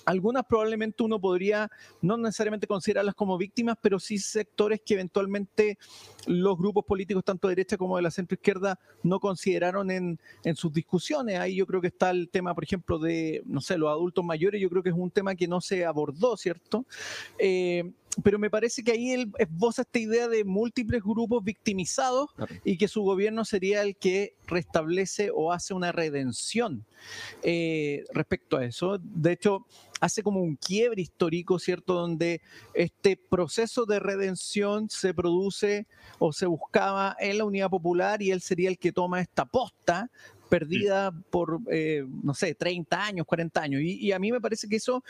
algunas 0.05 0.45
probablemente 0.47 1.03
uno 1.03 1.21
podría 1.21 1.71
no 2.01 2.17
necesariamente 2.17 2.67
considerarlas 2.67 3.15
como 3.15 3.39
víctimas, 3.39 3.77
pero 3.81 3.99
sí 3.99 4.19
sectores 4.19 4.81
que 4.85 4.95
eventualmente 4.95 5.79
los 6.27 6.57
grupos 6.57 6.85
políticos, 6.85 7.25
tanto 7.25 7.49
de 7.49 7.53
derecha 7.53 7.77
como 7.77 7.97
de 7.97 8.03
la 8.03 8.11
centro 8.11 8.35
izquierda, 8.35 8.79
no 9.03 9.21
consideraron 9.21 9.91
en, 9.91 10.19
en, 10.45 10.57
sus 10.57 10.73
discusiones. 10.73 11.39
Ahí 11.39 11.57
yo 11.57 11.67
creo 11.67 11.81
que 11.81 11.89
está 11.89 12.11
el 12.11 12.29
tema, 12.29 12.55
por 12.55 12.65
ejemplo, 12.65 12.99
de, 12.99 13.43
no 13.47 13.61
sé, 13.61 13.79
los 13.79 13.91
adultos 13.91 14.25
mayores, 14.25 14.61
yo 14.61 14.71
creo 14.71 14.83
que 14.83 14.91
es 14.91 14.95
un 14.97 15.11
tema 15.11 15.35
que 15.35 15.49
no 15.49 15.61
se 15.61 15.85
abordó, 15.85 16.37
¿cierto? 16.37 16.85
Eh, 17.39 17.91
pero 18.23 18.39
me 18.39 18.51
parece 18.51 18.83
que 18.83 18.93
ahí 18.93 19.13
él 19.13 19.33
esboza 19.39 19.83
esta 19.83 19.99
idea 19.99 20.29
de 20.29 20.45
múltiples 20.45 21.03
grupos 21.03 21.45
victimizados 21.45 22.31
y 22.65 22.77
que 22.77 22.89
su 22.89 23.03
gobierno 23.03 23.45
sería 23.45 23.83
el 23.83 23.97
que 23.97 24.35
restablece 24.47 25.31
o 25.33 25.53
hace 25.53 25.75
una 25.75 25.93
redención 25.93 26.85
eh, 27.43 28.05
respecto 28.13 28.57
a 28.57 28.65
eso. 28.65 28.99
De 28.99 29.33
hecho, 29.33 29.67
hace 30.01 30.23
como 30.23 30.41
un 30.41 30.57
quiebre 30.57 31.03
histórico, 31.03 31.59
¿cierto? 31.59 31.95
Donde 31.95 32.41
este 32.75 33.17
proceso 33.17 33.87
de 33.87 34.01
redención 34.01 34.89
se 34.91 35.15
produce 35.15 35.87
o 36.19 36.33
se 36.33 36.47
buscaba 36.47 37.17
en 37.21 37.39
la 37.39 37.45
Unidad 37.45 37.71
Popular 37.71 38.23
y 38.23 38.31
él 38.31 38.41
sería 38.41 38.71
el 38.71 38.79
que 38.79 38.93
toma 38.93 39.21
esta 39.21 39.45
posta 39.45 40.11
perdida 40.51 41.13
por, 41.31 41.61
eh, 41.71 42.05
no 42.23 42.35
sé, 42.35 42.55
30 42.55 43.03
años, 43.03 43.27
40 43.27 43.63
años. 43.63 43.81
Y, 43.83 44.11
a 44.13 44.19
mí 44.19 44.33
me 44.33 44.41
parece 44.41 44.69
que 44.69 44.77
eso 44.77 45.03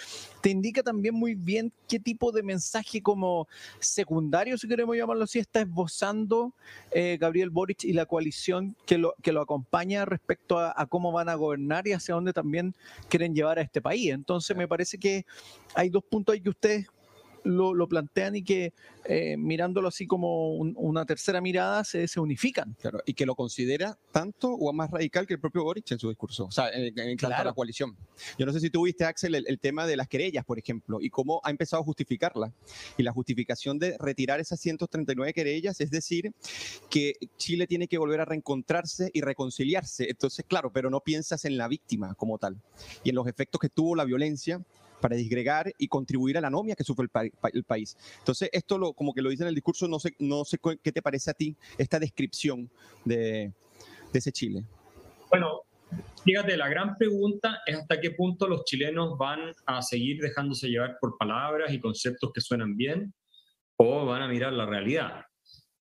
te 0.43 0.51
indica 0.51 0.83
también 0.83 1.15
muy 1.15 1.35
bien 1.35 1.73
qué 1.89 1.99
tipo 1.99 2.31
de 2.31 2.43
mensaje 2.43 3.01
como 3.01 3.49
secundario, 3.81 4.59
si 4.59 4.69
queremos 4.69 4.97
llamarlo 4.97 5.25
así, 5.25 5.39
está 5.39 5.63
esbozando 5.63 6.53
eh, 6.93 7.17
Gabriel 7.19 7.51
Boric 7.51 7.85
y 7.85 7.95
la 7.95 8.05
coalición 8.05 8.77
que 8.87 8.99
lo, 8.99 9.15
que 9.23 9.33
lo 9.33 9.41
acompaña 9.41 10.05
respecto 10.05 10.59
a, 10.59 10.75
a, 10.77 10.87
cómo 10.87 11.11
van 11.11 11.31
a 11.31 11.35
gobernar 11.35 11.89
y 11.89 11.93
hacia 11.93 12.15
dónde 12.15 12.35
también 12.35 12.75
quieren 13.09 13.35
llevar 13.35 13.59
a 13.59 13.63
este 13.63 13.81
país. 13.81 14.11
Entonces 14.11 14.55
me 14.55 14.69
parece 14.69 14.99
que 14.99 15.25
hay 15.75 15.89
dos 15.89 16.05
puntos 16.05 16.35
ahí 16.35 16.43
que 16.43 16.51
ustedes 16.51 16.87
lo, 17.45 17.89
plantean 17.89 18.37
y 18.37 18.43
que 18.43 18.73
eh, 19.05 19.37
mirándolo 19.37 19.89
así 19.89 20.07
como 20.07 20.53
una 20.53 21.05
tercera 21.05 21.41
mirada 21.41 21.85
se, 21.85 22.07
se, 22.09 22.21
unifican. 22.21 22.77
Claro, 22.81 23.01
y 23.07 23.15
que 23.15 23.27
lo 23.27 23.35
considera 23.35 23.99
tanto 24.13 24.51
o 24.53 24.73
más 24.73 24.91
radical 24.91 25.27
que 25.27 25.35
el 25.35 25.41
propio 25.41 25.65
Boric 25.65 25.91
en 25.91 25.99
su 25.99 26.09
discurso, 26.09 26.47
o 26.47 26.51
sea, 26.51 26.71
en, 26.71 26.95
cuanto 27.19 27.37
a 27.37 27.45
la 27.45 27.53
coalición. 27.53 27.97
Yo 28.39 28.47
no 28.47 28.53
sé 28.53 28.61
si 28.61 28.71
tuviste, 28.71 29.05
Axel, 29.05 29.35
el, 29.35 29.59
tema 29.59 29.87
de 29.87 29.97
las 29.97 30.09
querellas, 30.09 30.45
por 30.45 30.59
ejemplo, 30.59 30.99
y 31.01 31.11
cómo 31.11 31.41
ha 31.45 31.51
empezado 31.51 31.83
a 31.83 31.85
justificarla. 31.85 32.53
Y 32.97 33.03
la 33.03 33.13
justificación 33.13 33.79
de 33.79 33.97
retirar 33.99 34.41
esas 34.41 34.61
139 34.61 35.33
querellas 35.33 35.81
es 35.81 35.91
decir 35.91 36.33
que 36.89 37.15
Chile 37.37 37.67
tiene 37.67 37.89
que 37.89 37.99
volver 37.99 38.21
a 38.21 38.25
reencontrarse 38.25 39.11
y 39.13 39.21
reconciliarse. 39.21 40.09
Entonces, 40.09 40.45
claro, 40.47 40.73
pero 40.73 40.91
no 40.91 41.01
piensas 41.01 41.45
en 41.45 41.57
la 41.57 41.69
víctima 41.69 42.15
como 42.15 42.39
tal 42.39 42.61
y 43.03 43.11
en 43.11 43.15
los 43.15 43.27
efectos 43.27 43.61
que 43.61 43.69
tuvo 43.69 43.95
la 43.97 44.05
violencia 44.05 44.63
para 45.01 45.17
disgregar 45.17 45.73
y 45.79 45.89
contribuir 45.89 46.39
a 46.39 46.41
la 46.41 46.49
anomia 46.49 46.75
que 46.75 46.85
sufre 46.85 47.07
el, 47.53 47.65
país. 47.65 47.97
Entonces, 48.19 48.49
esto 48.53 48.79
lo, 48.79 48.93
como 48.93 49.13
que 49.13 49.23
lo 49.23 49.31
dice 49.31 49.43
en 49.43 49.49
el 49.49 49.55
discurso, 49.55 49.89
no 49.89 49.99
sé, 49.99 50.15
no 50.19 50.45
sé 50.45 50.59
qué 50.83 50.93
te 50.93 51.03
parece 51.03 51.31
a 51.31 51.35
ti 51.35 51.57
esta 51.79 51.99
descripción 51.99 52.71
de, 53.05 53.53
de 54.13 54.19
ese 54.19 54.33
Chile. 54.33 54.65
Bueno, 55.29 55.63
fíjate, 56.25 56.57
la 56.57 56.69
gran 56.69 56.97
pregunta 56.97 57.61
es 57.67 57.77
hasta 57.77 58.01
qué 58.01 58.13
punto 58.13 58.47
los 58.47 58.65
chilenos 58.65 59.17
van 59.17 59.53
a 59.67 59.83
seguir 59.83 60.21
dejándose 60.21 60.69
llevar 60.69 60.99
por 61.01 61.17
palabras 61.17 61.73
y 61.73 61.81
conceptos 61.81 62.31
que 62.33 62.41
suenan 62.41 62.77
bien 62.77 63.13
o 63.77 64.07
van 64.07 64.23
a 64.23 64.29
mirar 64.29 64.53
la 64.53 64.67
realidad. 64.67 65.25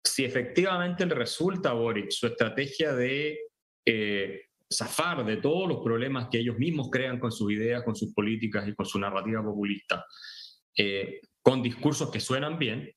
Si 0.03 0.23
efectivamente 0.23 1.05
le 1.05 1.15
resulta 1.15 1.73
Boric 1.73 2.11
su 2.11 2.27
estrategia 2.27 2.93
de 2.93 3.39
eh, 3.85 4.46
zafar 4.71 5.25
de 5.25 5.37
todos 5.37 5.67
los 5.67 5.83
problemas 5.83 6.27
que 6.29 6.39
ellos 6.39 6.57
mismos 6.57 6.89
crean 6.91 7.19
con 7.19 7.31
sus 7.31 7.51
ideas, 7.51 7.83
con 7.83 7.95
sus 7.95 8.13
políticas 8.13 8.67
y 8.67 8.73
con 8.75 8.85
su 8.85 8.99
narrativa 8.99 9.43
populista, 9.43 10.05
eh, 10.77 11.21
con 11.41 11.63
discursos 11.63 12.11
que 12.11 12.19
suenan 12.19 12.59
bien, 12.59 12.91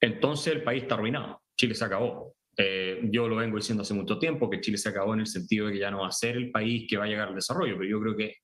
entonces 0.00 0.54
el 0.54 0.62
país 0.62 0.82
está 0.82 0.94
arruinado. 0.94 1.42
Chile 1.56 1.74
se 1.74 1.84
acabó. 1.84 2.34
Eh, 2.56 3.00
yo 3.10 3.28
lo 3.28 3.36
vengo 3.36 3.56
diciendo 3.56 3.82
hace 3.82 3.94
mucho 3.94 4.18
tiempo, 4.18 4.50
que 4.50 4.60
Chile 4.60 4.76
se 4.76 4.88
acabó 4.88 5.14
en 5.14 5.20
el 5.20 5.26
sentido 5.26 5.66
de 5.66 5.74
que 5.74 5.78
ya 5.78 5.90
no 5.90 6.00
va 6.00 6.08
a 6.08 6.12
ser 6.12 6.36
el 6.36 6.50
país 6.50 6.86
que 6.88 6.96
va 6.96 7.04
a 7.04 7.08
llegar 7.08 7.28
al 7.28 7.34
desarrollo, 7.34 7.76
pero 7.78 7.88
yo 7.88 8.00
creo 8.00 8.16
que 8.16 8.36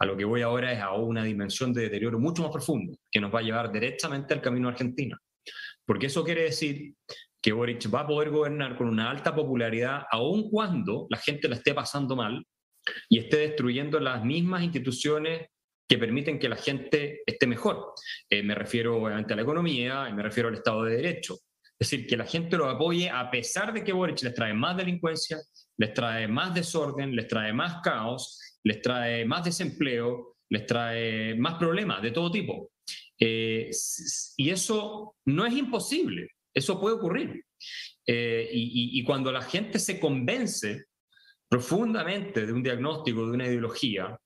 a 0.00 0.06
lo 0.06 0.16
que 0.16 0.24
voy 0.24 0.42
ahora 0.42 0.72
es 0.72 0.80
a 0.80 0.92
una 0.94 1.24
dimensión 1.24 1.72
de 1.72 1.82
deterioro 1.82 2.18
mucho 2.18 2.42
más 2.42 2.50
profundo, 2.50 2.96
que 3.10 3.20
nos 3.20 3.32
va 3.32 3.40
a 3.40 3.42
llevar 3.42 3.70
directamente 3.70 4.34
al 4.34 4.40
camino 4.40 4.68
a 4.68 4.72
Argentina. 4.72 5.16
Porque 5.84 6.06
eso 6.06 6.24
quiere 6.24 6.44
decir 6.44 6.94
que 7.42 7.52
Boric 7.52 7.92
va 7.92 8.00
a 8.00 8.06
poder 8.06 8.30
gobernar 8.30 8.76
con 8.76 8.88
una 8.88 9.10
alta 9.10 9.34
popularidad, 9.34 10.04
aun 10.10 10.50
cuando 10.50 11.06
la 11.10 11.16
gente 11.16 11.48
la 11.48 11.56
esté 11.56 11.74
pasando 11.74 12.16
mal 12.16 12.44
y 13.08 13.18
esté 13.18 13.38
destruyendo 13.38 13.98
las 14.00 14.24
mismas 14.24 14.62
instituciones 14.62 15.48
que 15.88 15.98
permiten 15.98 16.38
que 16.38 16.48
la 16.48 16.56
gente 16.56 17.22
esté 17.26 17.46
mejor. 17.46 17.94
Eh, 18.28 18.42
me 18.42 18.54
refiero 18.54 18.96
obviamente 18.96 19.32
a 19.32 19.36
la 19.36 19.42
economía 19.42 20.08
me 20.14 20.22
refiero 20.22 20.48
al 20.48 20.54
Estado 20.54 20.84
de 20.84 20.96
Derecho. 20.96 21.34
Es 21.34 21.90
decir, 21.90 22.06
que 22.06 22.16
la 22.16 22.26
gente 22.26 22.58
lo 22.58 22.68
apoye 22.68 23.08
a 23.08 23.30
pesar 23.30 23.72
de 23.72 23.82
que 23.82 23.92
Boric 23.92 24.22
les 24.22 24.34
trae 24.34 24.52
más 24.52 24.76
delincuencia, 24.76 25.38
les 25.78 25.94
trae 25.94 26.28
más 26.28 26.54
desorden, 26.54 27.16
les 27.16 27.26
trae 27.26 27.54
más 27.54 27.80
caos, 27.82 28.38
les 28.64 28.82
trae 28.82 29.24
más 29.24 29.44
desempleo, 29.44 30.36
les 30.50 30.66
trae 30.66 31.34
más 31.36 31.54
problemas 31.54 32.02
de 32.02 32.10
todo 32.10 32.30
tipo. 32.30 32.70
Eh, 33.18 33.70
y 34.36 34.50
eso 34.50 35.16
no 35.26 35.46
es 35.46 35.54
imposible. 35.54 36.28
Eso 36.60 36.78
puede 36.78 36.96
ocurrir. 36.96 37.42
Eh, 38.06 38.50
y, 38.52 39.02
cuando 39.02 39.32
la 39.32 39.40
gente 39.40 39.78
se 39.78 39.98
convence 39.98 40.84
profundamente 41.48 42.44
de 42.44 42.52
un 42.52 42.62
diagnóstico, 42.62 43.24
de 43.26 43.32
una 43.32 43.46
ideología, 43.46 44.18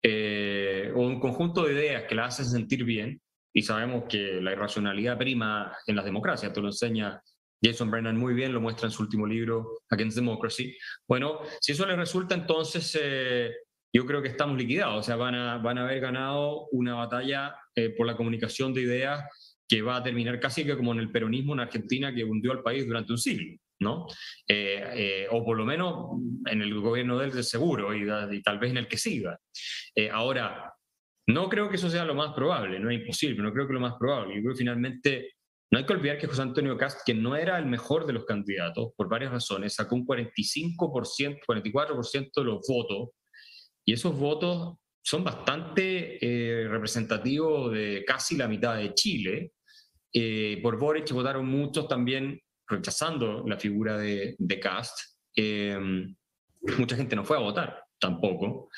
eh, 0.00 0.92
o 0.94 1.00
un 1.00 1.18
conjunto 1.18 1.64
de 1.64 1.72
ideas 1.72 2.04
que 2.04 2.14
la 2.14 2.26
hacen 2.26 2.46
sentir 2.46 2.84
bien, 2.84 3.20
y 3.52 3.62
sabemos 3.62 4.04
que 4.08 4.40
la 4.40 4.52
irracionalidad 4.52 5.18
prima 5.18 5.76
en 5.86 5.96
las 5.96 6.04
democracias, 6.04 6.50
esto 6.50 6.62
lo 6.62 6.68
enseña 6.68 7.20
Jason 7.60 7.90
Brennan 7.90 8.16
muy 8.16 8.32
bien, 8.32 8.52
lo 8.52 8.60
muestra 8.60 8.86
en 8.86 8.92
su 8.92 9.02
último 9.02 9.26
libro, 9.26 9.80
Against 9.90 10.16
Democracy. 10.16 10.76
Bueno, 11.08 11.40
si 11.60 11.72
eso 11.72 11.84
le 11.84 11.96
resulta, 11.96 12.36
entonces 12.36 12.96
eh, 13.00 13.50
yo 13.92 14.06
creo 14.06 14.22
que 14.22 14.28
estamos 14.28 14.56
liquidados, 14.56 15.00
o 15.00 15.02
sea, 15.02 15.16
van 15.16 15.34
a, 15.34 15.58
van 15.58 15.78
a 15.78 15.82
haber 15.82 16.00
ganado 16.00 16.68
una 16.70 16.94
batalla 16.94 17.56
por 17.96 18.06
la 18.06 18.16
comunicación 18.16 18.72
de 18.72 18.82
ideas 18.82 19.24
que 19.72 19.80
va 19.80 19.96
a 19.96 20.02
terminar 20.02 20.38
casi 20.38 20.66
que 20.66 20.76
como 20.76 20.92
en 20.92 20.98
el 20.98 21.10
peronismo 21.10 21.54
en 21.54 21.60
Argentina 21.60 22.14
que 22.14 22.24
hundió 22.24 22.52
al 22.52 22.62
país 22.62 22.86
durante 22.86 23.12
un 23.12 23.16
siglo, 23.16 23.56
¿no? 23.80 24.06
Eh, 24.46 24.84
eh, 24.94 25.26
o 25.30 25.42
por 25.42 25.56
lo 25.56 25.64
menos 25.64 26.10
en 26.44 26.60
el 26.60 26.78
gobierno 26.78 27.18
de 27.18 27.24
él 27.24 27.32
de 27.32 27.42
seguro 27.42 27.94
y, 27.94 28.06
tal 28.42 28.58
vez 28.58 28.70
en 28.70 28.76
el 28.76 28.86
que 28.86 28.98
siga. 28.98 29.40
Eh, 29.94 30.10
ahora, 30.10 30.70
no 31.26 31.48
creo 31.48 31.70
que 31.70 31.76
eso 31.76 31.88
sea 31.88 32.04
lo 32.04 32.14
más 32.14 32.34
probable, 32.34 32.78
no 32.80 32.90
es 32.90 33.00
imposible, 33.00 33.42
no 33.42 33.50
creo 33.50 33.66
que 33.66 33.72
lo 33.72 33.80
más 33.80 33.94
probable. 33.98 34.34
Yo 34.34 34.42
creo 34.42 34.52
que 34.52 34.58
finalmente 34.58 35.30
No 35.70 35.78
hay 35.78 35.86
que 35.86 35.94
olvidar 35.94 36.18
que 36.18 36.26
José 36.26 36.42
Antonio 36.42 36.76
Cast, 36.76 37.00
que 37.06 37.14
no 37.14 37.34
era 37.34 37.56
el 37.56 37.64
mejor 37.64 38.04
de 38.04 38.12
los 38.12 38.26
candidatos 38.26 38.92
por 38.94 39.08
varias 39.08 39.32
razones, 39.32 39.72
sacó 39.72 39.94
un 39.94 40.06
45%, 40.06 41.40
44% 41.48 42.30
de 42.36 42.44
los 42.44 42.60
votos, 42.68 43.08
y 43.86 43.94
esos 43.94 44.14
votos 44.18 44.76
son 45.02 45.24
bastante 45.24 46.18
eh, 46.24 46.68
representativos 46.68 47.72
de 47.72 48.04
casi 48.06 48.36
la 48.36 48.48
mitad 48.48 48.76
de 48.76 48.94
Chile. 48.94 49.52
Eh, 50.12 50.60
por 50.62 50.78
Boric 50.78 51.10
votaron 51.12 51.46
muchos 51.46 51.88
también 51.88 52.40
rechazando 52.68 53.44
la 53.46 53.58
figura 53.58 53.98
de, 53.98 54.34
de 54.38 54.60
Cast. 54.60 54.98
Eh, 55.36 55.78
mucha 56.78 56.96
gente 56.96 57.16
no 57.16 57.24
fue 57.24 57.36
a 57.36 57.40
votar 57.40 57.82
tampoco, 58.02 58.68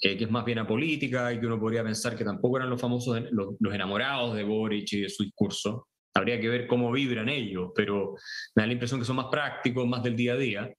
que 0.00 0.14
es 0.14 0.30
más 0.30 0.44
bien 0.44 0.58
apolítica 0.58 1.32
y 1.32 1.38
que 1.38 1.46
uno 1.46 1.60
podría 1.60 1.84
pensar 1.84 2.16
que 2.16 2.24
tampoco 2.24 2.56
eran 2.56 2.70
los 2.70 2.80
famosos, 2.80 3.22
los, 3.30 3.74
enamorados 3.74 4.34
de 4.34 4.42
Boric 4.42 4.92
y 4.92 5.00
de 5.02 5.08
su 5.10 5.22
discurso. 5.22 5.88
Habría 6.14 6.40
que 6.40 6.48
ver 6.48 6.66
cómo 6.66 6.90
vibran 6.90 7.28
ellos, 7.28 7.72
pero 7.76 8.14
me 8.54 8.62
da 8.62 8.66
la 8.66 8.72
impresión 8.72 8.98
que 8.98 9.06
son 9.06 9.16
más 9.16 9.26
prácticos, 9.30 9.86
más 9.86 10.02
del 10.02 10.16
día 10.16 10.32
a 10.32 10.36
día. 10.36 10.72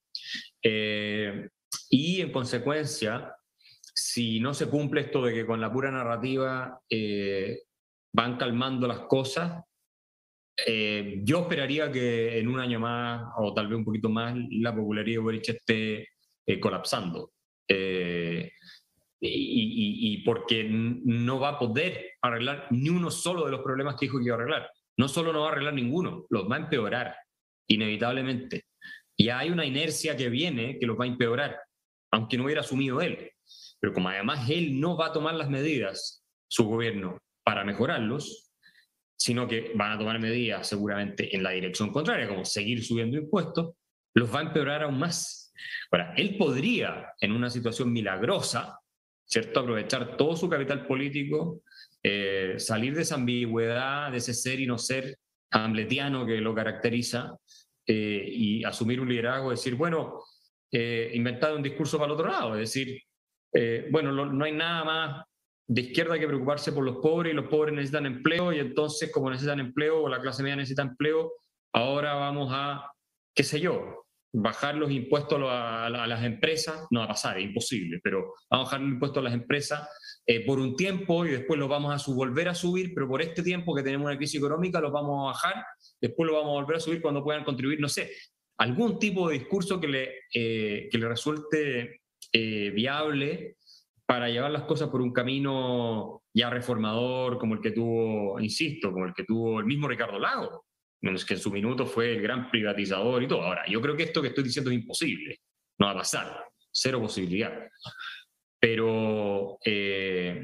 Eh, 0.63 1.47
y 1.89 2.21
en 2.21 2.31
consecuencia, 2.31 3.33
si 3.93 4.39
no 4.39 4.53
se 4.53 4.67
cumple 4.67 5.01
esto 5.01 5.23
de 5.23 5.33
que 5.33 5.45
con 5.45 5.61
la 5.61 5.71
pura 5.71 5.91
narrativa 5.91 6.79
eh, 6.89 7.61
van 8.13 8.37
calmando 8.37 8.87
las 8.87 9.01
cosas, 9.01 9.63
eh, 10.65 11.19
yo 11.23 11.41
esperaría 11.41 11.91
que 11.91 12.39
en 12.39 12.47
un 12.47 12.59
año 12.59 12.79
más 12.79 13.23
o 13.37 13.53
tal 13.53 13.67
vez 13.67 13.77
un 13.77 13.85
poquito 13.85 14.09
más 14.09 14.35
la 14.51 14.75
popularidad 14.75 15.15
de 15.15 15.23
Boric 15.23 15.49
esté 15.49 16.07
colapsando. 16.59 17.31
Y, 19.23 19.27
y, 19.27 20.13
y, 20.13 20.23
porque 20.23 20.67
no 20.67 21.39
va 21.39 21.49
a 21.49 21.59
poder 21.59 22.13
arreglar 22.21 22.67
ni 22.71 22.89
uno 22.89 23.11
solo 23.11 23.45
de 23.45 23.51
los 23.51 23.61
problemas 23.61 23.95
que 23.95 24.07
dijo 24.07 24.17
que 24.17 24.25
iba 24.25 24.35
a 24.35 24.39
arreglar 24.39 24.69
no 25.01 25.07
solo 25.07 25.33
no 25.33 25.41
va 25.41 25.49
a 25.49 25.51
arreglar 25.53 25.73
ninguno, 25.73 26.25
los 26.29 26.49
va 26.49 26.57
a 26.57 26.59
empeorar, 26.59 27.15
inevitablemente. 27.67 28.65
Y 29.17 29.29
hay 29.29 29.49
una 29.49 29.65
inercia 29.65 30.15
que 30.15 30.29
viene 30.29 30.77
que 30.79 30.85
los 30.85 30.99
va 30.99 31.05
a 31.05 31.07
empeorar, 31.07 31.59
aunque 32.11 32.37
no 32.37 32.45
hubiera 32.45 32.61
asumido 32.61 33.01
él. 33.01 33.31
Pero 33.79 33.93
como 33.93 34.09
además 34.09 34.47
él 34.49 34.79
no 34.79 34.95
va 34.95 35.07
a 35.07 35.11
tomar 35.11 35.33
las 35.33 35.49
medidas, 35.49 36.23
su 36.47 36.65
gobierno, 36.65 37.17
para 37.43 37.63
mejorarlos, 37.63 38.50
sino 39.21 39.47
que 39.47 39.71
van 39.75 39.91
a 39.91 39.99
tomar 39.99 40.19
medidas 40.19 40.67
seguramente 40.67 41.35
en 41.35 41.43
la 41.43 41.51
dirección 41.51 41.91
contraria, 41.91 42.27
como 42.27 42.43
seguir 42.43 42.83
subiendo 42.83 43.17
impuestos, 43.17 43.75
los 44.15 44.33
va 44.33 44.39
a 44.39 44.43
empeorar 44.43 44.81
aún 44.81 44.97
más. 44.97 45.53
Ahora, 45.91 46.15
él 46.17 46.37
podría, 46.37 47.13
en 47.19 47.31
una 47.31 47.51
situación 47.51 47.93
milagrosa, 47.93 48.79
¿cierto?, 49.23 49.59
aprovechar 49.59 50.17
todo 50.17 50.35
su 50.35 50.49
capital 50.49 50.87
político 50.87 51.61
eh, 52.01 52.55
salir 52.57 52.95
de 52.95 53.03
esa 53.03 53.13
ambigüedad, 53.13 54.11
de 54.11 54.17
ese 54.17 54.33
ser 54.33 54.59
y 54.59 54.65
no 54.65 54.79
ser 54.79 55.19
hamletiano 55.51 56.25
que 56.25 56.41
lo 56.41 56.55
caracteriza, 56.55 57.35
eh, 57.85 58.25
y 58.27 58.63
asumir 58.63 58.99
un 58.99 59.09
liderazgo, 59.09 59.51
decir, 59.51 59.75
bueno, 59.75 60.23
eh, 60.71 61.13
un 61.15 61.61
discurso 61.61 61.99
para 61.99 62.07
el 62.07 62.13
otro 62.13 62.27
lado, 62.27 62.55
es 62.55 62.61
decir, 62.61 62.99
eh, 63.53 63.87
bueno, 63.91 64.11
no 64.11 64.45
hay 64.45 64.53
nada 64.53 64.83
más 64.83 65.25
de 65.71 65.83
izquierda 65.83 66.19
que 66.19 66.27
preocuparse 66.27 66.73
por 66.73 66.83
los 66.83 66.97
pobres 66.97 67.31
y 67.31 67.35
los 67.35 67.47
pobres 67.47 67.73
necesitan 67.73 68.05
empleo 68.05 68.51
y 68.51 68.59
entonces 68.59 69.09
como 69.09 69.29
necesitan 69.29 69.61
empleo 69.61 70.03
o 70.03 70.09
la 70.09 70.19
clase 70.19 70.43
media 70.43 70.57
necesita 70.57 70.81
empleo, 70.81 71.31
ahora 71.71 72.13
vamos 72.13 72.49
a, 72.51 72.91
qué 73.33 73.43
sé 73.43 73.61
yo, 73.61 74.03
bajar 74.33 74.75
los 74.75 74.91
impuestos 74.91 75.39
a, 75.41 75.89
las 75.89 76.23
empresas, 76.25 76.87
no 76.91 76.99
va 76.99 77.05
a 77.05 77.09
pasar, 77.09 77.39
es 77.39 77.45
imposible, 77.45 78.01
pero 78.03 78.33
vamos 78.49 78.67
a 78.67 78.67
bajar 78.67 78.81
los 78.81 78.91
impuestos 78.91 79.21
a 79.21 79.23
las 79.23 79.33
empresas 79.33 79.87
eh, 80.25 80.45
por 80.45 80.59
un 80.59 80.75
tiempo 80.75 81.25
y 81.25 81.31
después 81.31 81.57
los 81.57 81.69
vamos 81.69 82.05
a 82.05 82.11
volver 82.11 82.49
a 82.49 82.55
subir, 82.55 82.91
pero 82.93 83.07
por 83.07 83.21
este 83.21 83.41
tiempo 83.41 83.73
que 83.73 83.81
tenemos 83.81 84.07
una 84.07 84.17
crisis 84.17 84.39
económica 84.41 84.81
los 84.81 84.91
vamos 84.91 85.21
a 85.21 85.31
bajar, 85.31 85.65
después 86.01 86.27
lo 86.27 86.35
vamos 86.35 86.49
a 86.49 86.61
volver 86.63 86.75
a 86.75 86.81
subir 86.81 87.01
cuando 87.01 87.23
puedan 87.23 87.45
contribuir, 87.45 87.79
no 87.79 87.87
sé, 87.87 88.11
algún 88.57 88.99
tipo 88.99 89.29
de 89.29 89.39
discurso 89.39 89.79
que 89.79 89.87
le, 89.87 90.15
eh, 90.33 90.89
que 90.91 90.97
le 90.97 91.07
resulte 91.07 92.01
eh, 92.33 92.69
viable 92.71 93.55
para 94.11 94.27
llevar 94.27 94.51
las 94.51 94.63
cosas 94.63 94.89
por 94.89 95.01
un 95.01 95.13
camino 95.13 96.23
ya 96.33 96.49
reformador 96.49 97.37
como 97.37 97.53
el 97.53 97.61
que 97.61 97.71
tuvo, 97.71 98.37
insisto, 98.41 98.91
como 98.91 99.05
el 99.05 99.13
que 99.13 99.23
tuvo 99.23 99.61
el 99.61 99.65
mismo 99.65 99.87
Ricardo 99.87 100.19
Lago, 100.19 100.65
menos 101.01 101.23
que 101.23 101.35
en 101.35 101.39
su 101.39 101.49
minuto 101.49 101.85
fue 101.85 102.11
el 102.11 102.21
gran 102.21 102.51
privatizador 102.51 103.23
y 103.23 103.27
todo. 103.29 103.41
Ahora, 103.41 103.63
yo 103.69 103.79
creo 103.79 103.95
que 103.95 104.03
esto 104.03 104.21
que 104.21 104.27
estoy 104.27 104.43
diciendo 104.43 104.69
es 104.69 104.75
imposible, 104.75 105.39
no 105.79 105.85
va 105.85 105.93
a 105.93 105.99
pasar, 105.99 106.43
cero 106.73 106.99
posibilidad 106.99 107.53
pero 108.59 109.59
eh, 109.63 110.43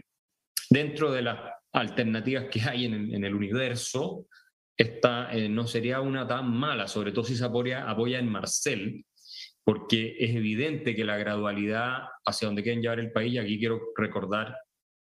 dentro 0.70 1.12
de 1.12 1.24
las 1.24 1.38
alternativas 1.74 2.46
que 2.50 2.62
hay 2.62 2.86
en, 2.86 3.22
el 3.22 3.36
universo, 3.36 4.28
esta 4.78 5.30
eh, 5.34 5.50
no 5.50 5.68
sería 5.68 6.00
una 6.00 6.26
tan 6.26 6.50
mala, 6.50 6.88
sobre 6.88 7.12
todo 7.12 7.26
si 7.26 7.36
se 7.36 7.44
apoya, 7.44 7.90
apoya 7.90 8.18
en 8.18 8.30
Marcel, 8.30 9.06
porque 9.68 10.16
es 10.18 10.34
evidente 10.34 10.96
que 10.96 11.04
la 11.04 11.18
gradualidad 11.18 12.04
hacia 12.26 12.46
donde 12.46 12.64
quieren 12.64 12.82
llevar 12.82 13.02
el 13.02 13.12
país, 13.12 13.34
y 13.34 13.38
aquí 13.38 13.60
quiero 13.60 13.82
recordar 13.98 14.56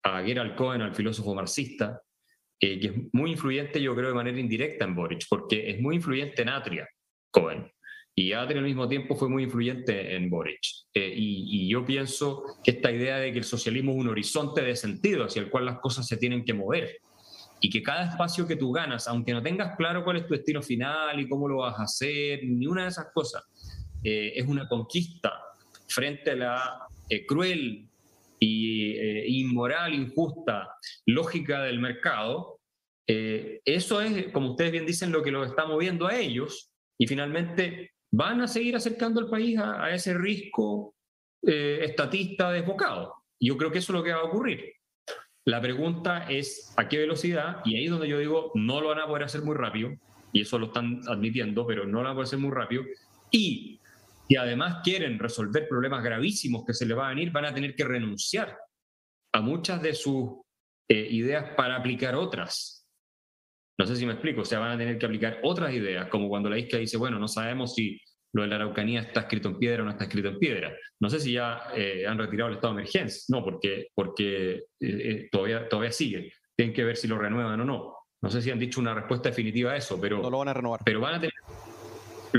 a 0.03 0.23
Gerald 0.23 0.55
Cohen, 0.55 0.81
al 0.81 0.95
filósofo 0.95 1.35
marxista, 1.35 2.01
eh, 2.59 2.81
que 2.81 2.87
es 2.87 2.95
muy 3.13 3.33
influyente, 3.33 3.83
yo 3.83 3.95
creo, 3.95 4.09
de 4.09 4.15
manera 4.15 4.41
indirecta 4.41 4.87
en 4.87 4.95
Boric, 4.95 5.27
porque 5.29 5.69
es 5.69 5.79
muy 5.79 5.97
influyente 5.97 6.41
en 6.41 6.49
Atria, 6.49 6.89
Cohen. 7.31 7.71
Y 8.15 8.33
Atria 8.33 8.61
al 8.61 8.65
mismo 8.65 8.89
tiempo 8.89 9.15
fue 9.15 9.29
muy 9.29 9.43
influyente 9.43 10.17
en 10.17 10.31
Boric. 10.31 10.63
Eh, 10.95 11.13
y, 11.15 11.69
yo 11.69 11.85
pienso 11.85 12.43
que 12.65 12.71
esta 12.71 12.91
idea 12.91 13.19
de 13.19 13.33
que 13.33 13.39
el 13.41 13.45
socialismo 13.45 13.93
es 13.93 13.99
un 13.99 14.09
horizonte 14.09 14.63
de 14.63 14.75
sentido 14.75 15.25
hacia 15.25 15.43
el 15.43 15.51
cual 15.51 15.67
las 15.67 15.81
cosas 15.81 16.07
se 16.07 16.17
tienen 16.17 16.47
que 16.47 16.55
mover 16.55 16.97
y 17.61 17.69
que 17.69 17.83
cada 17.83 18.09
espacio 18.09 18.47
que 18.47 18.57
tú 18.57 18.73
ganas, 18.73 19.07
aunque 19.07 19.35
no 19.35 19.43
tengas 19.43 19.77
claro 19.77 20.03
cuál 20.03 20.17
es 20.17 20.27
tu 20.27 20.33
destino 20.33 20.63
final 20.63 21.21
y 21.21 21.29
cómo 21.29 21.47
lo 21.47 21.59
vas 21.59 21.79
a 21.79 21.83
hacer, 21.83 22.41
ni 22.45 22.67
una 22.67 22.85
de 22.85 22.89
esas 22.89 23.09
cosas, 23.13 23.43
eh, 24.09 24.33
es 24.37 24.47
una 24.47 24.69
conquista 24.69 25.33
frente 25.89 26.33
a 26.33 26.37
la 26.37 26.87
eh, 27.09 27.27
cruel 27.27 27.89
y 28.39 29.41
inmoral, 29.41 29.95
injusta 29.95 30.69
lógica 31.07 31.63
del 31.63 31.79
mercado, 31.79 32.61
eso 33.07 34.01
es, 34.03 34.29
como 34.33 34.51
ustedes 34.51 34.73
bien 34.73 34.85
dicen, 34.85 35.11
lo 35.11 35.23
que 35.23 35.31
los 35.31 35.49
está 35.49 35.65
moviendo 35.65 36.07
a 36.07 36.19
ellos 36.19 36.71
y 36.99 37.07
finalmente 37.07 37.93
van 38.11 38.41
a 38.41 38.49
seguir 38.49 38.77
acercando 38.77 39.21
al 39.21 39.29
país 39.29 39.59
a, 39.59 39.91
ese 39.91 40.15
riesgo 40.15 40.95
eh, 41.47 41.81
estatista 41.83 42.51
desbocado. 42.51 43.15
Yo 43.39 43.57
creo 43.57 43.71
que 43.71 43.79
eso 43.79 43.93
es 43.93 43.99
lo 43.99 44.05
que 44.05 44.13
va 44.13 44.21
a 44.21 44.25
ocurrir. 44.25 44.73
La 45.45 45.61
pregunta 45.61 46.27
es 46.29 46.73
a 46.77 46.89
qué 46.89 46.99
velocidad, 46.99 47.61
y 47.65 47.77
ahí 47.77 47.85
es 47.85 47.91
donde 47.91 48.09
yo 48.09 48.19
digo, 48.19 48.51
no 48.55 48.81
lo 48.81 48.89
van 48.89 49.01
a 49.01 49.07
poder 49.07 49.25
hacer 49.25 49.43
muy 49.43 49.55
rápido, 49.55 49.93
y 50.33 50.41
eso 50.41 50.59
lo 50.59 50.67
están 50.67 51.01
admitiendo, 51.07 51.67
pero 51.67 51.87
no 51.87 51.99
lo 51.99 52.05
van 52.05 52.13
a 52.13 52.15
poder 52.15 52.27
hacer 52.27 52.39
muy 52.39 52.51
rápido, 52.51 52.83
y 53.31 53.81
si 54.29 54.37
además 54.37 54.79
quieren 54.83 55.19
resolver 55.19 55.69
problemas 55.69 56.03
gravísimos 56.03 56.65
que 56.65 56.75
se 56.75 56.87
les 56.87 56.97
van 56.97 57.07
a 57.07 57.15
venir, 57.15 57.31
van 57.31 57.45
a 57.45 57.55
tener 57.55 57.75
que 57.75 57.85
renunciar 57.85 58.57
a 59.33 59.41
muchas 59.41 59.83
de 59.83 59.95
sus 59.95 60.31
eh, 60.89 61.07
ideas 61.11 61.55
para 61.57 61.77
aplicar 61.77 62.15
otras. 62.15 62.87
No 63.79 63.87
sé 63.87 63.97
si 63.97 64.07
me 64.07 64.13
explico, 64.13 64.41
o 64.41 64.45
sea, 64.45 64.59
van 64.59 64.73
a 64.73 64.79
tener 64.79 64.99
que 64.99 65.07
aplicar 65.07 65.41
otras 65.43 65.73
ideas, 65.75 66.09
como 66.09 66.29
cuando 66.29 66.49
la 66.49 66.59
isca 66.59 66.79
dice, 66.79 66.97
bueno, 66.97 67.19
no 67.19 67.29
sabemos 67.29 67.75
si 67.75 68.01
lo 68.33 68.43
de 68.43 68.49
la 68.49 68.57
Araucanía 68.57 69.01
está 69.01 69.21
escrito 69.21 69.49
en 69.49 69.59
piedra 69.59 69.83
o 69.83 69.85
no 69.85 69.91
está 69.91 70.05
escrito 70.05 70.29
en 70.29 70.39
piedra. 70.39 70.75
No 71.01 71.11
sé 71.11 71.21
si 71.21 71.33
ya 71.33 71.65
eh, 71.75 72.07
han 72.07 72.19
retirado 72.19 72.49
el 72.49 72.57
estado 72.57 72.75
de 72.75 72.81
emergencia, 72.81 73.23
no, 73.29 73.45
porque, 73.45 73.89
porque 73.95 74.65
eh, 74.81 75.29
todavía, 75.31 75.69
todavía 75.69 75.93
sigue. 75.93 76.33
Tienen 76.55 76.75
que 76.75 76.85
ver 76.85 76.97
si 76.97 77.07
lo 77.07 77.19
renuevan 77.19 77.61
o 77.61 77.65
no. 77.65 77.95
No 78.23 78.31
sé 78.31 78.41
si 78.41 78.51
han 78.51 78.59
dicho 78.59 78.81
una 78.81 78.95
respuesta 78.95 79.29
definitiva 79.29 79.73
a 79.73 79.77
eso, 79.77 80.01
pero... 80.01 80.23
No 80.23 80.31
lo 80.31 80.39
van 80.39 80.49
a 80.49 80.55
renovar. 80.55 80.81
Pero 80.85 81.01
van 81.01 81.15
a 81.15 81.21
tener... 81.21 81.35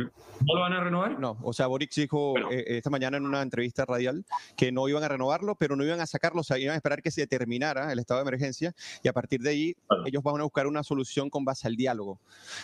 ¿No 0.04 0.56
lo 0.56 0.62
van 0.62 0.74
a 0.74 0.84
renovar? 0.84 1.20
No, 1.20 1.38
o 1.42 1.54
sea, 1.54 1.68
Boric 1.68 1.94
dijo 1.96 2.36
eh, 2.52 2.64
esta 2.68 2.90
mañana 2.90 3.18
en 3.18 3.26
una 3.26 3.42
entrevista 3.42 3.86
radial 3.86 4.26
que 4.56 4.72
no 4.72 4.88
iban 4.88 5.04
a 5.04 5.08
renovarlo, 5.08 5.56
pero 5.56 5.76
no 5.76 5.84
iban 5.84 6.00
a 6.00 6.06
sacarlo, 6.06 6.42
o 6.42 6.44
sea, 6.44 6.58
iban 6.60 6.74
a 6.74 6.78
esperar 6.78 7.02
que 7.02 7.12
se 7.12 7.26
terminara 7.28 7.92
el 7.92 8.00
estado 8.00 8.20
de 8.20 8.28
emergencia 8.28 8.76
y 9.04 9.08
a 9.08 9.14
partir 9.14 9.42
de 9.42 9.50
ahí 9.50 9.76
ellos 10.06 10.22
van 10.24 10.40
a 10.40 10.44
buscar 10.44 10.68
una 10.68 10.84
solución 10.84 11.30
con 11.30 11.44
base 11.44 11.68
al 11.68 11.76
diálogo. 11.76 12.20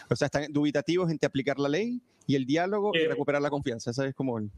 O 0.09 0.15
sea, 0.15 0.27
están 0.27 0.51
dubitativos 0.51 1.09
entre 1.09 1.27
aplicar 1.27 1.59
la 1.59 1.69
ley 1.69 2.01
y 2.27 2.35
el 2.35 2.45
diálogo 2.45 2.91
y 2.93 3.05
recuperar 3.07 3.41
la 3.41 3.49
confianza. 3.49 3.91
Esa 3.91 4.05
es 4.05 4.13
como 4.13 4.37
el 4.37 4.51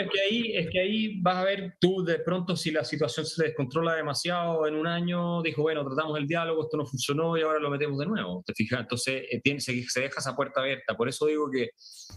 es 0.00 0.10
que 0.10 0.20
ahí, 0.20 0.56
es 0.56 0.70
que 0.70 0.80
ahí 0.80 1.20
vas 1.20 1.36
a 1.36 1.44
ver 1.44 1.76
tú 1.80 2.04
de 2.04 2.18
pronto 2.18 2.56
si 2.56 2.70
la 2.70 2.84
situación 2.84 3.26
se 3.26 3.44
descontrola 3.44 3.94
demasiado 3.94 4.66
en 4.66 4.74
un 4.74 4.86
año, 4.86 5.42
dijo, 5.42 5.62
bueno, 5.62 5.84
tratamos 5.84 6.18
el 6.18 6.26
diálogo, 6.26 6.64
esto 6.64 6.76
no 6.76 6.86
funcionó 6.86 7.36
y 7.36 7.42
ahora 7.42 7.58
lo 7.58 7.70
metemos 7.70 7.98
de 7.98 8.06
nuevo. 8.06 8.42
¿Te 8.46 8.54
fijas? 8.54 8.80
Entonces 8.80 9.24
eh, 9.30 9.40
tiene, 9.42 9.60
se, 9.60 9.72
deja 9.72 10.20
esa 10.20 10.36
puerta 10.36 10.60
abierta. 10.60 10.96
Por 10.96 11.08
eso 11.08 11.26
digo 11.26 11.50
que, 11.50 11.70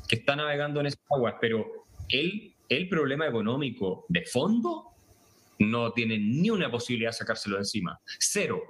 que 0.07 0.15
está 0.15 0.35
navegando 0.35 0.79
en 0.79 0.87
esas 0.87 1.01
aguas, 1.09 1.35
pero 1.39 1.65
el, 2.09 2.55
el 2.69 2.89
problema 2.89 3.27
económico 3.27 4.05
de 4.09 4.25
fondo 4.25 4.91
no 5.59 5.91
tiene 5.93 6.17
ni 6.19 6.49
una 6.49 6.69
posibilidad 6.69 7.09
de 7.09 7.17
sacárselo 7.17 7.55
de 7.55 7.61
encima. 7.61 7.99
Cero. 8.19 8.61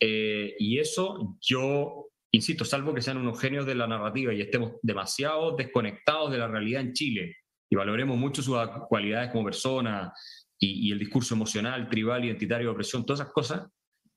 Eh, 0.00 0.54
y 0.58 0.78
eso 0.78 1.36
yo 1.40 2.08
insisto, 2.34 2.64
salvo 2.64 2.92
que 2.92 3.00
sean 3.00 3.18
unos 3.18 3.40
genios 3.40 3.64
de 3.64 3.74
la 3.74 3.86
narrativa 3.86 4.34
y 4.34 4.40
estemos 4.40 4.72
demasiado 4.82 5.54
desconectados 5.56 6.32
de 6.32 6.38
la 6.38 6.48
realidad 6.48 6.82
en 6.82 6.92
Chile 6.92 7.36
y 7.74 7.76
valoremos 7.76 8.16
mucho 8.16 8.40
sus 8.40 8.56
cualidades 8.88 9.32
como 9.32 9.44
persona 9.44 10.12
y, 10.60 10.92
el 10.92 10.98
discurso 10.98 11.34
emocional, 11.34 11.88
tribal, 11.88 12.24
identitario, 12.24 12.70
opresión, 12.70 13.04
todas 13.04 13.20
esas 13.20 13.32
cosas, 13.32 13.68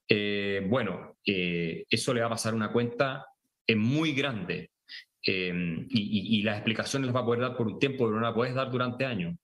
eh, 0.07 0.65
bueno, 0.69 1.17
eh, 1.25 1.83
eso 1.89 2.13
le 2.13 2.21
va 2.21 2.27
a 2.27 2.29
pasar 2.29 2.53
una 2.53 2.71
cuenta 2.71 3.25
es 3.65 3.75
muy 3.75 4.13
grande. 4.13 4.71
Eh, 5.25 5.51
y, 5.89 6.41
las 6.43 6.57
explicaciones 6.57 7.07
las 7.07 7.15
va 7.15 7.21
a 7.21 7.25
poder 7.25 7.41
dar 7.41 7.57
por 7.57 7.67
un 7.67 7.79
tiempo, 7.79 8.05
pero 8.05 8.19
no 8.19 8.21
las 8.21 8.35
puedes 8.35 8.53
dar 8.53 8.71
durante 8.71 9.05
años. 9.05 9.35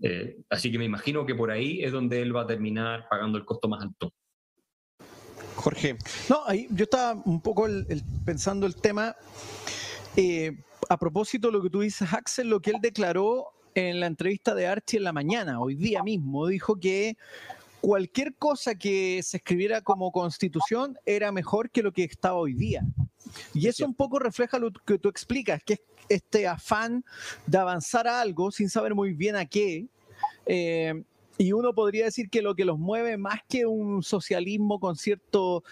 Eh, 0.00 0.36
así 0.48 0.70
que 0.70 0.78
me 0.78 0.84
imagino 0.84 1.26
que 1.26 1.34
por 1.34 1.50
ahí 1.50 1.82
es 1.82 1.90
donde 1.90 2.22
él 2.22 2.34
va 2.34 2.42
a 2.42 2.46
terminar 2.46 3.06
pagando 3.10 3.36
el 3.36 3.44
costo 3.44 3.68
más 3.68 3.82
alto. 3.82 4.12
Jorge. 5.56 5.98
No, 6.30 6.42
ahí 6.46 6.68
yo 6.70 6.84
estaba 6.84 7.20
un 7.24 7.40
poco 7.42 7.66
pensando 8.24 8.64
el 8.64 8.76
tema. 8.76 9.16
Eh, 10.16 10.56
a 10.88 10.96
propósito 10.96 11.48
de 11.48 11.52
lo 11.52 11.62
que 11.62 11.70
tú 11.70 11.80
dices, 11.80 12.12
Axel, 12.12 12.48
lo 12.48 12.60
que 12.60 12.70
él 12.70 12.76
declaró 12.80 13.55
en 13.76 14.00
la 14.00 14.06
entrevista 14.06 14.54
de 14.54 14.66
Archie 14.66 14.96
en 14.96 15.04
la 15.04 15.12
mañana, 15.12 15.60
hoy 15.60 15.74
día 15.74 16.02
mismo, 16.02 16.46
dijo 16.46 16.80
que 16.80 17.18
cualquier 17.82 18.34
cosa 18.34 18.74
que 18.74 19.22
se 19.22 19.36
escribiera 19.36 19.82
como 19.82 20.10
constitución 20.12 20.98
era 21.04 21.30
mejor 21.30 21.70
que 21.70 21.82
lo 21.82 21.92
que 21.92 22.04
estaba 22.04 22.36
hoy 22.36 22.54
día. 22.54 22.82
Y 23.52 23.68
eso 23.68 23.84
un 23.84 23.94
poco 23.94 24.18
refleja 24.18 24.58
lo 24.58 24.72
que 24.72 24.98
tú 24.98 25.10
explicas, 25.10 25.62
que 25.62 25.74
es 25.74 25.80
este 26.08 26.46
afán 26.46 27.04
de 27.46 27.58
avanzar 27.58 28.08
a 28.08 28.22
algo 28.22 28.50
sin 28.50 28.70
saber 28.70 28.94
muy 28.94 29.12
bien 29.12 29.36
a 29.36 29.44
qué. 29.44 29.86
Eh, 30.46 31.02
y 31.38 31.52
uno 31.52 31.74
podría 31.74 32.06
decir 32.06 32.30
que 32.30 32.42
lo 32.42 32.54
que 32.54 32.64
los 32.64 32.78
mueve 32.78 33.16
más 33.16 33.40
que 33.48 33.66
un 33.66 34.02
socialismo 34.02 34.80
con 34.80 34.96
cierto 34.96 35.64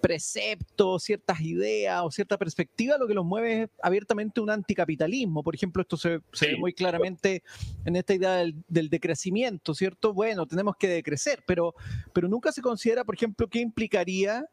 precepto, 0.00 0.98
ciertas 0.98 1.40
ideas 1.40 2.00
o 2.02 2.10
cierta 2.10 2.38
perspectiva, 2.38 2.96
lo 2.98 3.06
que 3.06 3.14
los 3.14 3.24
mueve 3.24 3.62
es 3.62 3.70
abiertamente 3.82 4.40
un 4.40 4.50
anticapitalismo. 4.50 5.42
Por 5.42 5.54
ejemplo, 5.54 5.82
esto 5.82 5.96
se, 5.96 6.20
ve 6.40 6.56
muy 6.58 6.72
claramente 6.72 7.42
en 7.84 7.96
esta 7.96 8.14
idea 8.14 8.36
del, 8.36 8.88
decrecimiento, 8.88 9.74
¿cierto? 9.74 10.14
Bueno, 10.14 10.46
tenemos 10.46 10.76
que 10.76 10.88
decrecer, 10.88 11.42
pero, 11.46 11.74
pero 12.12 12.28
nunca 12.28 12.50
se 12.50 12.62
considera, 12.62 13.04
por 13.04 13.14
ejemplo, 13.14 13.48
qué 13.48 13.60
implicaría 13.60 14.46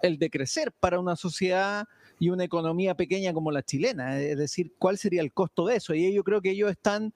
el 0.00 0.18
decrecer 0.18 0.72
para 0.72 0.98
una 0.98 1.16
sociedad 1.16 1.86
y 2.20 2.30
una 2.30 2.44
economía 2.44 2.96
pequeña 2.96 3.32
como 3.32 3.50
la 3.50 3.62
chilena, 3.62 4.18
es 4.18 4.38
decir, 4.38 4.72
cuál 4.78 4.98
sería 4.98 5.20
el 5.20 5.32
costo 5.32 5.66
de 5.66 5.76
eso. 5.76 5.94
Y 5.94 6.12
yo 6.12 6.24
creo 6.24 6.40
que 6.40 6.50
ellos 6.50 6.70
están 6.70 7.12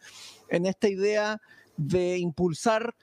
en 0.48 0.66
esta 0.66 0.88
idea 0.88 1.40
de 1.76 2.18
impulsar 2.18 2.94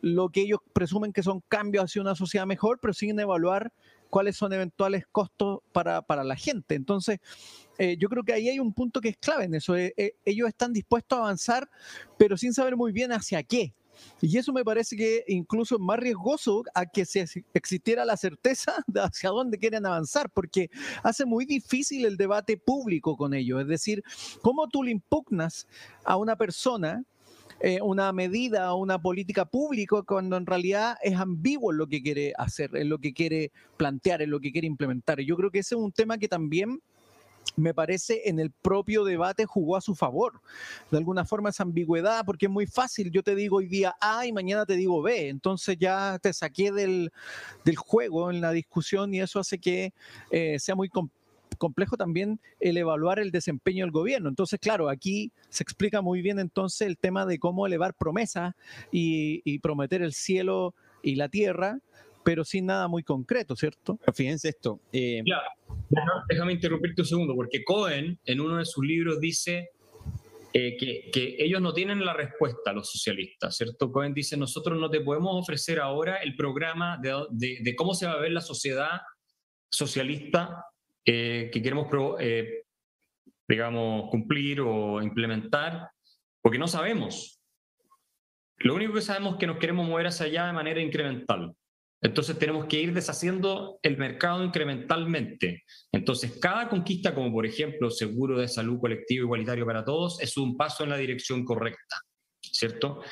lo 0.00 0.28
que 0.28 0.42
ellos 0.42 0.60
presumen 0.72 1.12
que 1.12 1.22
son 1.22 1.42
cambios 1.48 1.84
hacia 1.84 2.02
una 2.02 2.14
sociedad 2.14 2.46
mejor, 2.46 2.78
pero 2.80 2.94
sin 2.94 3.18
evaluar 3.18 3.72
cuáles 4.10 4.36
son 4.36 4.52
eventuales 4.52 5.04
costos 5.10 5.60
para, 5.72 6.02
la 6.24 6.36
gente. 6.36 6.74
Entonces, 6.74 7.18
eh, 7.78 7.96
yo 7.98 8.08
creo 8.08 8.22
que 8.22 8.32
ahí 8.32 8.48
hay 8.48 8.58
un 8.58 8.72
punto 8.72 9.00
que 9.00 9.10
es 9.10 9.16
clave 9.16 9.44
en 9.44 9.54
eso. 9.54 9.76
Eh, 9.76 9.92
eh, 9.96 10.14
ellos 10.24 10.48
están 10.48 10.72
dispuestos 10.72 11.18
a 11.18 11.22
avanzar, 11.22 11.68
pero 12.16 12.36
sin 12.36 12.52
saber 12.52 12.76
muy 12.76 12.92
bien 12.92 13.12
hacia 13.12 13.42
qué. 13.42 13.74
Y 14.20 14.38
eso 14.38 14.52
me 14.52 14.64
parece 14.64 14.96
que 14.96 15.24
incluso 15.26 15.74
es 15.74 15.80
más 15.80 15.98
riesgoso 15.98 16.62
a 16.72 16.86
que 16.86 17.04
se 17.04 17.24
existiera 17.52 18.04
la 18.04 18.16
certeza 18.16 18.76
de 18.86 19.00
hacia 19.00 19.30
dónde 19.30 19.58
quieren 19.58 19.86
avanzar, 19.86 20.30
porque 20.30 20.70
hace 21.02 21.24
muy 21.24 21.44
difícil 21.44 22.04
el 22.04 22.16
debate 22.16 22.56
público 22.56 23.16
con 23.16 23.34
ellos. 23.34 23.60
Es 23.60 23.68
decir, 23.68 24.02
¿cómo 24.40 24.68
tú 24.68 24.82
le 24.82 24.92
impugnas 24.92 25.66
a 26.04 26.16
una 26.16 26.36
persona 26.36 27.04
eh, 27.60 27.80
una 27.82 28.12
medida 28.12 28.72
o 28.72 28.76
una 28.76 29.00
política 29.00 29.44
pública 29.44 30.02
cuando 30.02 30.36
en 30.36 30.46
realidad 30.46 30.96
es 31.02 31.16
ambiguo 31.16 31.72
en 31.72 31.78
lo 31.78 31.86
que 31.88 32.02
quiere 32.02 32.32
hacer, 32.38 32.76
en 32.76 32.88
lo 32.88 32.98
que 32.98 33.12
quiere 33.12 33.50
plantear, 33.76 34.22
en 34.22 34.30
lo 34.30 34.40
que 34.40 34.52
quiere 34.52 34.66
implementar. 34.66 35.20
Yo 35.20 35.36
creo 35.36 35.50
que 35.50 35.58
ese 35.58 35.74
es 35.74 35.80
un 35.80 35.92
tema 35.92 36.18
que 36.18 36.28
también 36.28 36.80
me 37.56 37.74
parece 37.74 38.28
en 38.28 38.38
el 38.38 38.50
propio 38.50 39.04
debate 39.04 39.44
jugó 39.44 39.76
a 39.76 39.80
su 39.80 39.94
favor. 39.94 40.40
De 40.90 40.98
alguna 40.98 41.24
forma 41.24 41.50
esa 41.50 41.64
ambigüedad, 41.64 42.24
porque 42.24 42.46
es 42.46 42.52
muy 42.52 42.66
fácil, 42.66 43.10
yo 43.10 43.22
te 43.22 43.34
digo 43.34 43.56
hoy 43.56 43.66
día 43.66 43.96
A 44.00 44.26
y 44.26 44.32
mañana 44.32 44.64
te 44.64 44.74
digo 44.74 45.02
B, 45.02 45.28
entonces 45.28 45.76
ya 45.78 46.18
te 46.20 46.32
saqué 46.32 46.70
del, 46.70 47.10
juego 47.76 48.30
en 48.30 48.40
la 48.40 48.52
discusión 48.52 49.12
y 49.14 49.20
eso 49.20 49.40
hace 49.40 49.58
que 49.58 49.92
eh, 50.30 50.58
sea 50.58 50.74
muy 50.74 50.88
complicado 50.88 51.17
complejo 51.56 51.96
también 51.96 52.40
el 52.60 52.76
evaluar 52.76 53.18
el 53.18 53.30
desempeño 53.30 53.84
del 53.84 53.92
gobierno. 53.92 54.28
Entonces, 54.28 54.58
claro, 54.60 54.88
aquí 54.88 55.32
se 55.48 55.62
explica 55.62 56.02
muy 56.02 56.22
bien 56.22 56.38
entonces 56.38 56.86
el 56.86 56.98
tema 56.98 57.26
de 57.26 57.38
cómo 57.38 57.66
elevar 57.66 57.94
promesas 57.94 58.54
y, 58.90 59.58
prometer 59.60 60.02
el 60.02 60.12
cielo 60.12 60.74
y 61.02 61.16
la 61.16 61.28
tierra, 61.28 61.80
pero 62.24 62.44
sin 62.44 62.66
nada 62.66 62.86
muy 62.88 63.02
concreto, 63.02 63.56
¿cierto? 63.56 63.98
Fíjense 64.14 64.50
esto. 64.50 64.80
Eh... 64.92 65.22
déjame 66.28 66.52
interrumpirte 66.52 67.02
un 67.02 67.06
segundo, 67.06 67.34
porque 67.34 67.64
Cohen 67.64 68.18
en 68.24 68.40
uno 68.40 68.58
de 68.58 68.64
sus 68.64 68.84
libros 68.84 69.18
dice 69.20 69.70
eh, 70.52 70.76
que, 70.76 71.36
ellos 71.38 71.60
no 71.60 71.74
tienen 71.74 72.04
la 72.04 72.14
respuesta, 72.14 72.72
los 72.72 72.90
socialistas, 72.90 73.56
¿cierto? 73.56 73.90
Cohen 73.90 74.14
dice, 74.14 74.36
nosotros 74.36 74.78
no 74.78 74.88
te 74.88 75.00
podemos 75.00 75.32
ofrecer 75.34 75.80
ahora 75.80 76.18
el 76.18 76.36
programa 76.36 76.98
de 77.00 77.74
cómo 77.76 77.94
se 77.94 78.06
va 78.06 78.12
a 78.12 78.20
ver 78.20 78.32
la 78.32 78.40
sociedad 78.40 79.00
socialista 79.70 80.64
que 81.08 81.62
queremos, 81.62 81.88
eh, 82.20 82.64
digamos, 83.48 84.10
cumplir 84.10 84.60
o 84.60 85.02
implementar, 85.02 85.90
porque 86.42 86.58
no 86.58 86.68
sabemos. 86.68 87.40
Lo 88.58 88.74
único 88.74 88.92
que 88.92 89.00
sabemos 89.00 89.34
es 89.34 89.38
que 89.38 89.46
nos 89.46 89.58
queremos 89.58 89.88
mover 89.88 90.08
hacia 90.08 90.26
allá 90.26 90.46
de 90.48 90.52
manera 90.52 90.80
incremental. 90.80 91.54
Entonces 92.00 92.38
tenemos 92.38 92.66
que 92.66 92.80
ir 92.80 92.92
deshaciendo 92.92 93.78
el 93.82 93.96
mercado 93.96 94.44
incrementalmente. 94.44 95.64
Entonces 95.92 96.38
cada 96.40 96.68
conquista, 96.68 97.14
como 97.14 97.32
por 97.32 97.46
ejemplo 97.46 97.90
seguro 97.90 98.38
de 98.38 98.46
salud 98.46 98.78
colectivo 98.78 99.24
igualitario 99.24 99.66
para 99.66 99.84
todos, 99.84 100.20
es 100.20 100.36
un 100.36 100.56
paso 100.56 100.84
en 100.84 100.90
la 100.90 100.96
dirección 100.96 101.44
correcta, 101.44 101.96
¿cierto? 102.40 103.02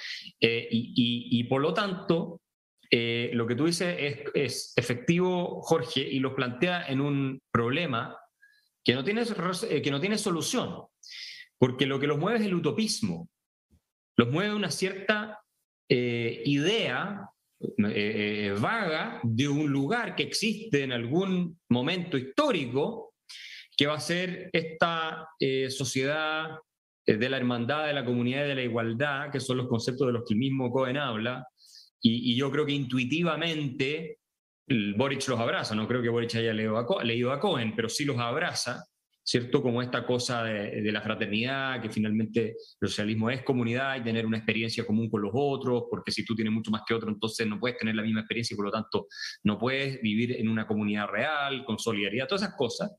Eh, 0.41 0.69
y, 0.71 1.43
por 1.45 1.63
lo 1.63 1.75
tanto, 1.75 2.43
eh, 2.91 3.31
lo 3.33 3.47
que 3.47 3.55
tú 3.55 3.67
dices 3.67 4.23
es, 4.35 4.73
efectivo, 4.77 5.61
Jorge, 5.63 6.01
y 6.01 6.21
lo 6.21 6.35
plantea 6.35 6.87
en 6.87 7.01
un 7.01 7.41
problema 7.51 8.17
que 8.85 8.95
no, 8.95 9.03
tiene, 9.03 9.23
eh, 9.23 9.83
que 9.83 9.91
no 9.91 10.01
tiene 10.01 10.19
solución, 10.19 10.85
porque 11.59 11.87
lo 11.87 11.99
que 11.99 12.07
los 12.07 12.19
mueve 12.19 12.39
es 12.39 12.45
el 12.45 12.55
utopismo, 12.55 13.29
los 14.17 14.31
mueve 14.31 14.55
una 14.55 14.71
cierta 14.71 15.41
eh, 15.89 16.43
idea 16.45 17.29
vaga 18.61 19.19
de 19.23 19.49
un 19.49 19.73
lugar 19.73 20.15
que 20.15 20.23
existe 20.23 20.83
en 20.83 20.93
algún 20.93 21.59
momento 21.71 22.19
histórico, 22.19 23.15
que 23.75 23.87
va 23.87 23.95
a 23.95 24.01
ser 24.01 24.51
esta 24.53 25.27
sociedad 25.71 26.51
de 27.07 27.29
la 27.31 27.37
hermandad, 27.39 27.87
de 27.87 27.95
la 27.95 28.05
comunidad 28.05 28.47
de 28.47 28.55
la 28.55 28.63
igualdad, 28.63 29.31
que 29.31 29.41
son 29.41 29.57
los 29.57 29.69
conceptos 29.69 30.07
de 30.07 30.13
los 30.13 30.25
que 30.25 30.35
el 30.35 30.41
mismo 30.41 30.71
Cohen 30.71 30.99
habla, 30.99 31.47
y, 32.09 32.37
yo 32.37 32.51
creo 32.51 32.65
que 32.65 32.73
intuitivamente 32.73 34.19
Boric 34.97 35.27
los 35.29 35.41
abraza, 35.41 35.75
no 35.75 35.87
creo 35.89 36.03
que 36.03 36.09
Boric 36.09 36.35
haya 36.37 36.53
leído 36.53 36.79
a, 36.79 37.41
Cohen, 37.41 37.75
pero 37.75 37.89
sí 37.89 38.05
los 38.05 38.19
abraza, 38.19 38.85
¿cierto? 39.25 39.63
Como 39.63 39.83
esta 39.83 40.07
cosa 40.07 40.45
de, 40.45 40.93
la 40.93 41.01
fraternidad, 41.01 41.81
que 41.81 41.91
finalmente 41.91 42.57
el 42.81 42.89
socialismo 42.89 43.31
es 43.31 43.43
comunidad 43.43 43.97
y 43.97 44.05
tener 44.05 44.27
una 44.27 44.39
experiencia 44.39 44.87
común 44.87 45.09
con 45.11 45.23
los 45.23 45.33
otros, 45.35 45.85
porque 45.91 46.13
si 46.13 46.25
tú 46.25 46.35
tienes 46.35 46.53
mucho 46.53 46.71
más 46.71 46.83
que 46.87 46.95
otro, 46.95 47.09
entonces 47.09 47.47
no 47.47 47.59
puedes 47.59 47.79
tener 47.79 47.95
la 47.95 48.03
misma 48.03 48.21
experiencia 48.21 48.55
y 48.55 48.57
por 48.57 48.67
lo 48.67 48.73
tanto 48.73 49.07
no 49.45 49.59
puedes 49.59 50.01
vivir 50.01 50.33
en 50.33 50.49
una 50.49 50.67
comunidad 50.67 51.09
real, 51.09 51.65
con 51.65 51.79
solidaridad, 51.79 52.29
todas 52.29 52.43
esas 52.43 52.57
cosas. 52.57 52.93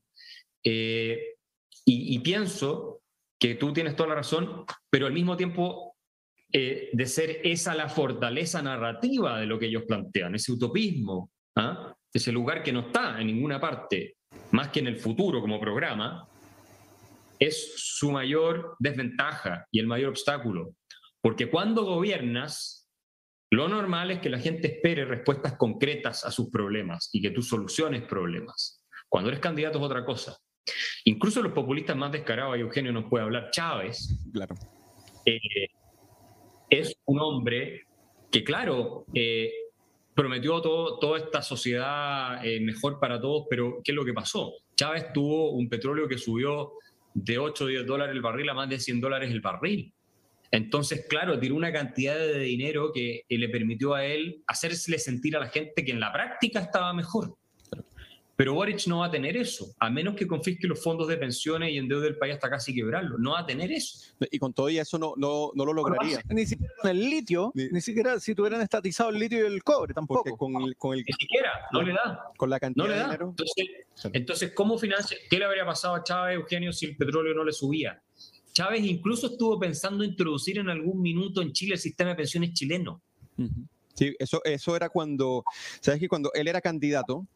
Eh, 0.64 1.34
y 1.90 2.18
pienso 2.18 3.00
que 3.40 3.54
tú 3.54 3.72
tienes 3.72 3.96
toda 3.96 4.10
la 4.10 4.16
razón, 4.16 4.66
pero 4.90 5.06
al 5.06 5.14
mismo 5.14 5.38
tiempo 5.38 5.96
eh, 6.52 6.90
de 6.92 7.06
ser 7.06 7.40
esa 7.44 7.74
la 7.74 7.88
fortaleza 7.88 8.62
narrativa 8.62 9.38
de 9.38 9.46
lo 9.46 9.58
que 9.58 9.66
ellos 9.66 9.84
plantean, 9.86 10.34
ese 10.34 10.52
utopismo, 10.52 11.30
¿ah? 11.56 11.94
ese 12.12 12.32
lugar 12.32 12.62
que 12.62 12.72
no 12.72 12.80
está 12.80 13.20
en 13.20 13.26
ninguna 13.26 13.60
parte, 13.60 14.16
más 14.52 14.68
que 14.68 14.80
en 14.80 14.86
el 14.86 14.96
futuro 14.96 15.40
como 15.40 15.60
programa, 15.60 16.26
es 17.38 17.74
su 17.76 18.10
mayor 18.10 18.76
desventaja 18.78 19.66
y 19.70 19.78
el 19.78 19.86
mayor 19.86 20.10
obstáculo. 20.10 20.74
Porque 21.20 21.50
cuando 21.50 21.84
gobiernas, 21.84 22.88
lo 23.50 23.68
normal 23.68 24.10
es 24.10 24.20
que 24.20 24.30
la 24.30 24.38
gente 24.38 24.68
espere 24.68 25.04
respuestas 25.04 25.56
concretas 25.56 26.24
a 26.24 26.30
sus 26.30 26.50
problemas 26.50 27.10
y 27.12 27.20
que 27.20 27.30
tú 27.30 27.42
soluciones 27.42 28.02
problemas. 28.04 28.84
Cuando 29.08 29.30
eres 29.30 29.40
candidato 29.40 29.78
es 29.78 29.84
otra 29.84 30.04
cosa. 30.04 30.36
Incluso 31.04 31.42
los 31.42 31.52
populistas 31.52 31.96
más 31.96 32.12
descarados, 32.12 32.58
Eugenio 32.58 32.92
nos 32.92 33.08
puede 33.08 33.24
hablar, 33.24 33.50
Chávez, 33.50 34.22
claro. 34.32 34.54
Eh, 35.24 35.68
es 36.70 36.94
un 37.06 37.20
hombre 37.20 37.82
que, 38.30 38.44
claro, 38.44 39.06
eh, 39.14 39.50
prometió 40.14 40.60
todo, 40.60 40.98
toda 40.98 41.18
esta 41.18 41.42
sociedad 41.42 42.44
eh, 42.44 42.60
mejor 42.60 42.98
para 43.00 43.20
todos, 43.20 43.46
pero 43.48 43.80
¿qué 43.84 43.92
es 43.92 43.96
lo 43.96 44.04
que 44.04 44.12
pasó? 44.12 44.52
Chávez 44.76 45.12
tuvo 45.12 45.52
un 45.52 45.68
petróleo 45.68 46.08
que 46.08 46.18
subió 46.18 46.72
de 47.14 47.38
8 47.38 47.64
o 47.64 47.66
10 47.66 47.86
dólares 47.86 48.14
el 48.14 48.22
barril 48.22 48.48
a 48.48 48.54
más 48.54 48.68
de 48.68 48.78
100 48.78 49.00
dólares 49.00 49.30
el 49.30 49.40
barril. 49.40 49.92
Entonces, 50.50 51.06
claro, 51.08 51.38
tiró 51.38 51.54
una 51.56 51.72
cantidad 51.72 52.16
de 52.16 52.40
dinero 52.40 52.90
que 52.92 53.22
le 53.28 53.48
permitió 53.48 53.94
a 53.94 54.04
él 54.06 54.42
hacerse 54.46 54.98
sentir 54.98 55.36
a 55.36 55.40
la 55.40 55.48
gente 55.48 55.84
que 55.84 55.92
en 55.92 56.00
la 56.00 56.12
práctica 56.12 56.60
estaba 56.60 56.92
mejor. 56.94 57.36
Pero 58.38 58.54
Boric 58.54 58.86
no 58.86 58.98
va 58.98 59.06
a 59.06 59.10
tener 59.10 59.36
eso, 59.36 59.74
a 59.80 59.90
menos 59.90 60.14
que 60.14 60.24
confisque 60.24 60.68
los 60.68 60.80
fondos 60.80 61.08
de 61.08 61.16
pensiones 61.16 61.72
y 61.72 61.78
endeude 61.78 62.06
el 62.06 62.18
país 62.18 62.34
hasta 62.34 62.48
casi 62.48 62.72
quebrarlo. 62.72 63.18
No 63.18 63.32
va 63.32 63.40
a 63.40 63.46
tener 63.46 63.72
eso. 63.72 64.14
Y 64.30 64.38
con 64.38 64.54
todo 64.54 64.70
y 64.70 64.78
eso 64.78 64.96
no, 64.96 65.14
no, 65.16 65.50
no 65.56 65.64
lo 65.64 65.72
lograría. 65.72 66.22
Ni 66.28 66.46
siquiera 66.46 66.72
con 66.80 66.88
el 66.92 67.00
litio, 67.00 67.50
ni, 67.52 67.80
siquiera 67.80 68.20
si 68.20 68.36
tuvieran 68.36 68.60
estatizado 68.60 69.10
el 69.10 69.18
litio 69.18 69.42
y 69.42 69.52
el 69.52 69.64
cobre 69.64 69.92
tampoco. 69.92 70.36
con 70.36 70.54
el, 70.62 70.76
con 70.76 70.96
el, 70.96 71.04
ni 71.04 71.12
siquiera, 71.14 71.50
no 71.72 71.82
le 71.82 71.92
da. 71.92 72.30
Con 72.36 72.48
la 72.48 72.60
cantidad 72.60 72.86
de 72.86 73.02
dinero. 73.02 73.30
Entonces, 73.30 73.66
entonces, 74.12 74.52
¿cómo 74.54 74.78
financia? 74.78 75.18
¿Qué 75.28 75.36
le 75.36 75.44
habría 75.44 75.66
pasado 75.66 75.96
a 75.96 76.04
Chávez, 76.04 76.36
Eugenio, 76.36 76.72
si 76.72 76.86
el 76.86 76.96
petróleo 76.96 77.34
no 77.34 77.42
le 77.42 77.52
subía? 77.52 78.00
Chávez 78.52 78.84
incluso 78.84 79.26
estuvo 79.26 79.58
pensando 79.58 80.04
introducir 80.04 80.58
en 80.58 80.68
algún 80.68 81.02
minuto 81.02 81.42
en 81.42 81.52
Chile 81.52 81.74
el 81.74 81.80
sistema 81.80 82.10
de 82.10 82.16
pensiones 82.16 82.52
chileno. 82.52 83.02
Sí, 83.98 84.14
eso, 84.20 84.40
eso 84.44 84.76
era 84.76 84.90
cuando, 84.90 85.42
sabes 85.80 85.98
que 85.98 86.06
cuando 86.06 86.30
él 86.34 86.46
era 86.46 86.60
candidato, 86.60 87.26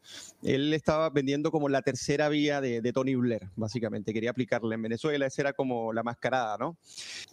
él 0.43 0.73
estaba 0.73 1.09
vendiendo 1.09 1.51
como 1.51 1.67
la 1.67 1.81
tercera 1.81 2.29
vía 2.29 2.61
de, 2.61 2.93
Tony 2.93 3.15
Blair, 3.15 3.49
básicamente, 3.57 4.13
quería 4.13 4.29
aplicarle 4.29 4.75
en 4.75 4.81
Venezuela, 4.81 5.25
esa 5.25 5.41
era 5.41 5.51
como 5.51 5.91
la 5.91 6.03
mascarada, 6.03 6.57
¿no? 6.57 6.77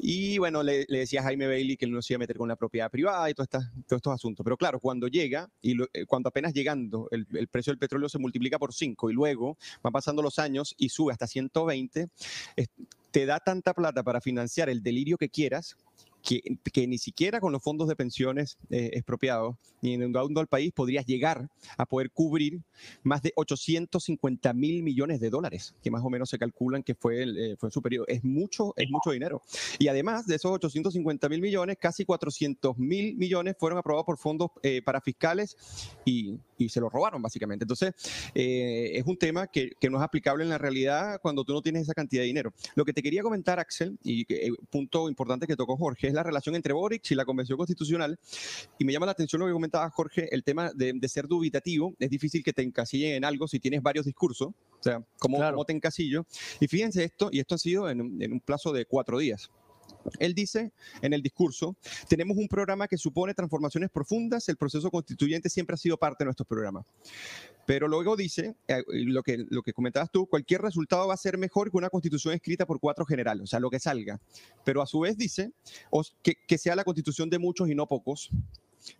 Y 0.00 0.38
bueno, 0.38 0.64
le, 0.64 0.84
decía 0.86 1.20
a 1.20 1.22
Jaime 1.22 1.46
Bailey 1.46 1.76
que 1.76 1.84
él 1.84 1.92
no 1.92 2.02
se 2.02 2.14
iba 2.14 2.16
a 2.16 2.18
meter 2.18 2.38
con 2.38 2.48
la 2.48 2.56
propiedad 2.56 2.90
privada 2.90 3.30
y 3.30 3.34
todo 3.34 3.46
todos 3.46 3.98
estos 3.98 4.12
asuntos, 4.12 4.42
pero 4.42 4.56
claro, 4.56 4.80
cuando 4.80 5.06
llega 5.06 5.48
y 5.62 5.80
eh, 5.80 6.06
cuando 6.06 6.28
apenas 6.28 6.52
llegando 6.52 7.06
el, 7.12 7.24
el, 7.32 7.46
precio 7.46 7.70
del 7.70 7.78
petróleo 7.78 8.08
se 8.08 8.18
multiplica 8.18 8.58
por 8.58 8.74
5 8.74 9.10
y 9.10 9.12
luego 9.12 9.56
van 9.80 9.92
pasando 9.92 10.22
los 10.22 10.40
años 10.40 10.74
y 10.76 10.88
sube 10.88 11.12
hasta 11.12 11.28
120, 11.28 12.08
te 13.12 13.26
da 13.26 13.38
tanta 13.38 13.74
plata 13.74 14.02
para 14.02 14.20
financiar 14.20 14.68
el 14.68 14.82
delirio 14.82 15.16
que 15.16 15.28
quieras 15.28 15.76
que, 16.22 16.86
ni 16.86 16.98
siquiera 16.98 17.40
con 17.40 17.52
los 17.52 17.62
fondos 17.62 17.88
de 17.88 17.96
pensiones 17.96 18.58
eh, 18.70 18.90
expropiados 18.94 19.56
ni 19.82 19.94
endeudando 19.94 20.40
al 20.40 20.46
país 20.46 20.72
podrías 20.72 21.06
llegar 21.06 21.48
a 21.76 21.86
poder 21.86 22.10
cubrir 22.10 22.60
más 23.02 23.22
de 23.22 23.32
850 23.36 24.52
mil 24.52 24.82
millones 24.82 25.20
de 25.20 25.30
dólares, 25.30 25.74
que 25.82 25.90
más 25.90 26.02
o 26.04 26.10
menos 26.10 26.28
se 26.28 26.38
calculan 26.38 26.82
que 26.82 26.94
fue, 26.94 27.22
el, 27.22 27.38
eh, 27.38 27.56
fue 27.56 27.70
su 27.70 27.80
periodo. 27.80 28.06
Es 28.08 28.22
mucho, 28.24 28.74
es 28.76 28.90
mucho 28.90 29.10
dinero. 29.10 29.42
Y 29.78 29.88
además 29.88 30.26
de 30.26 30.36
esos 30.36 30.52
850 30.52 31.28
mil 31.28 31.40
millones, 31.40 31.78
casi 31.80 32.04
400 32.04 32.76
mil 32.78 33.16
millones 33.16 33.56
fueron 33.58 33.78
aprobados 33.78 34.06
por 34.06 34.18
fondos 34.18 34.50
eh, 34.62 34.82
parafiscales 34.82 35.56
y, 36.04 36.38
y, 36.60 36.68
se 36.68 36.80
lo 36.80 36.88
robaron 36.88 37.20
básicamente. 37.20 37.64
Entonces, 37.64 37.92
es 38.34 39.04
un 39.06 39.16
tema 39.16 39.46
que, 39.46 39.70
que, 39.80 39.90
no 39.90 39.98
es 39.98 40.04
aplicable 40.04 40.44
en 40.44 40.50
la 40.50 40.58
realidad 40.58 41.18
cuando 41.20 41.44
tú 41.44 41.52
no 41.52 41.62
tienes 41.62 41.82
esa 41.82 41.94
cantidad 41.94 42.22
de 42.22 42.26
dinero. 42.26 42.52
Lo 42.74 42.84
que 42.84 42.92
te 42.92 43.02
quería 43.02 43.22
comentar, 43.22 43.58
Axel, 43.58 43.98
y 44.02 44.24
punto 44.70 45.08
importante 45.08 45.46
que 45.46 45.56
tocó 45.56 45.76
Jorge, 45.76 46.08
es 46.08 46.14
la 46.14 46.22
relación 46.22 46.54
entre 46.54 46.72
Boric 46.72 47.10
y 47.10 47.14
la 47.14 47.24
Convención 47.24 47.58
Constitucional. 47.58 48.18
Y 48.78 48.84
me 48.84 48.92
llama 48.92 49.06
la 49.06 49.12
atención 49.12 49.40
lo 49.40 49.46
que 49.46 49.52
comentaba 49.52 49.88
Jorge, 49.90 50.28
el 50.34 50.44
tema 50.44 50.70
de, 50.74 51.08
ser 51.08 51.26
dubitativo. 51.26 51.94
Es 51.98 52.10
difícil 52.10 52.44
que 52.44 52.52
te 52.52 52.62
encasillen 52.62 53.14
en 53.14 53.24
algo 53.24 53.48
si 53.48 53.58
tienes 53.58 53.82
varios 53.82 54.06
discursos. 54.06 54.48
O 54.48 54.82
sea, 54.82 55.04
¿cómo, 55.18 55.64
te 55.64 55.72
encasillo? 55.72 56.24
Y 56.60 56.68
fíjense 56.68 57.04
esto, 57.04 57.28
y 57.32 57.40
esto 57.40 57.56
ha 57.56 57.58
sido 57.58 57.90
en 57.90 58.00
un 58.00 58.40
plazo 58.40 58.72
de 58.72 58.84
cuatro 58.86 59.18
días. 59.18 59.50
Él 60.18 60.34
dice 60.34 60.72
en 61.02 61.12
el 61.12 61.22
discurso, 61.22 61.76
tenemos 62.08 62.36
un 62.36 62.48
programa 62.48 62.88
que 62.88 62.96
supone 62.96 63.34
transformaciones 63.34 63.90
profundas, 63.90 64.48
el 64.48 64.56
proceso 64.56 64.90
constituyente 64.90 65.48
siempre 65.48 65.74
ha 65.74 65.76
sido 65.76 65.96
parte 65.96 66.24
de 66.24 66.26
nuestro 66.26 66.44
programa. 66.44 66.84
Pero 67.66 67.88
luego 67.88 68.16
dice, 68.16 68.56
eh, 68.66 68.82
lo, 68.88 69.22
que, 69.22 69.38
lo 69.48 69.62
que 69.62 69.72
comentabas 69.72 70.10
tú, 70.10 70.26
cualquier 70.26 70.62
resultado 70.62 71.06
va 71.08 71.14
a 71.14 71.16
ser 71.16 71.38
mejor 71.38 71.70
que 71.70 71.76
una 71.76 71.90
constitución 71.90 72.34
escrita 72.34 72.66
por 72.66 72.80
cuatro 72.80 73.04
generales, 73.04 73.44
o 73.44 73.46
sea, 73.46 73.60
lo 73.60 73.70
que 73.70 73.78
salga. 73.78 74.20
Pero 74.64 74.82
a 74.82 74.86
su 74.86 75.00
vez 75.00 75.16
dice 75.16 75.52
que, 76.22 76.34
que 76.46 76.58
sea 76.58 76.74
la 76.74 76.84
constitución 76.84 77.30
de 77.30 77.38
muchos 77.38 77.68
y 77.68 77.74
no 77.74 77.86
pocos, 77.86 78.30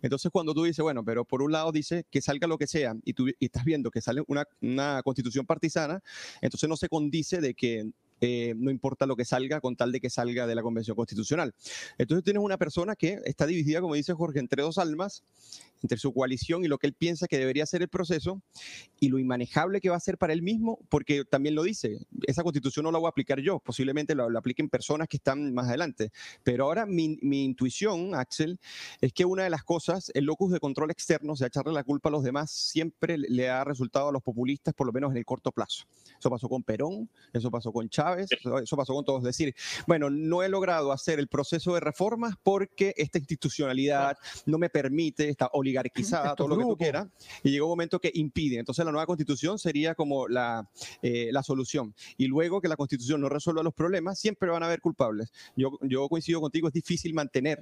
entonces, 0.01 0.31
cuando 0.31 0.53
tú 0.53 0.63
dices, 0.63 0.81
bueno, 0.81 1.03
pero 1.03 1.25
por 1.25 1.41
un 1.41 1.51
lado 1.51 1.71
dice 1.71 2.05
que 2.09 2.21
salga 2.21 2.47
lo 2.47 2.57
que 2.57 2.67
sea 2.67 2.95
y 3.03 3.13
tú 3.13 3.27
estás 3.39 3.63
viendo 3.63 3.91
que 3.91 4.01
sale 4.01 4.23
una, 4.27 4.47
una 4.61 5.01
constitución 5.03 5.45
partisana, 5.45 6.01
entonces 6.41 6.69
no 6.69 6.77
se 6.77 6.89
condice 6.89 7.41
de 7.41 7.53
que 7.53 7.89
eh, 8.21 8.53
no 8.55 8.69
importa 8.69 9.07
lo 9.07 9.15
que 9.15 9.25
salga, 9.25 9.59
con 9.59 9.75
tal 9.75 9.91
de 9.91 9.99
que 9.99 10.11
salga 10.11 10.45
de 10.45 10.53
la 10.53 10.61
Convención 10.61 10.95
Constitucional. 10.95 11.53
Entonces 11.97 12.23
tienes 12.23 12.43
una 12.43 12.57
persona 12.57 12.95
que 12.95 13.19
está 13.25 13.47
dividida, 13.47 13.81
como 13.81 13.95
dice 13.95 14.13
Jorge, 14.13 14.39
entre 14.39 14.61
dos 14.61 14.77
almas, 14.77 15.23
entre 15.81 15.97
su 15.97 16.13
coalición 16.13 16.63
y 16.63 16.67
lo 16.67 16.77
que 16.77 16.85
él 16.85 16.93
piensa 16.93 17.27
que 17.27 17.39
debería 17.39 17.65
ser 17.65 17.81
el 17.81 17.89
proceso 17.89 18.41
y 18.99 19.09
lo 19.09 19.17
inmanejable 19.17 19.81
que 19.81 19.89
va 19.89 19.95
a 19.95 19.99
ser 19.99 20.19
para 20.19 20.33
él 20.33 20.43
mismo, 20.43 20.77
porque 20.89 21.25
también 21.25 21.55
lo 21.55 21.63
dice, 21.63 22.05
esa 22.27 22.43
constitución 22.43 22.83
no 22.83 22.91
la 22.91 22.99
voy 22.99 23.07
a 23.07 23.09
aplicar 23.09 23.39
yo, 23.39 23.59
posiblemente 23.59 24.13
la, 24.13 24.27
apliquen 24.37 24.69
personas 24.69 25.07
que 25.07 25.17
están 25.17 25.51
más 25.55 25.67
adelante. 25.67 26.11
Pero 26.43 26.65
ahora 26.65 26.85
mi, 26.85 27.17
mi, 27.23 27.43
intuición, 27.43 28.13
Axel, 28.13 28.59
es 29.01 29.13
que 29.13 29.25
una 29.25 29.43
de 29.43 29.49
las 29.49 29.63
cosas, 29.63 30.11
el 30.13 30.25
locus 30.25 30.51
de 30.51 30.59
control 30.59 30.91
externo, 30.91 31.33
o 31.33 31.35
sea, 31.35 31.47
echarle 31.47 31.73
la 31.73 31.83
culpa 31.83 32.09
a 32.09 32.11
los 32.11 32.23
demás, 32.23 32.51
siempre 32.51 33.17
le 33.17 33.49
ha 33.49 33.63
resultado 33.63 34.09
a 34.09 34.11
los 34.11 34.21
populistas, 34.21 34.75
por 34.75 34.85
lo 34.85 34.93
menos 34.93 35.09
en 35.09 35.17
el 35.17 35.25
corto 35.25 35.51
plazo. 35.51 35.85
Eso 36.19 36.29
pasó 36.29 36.47
con 36.47 36.61
Perón, 36.61 37.09
eso 37.33 37.49
pasó 37.49 37.71
con 37.71 37.89
Chávez 37.89 38.10
eso 38.17 38.77
pasó 38.77 38.93
con 38.93 39.05
todos. 39.05 39.23
Decir, 39.23 39.55
bueno, 39.87 40.09
no 40.09 40.43
he 40.43 40.49
logrado 40.49 40.91
hacer 40.91 41.19
el 41.19 41.27
proceso 41.27 41.73
de 41.73 41.79
reformas 41.79 42.35
porque 42.43 42.93
esta 42.97 43.17
institucionalidad 43.17 44.17
no 44.45 44.57
me 44.57 44.69
permite, 44.69 45.29
está 45.29 45.49
oligarquizada, 45.53 46.35
todo 46.35 46.47
lo 46.47 46.57
que 46.57 46.63
tú 46.63 46.77
quieras, 46.77 47.07
y 47.43 47.51
llegó 47.51 47.67
un 47.67 47.71
momento 47.71 47.99
que 47.99 48.11
impide. 48.13 48.59
Entonces 48.59 48.83
la 48.85 48.91
nueva 48.91 49.05
constitución 49.05 49.59
sería 49.59 49.95
como 49.95 50.27
la, 50.27 50.69
eh, 51.01 51.29
la 51.31 51.43
solución. 51.43 51.93
Y 52.17 52.27
luego 52.27 52.61
que 52.61 52.67
la 52.67 52.75
constitución 52.75 53.21
no 53.21 53.29
resuelva 53.29 53.63
los 53.63 53.73
problemas, 53.73 54.19
siempre 54.19 54.49
van 54.49 54.63
a 54.63 54.65
haber 54.65 54.81
culpables. 54.81 55.31
Yo, 55.55 55.77
yo 55.81 56.07
coincido 56.09 56.41
contigo, 56.41 56.67
es 56.67 56.73
difícil 56.73 57.13
mantener 57.13 57.59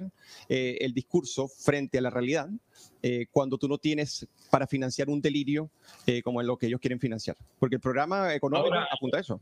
eh, 0.48 0.78
el 0.80 0.92
discurso 0.92 1.48
frente 1.48 1.98
a 1.98 2.00
la 2.00 2.10
realidad 2.10 2.48
eh, 3.02 3.26
cuando 3.30 3.58
tú 3.58 3.68
no 3.68 3.78
tienes 3.78 4.26
para 4.50 4.66
financiar 4.66 5.08
un 5.08 5.20
delirio 5.20 5.70
como 6.24 6.40
en 6.40 6.46
lo 6.46 6.56
que 6.56 6.66
ellos 6.66 6.80
quieren 6.80 6.98
financiar. 6.98 7.36
Porque 7.58 7.76
el 7.76 7.80
programa 7.80 8.34
económico 8.34 8.74
apunta 8.90 9.18
a 9.18 9.20
eso. 9.20 9.40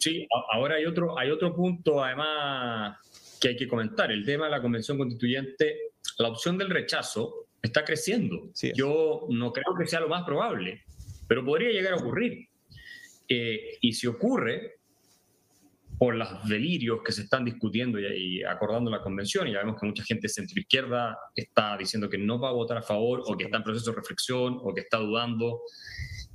Sí, 0.00 0.26
ahora 0.52 0.76
hay 0.76 0.86
otro, 0.86 1.18
hay 1.18 1.30
otro 1.30 1.54
punto 1.54 2.02
además 2.02 2.96
que 3.40 3.48
hay 3.48 3.56
que 3.56 3.68
comentar. 3.68 4.10
El 4.10 4.24
tema 4.24 4.46
de 4.46 4.50
la 4.50 4.62
convención 4.62 4.98
constituyente, 4.98 5.92
la 6.18 6.28
opción 6.28 6.58
del 6.58 6.70
rechazo 6.70 7.46
está 7.62 7.84
creciendo. 7.84 8.50
Yo 8.74 9.26
no 9.28 9.52
creo 9.52 9.76
que 9.78 9.86
sea 9.86 10.00
lo 10.00 10.08
más 10.08 10.24
probable, 10.24 10.82
pero 11.28 11.44
podría 11.44 11.70
llegar 11.70 11.92
a 11.92 11.96
ocurrir. 11.96 12.48
Eh, 13.28 13.78
y 13.80 13.92
si 13.92 14.06
ocurre, 14.06 14.80
por 16.00 16.14
los 16.14 16.48
delirios 16.48 17.00
que 17.04 17.12
se 17.12 17.24
están 17.24 17.44
discutiendo 17.44 18.00
y, 18.00 18.42
acordando 18.42 18.90
la 18.90 19.02
convención, 19.02 19.46
y 19.46 19.52
ya 19.52 19.58
vemos 19.58 19.78
que 19.78 19.86
mucha 19.86 20.02
gente 20.02 20.30
centroizquierda 20.30 21.14
está 21.34 21.76
diciendo 21.76 22.08
que 22.08 22.16
no 22.16 22.40
va 22.40 22.48
a 22.48 22.52
votar 22.52 22.78
a 22.78 22.82
favor, 22.82 23.22
o 23.26 23.36
que 23.36 23.44
está 23.44 23.58
en 23.58 23.64
proceso 23.64 23.90
de 23.90 23.96
reflexión, 23.96 24.58
o 24.62 24.72
que 24.72 24.80
está 24.80 24.96
dudando, 24.96 25.60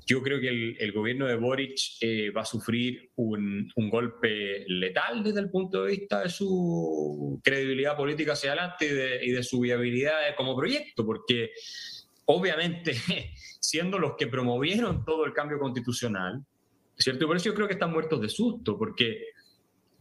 yo 0.05 0.21
creo 0.21 0.39
que 0.39 0.75
el, 0.79 0.91
gobierno 0.91 1.25
de 1.25 1.35
Boric 1.35 1.79
eh, 1.99 2.29
va 2.29 2.41
a 2.41 2.45
sufrir 2.45 3.09
un, 3.15 3.71
golpe 3.75 4.63
letal 4.67 5.23
desde 5.23 5.39
el 5.39 5.49
punto 5.49 5.83
de 5.83 5.91
vista 5.91 6.21
de 6.21 6.29
su 6.29 7.41
credibilidad 7.43 7.97
política 7.97 8.33
hacia 8.33 8.51
adelante 8.51 9.19
y 9.23 9.31
de, 9.31 9.43
su 9.43 9.59
viabilidad 9.61 10.35
como 10.37 10.55
proyecto, 10.55 11.03
porque 11.03 11.51
obviamente, 12.25 12.93
siendo 13.59 13.97
los 13.97 14.15
que 14.15 14.27
promovieron 14.27 15.03
todo 15.03 15.25
el 15.25 15.33
cambio 15.33 15.57
constitucional, 15.57 16.45
¿cierto? 16.95 17.25
por 17.25 17.37
eso 17.37 17.45
yo 17.45 17.55
creo 17.55 17.67
que 17.67 17.73
están 17.73 17.91
muertos 17.91 18.21
de 18.21 18.29
susto, 18.29 18.77
porque 18.77 19.29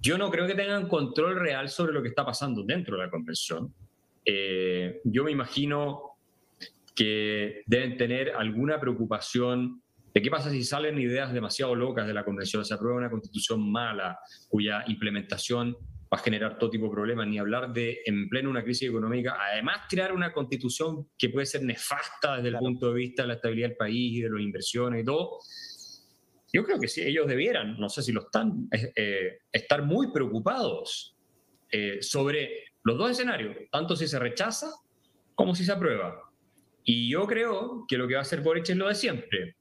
yo 0.00 0.18
no 0.18 0.30
creo 0.30 0.46
que 0.46 0.54
tengan 0.54 0.86
control 0.86 1.40
real 1.40 1.70
sobre 1.70 1.94
lo 1.94 2.02
que 2.02 2.08
está 2.08 2.26
pasando 2.26 2.62
dentro 2.62 2.98
de 2.98 3.04
la 3.04 3.10
convención. 3.10 3.72
Eh, 4.22 5.00
yo 5.04 5.24
me 5.24 5.30
imagino 5.30 6.18
que 6.94 7.62
deben 7.66 7.96
tener 7.96 8.32
alguna 8.32 8.78
preocupación 8.78 9.82
¿De 10.14 10.22
qué 10.22 10.30
pasa 10.30 10.48
si 10.48 10.62
salen 10.62 10.96
ideas 10.96 11.32
demasiado 11.32 11.74
locas 11.74 12.06
de 12.06 12.14
la 12.14 12.24
convención? 12.24 12.64
Se 12.64 12.72
aprueba 12.72 12.98
una 12.98 13.10
constitución 13.10 13.68
mala 13.68 14.16
cuya 14.48 14.84
implementación 14.86 15.72
va 15.72 16.18
a 16.18 16.22
generar 16.22 16.56
todo 16.56 16.70
tipo 16.70 16.84
de 16.84 16.92
problemas, 16.92 17.26
ni 17.26 17.36
hablar 17.36 17.72
de, 17.72 17.98
en 18.06 18.28
pleno 18.28 18.48
una 18.48 18.62
crisis 18.62 18.88
económica, 18.88 19.36
además 19.40 19.80
crear 19.90 20.12
una 20.12 20.32
constitución 20.32 21.08
que 21.18 21.30
puede 21.30 21.46
ser 21.46 21.64
nefasta 21.64 22.36
desde 22.36 22.50
el 22.50 22.58
punto 22.58 22.90
de 22.90 22.94
vista 22.94 23.22
de 23.22 23.28
la 23.28 23.34
estabilidad 23.34 23.70
del 23.70 23.76
país 23.76 24.12
y 24.12 24.20
de 24.20 24.30
las 24.30 24.40
inversiones 24.40 25.02
y 25.02 25.04
todo. 25.04 25.40
Yo 26.52 26.62
creo 26.64 26.78
que 26.78 26.86
sí, 26.86 27.02
ellos 27.02 27.26
debieran, 27.26 27.76
no 27.80 27.88
sé 27.88 28.00
si 28.00 28.12
lo 28.12 28.20
están, 28.20 28.68
eh, 28.70 29.38
estar 29.50 29.82
muy 29.82 30.12
preocupados 30.12 31.16
eh, 31.72 31.98
sobre 32.00 32.66
los 32.84 32.96
dos 32.96 33.10
escenarios, 33.10 33.56
tanto 33.72 33.96
si 33.96 34.06
se 34.06 34.20
rechaza 34.20 34.70
como 35.34 35.56
si 35.56 35.64
se 35.64 35.72
aprueba. 35.72 36.30
Y 36.84 37.10
yo 37.10 37.26
creo 37.26 37.84
que 37.88 37.98
lo 37.98 38.06
que 38.06 38.14
va 38.14 38.20
a 38.20 38.22
hacer 38.22 38.42
Boric 38.42 38.68
es 38.68 38.76
lo 38.76 38.86
de 38.86 38.94
siempre 38.94 39.56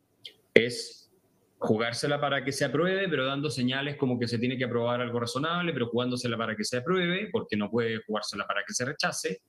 es 0.53 1.11
jugársela 1.57 2.19
para 2.19 2.43
que 2.43 2.51
se 2.51 2.65
apruebe, 2.65 3.07
pero 3.07 3.25
dando 3.25 3.49
señales 3.49 3.95
como 3.95 4.19
que 4.19 4.27
se 4.27 4.37
tiene 4.37 4.57
que 4.57 4.65
aprobar 4.65 4.99
algo 4.99 5.19
razonable, 5.19 5.71
pero 5.71 5.87
jugándosela 5.87 6.37
para 6.37 6.57
que 6.57 6.65
se 6.65 6.77
apruebe, 6.77 7.29
porque 7.31 7.55
no 7.55 7.69
puede 7.69 8.01
jugársela 8.05 8.45
para 8.45 8.63
que 8.67 8.73
se 8.73 8.83
rechace. 8.83 9.41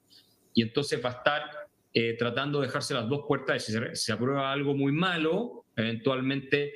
Y 0.55 0.63
entonces 0.63 1.05
va 1.05 1.11
a 1.11 1.13
estar 1.15 1.43
eh, 1.93 2.17
tratando 2.17 2.61
de 2.61 2.69
dejarse 2.69 2.95
las 2.95 3.09
dos 3.09 3.23
puertas, 3.27 3.65
si 3.65 3.73
se, 3.93 4.13
aprueba 4.13 4.53
algo 4.53 4.77
muy 4.77 4.93
malo, 4.93 5.65
eventualmente 5.77 6.73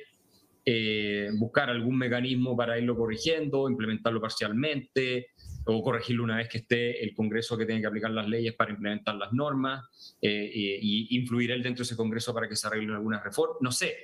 eh, 0.65 1.29
buscar 1.33 1.69
algún 1.69 1.97
mecanismo 1.97 2.55
para 2.55 2.77
irlo 2.77 2.95
corrigiendo, 2.95 3.69
implementarlo 3.69 4.21
parcialmente. 4.21 5.27
o 5.65 5.81
corregirlo 5.83 6.23
una 6.23 6.37
vez 6.37 6.49
que 6.49 6.59
esté 6.59 7.03
el 7.03 7.13
Congreso 7.13 7.57
que 7.57 7.65
tiene 7.65 7.79
que 7.79 7.87
aplicar 7.87 8.11
las 8.11 8.27
leyes 8.27 8.55
para 8.55 8.71
implementar 8.71 9.15
las 9.15 9.31
normas 9.33 10.15
eh, 10.21 10.49
y, 10.53 11.17
influir 11.17 11.51
él 11.51 11.61
dentro 11.61 11.83
de 11.83 11.85
ese 11.85 11.95
Congreso 11.95 12.33
para 12.33 12.49
que 12.49 12.55
se 12.55 12.67
arreglen 12.67 12.91
algunas 12.91 13.23
reformas. 13.23 13.57
No 13.61 13.71
sé, 13.71 13.97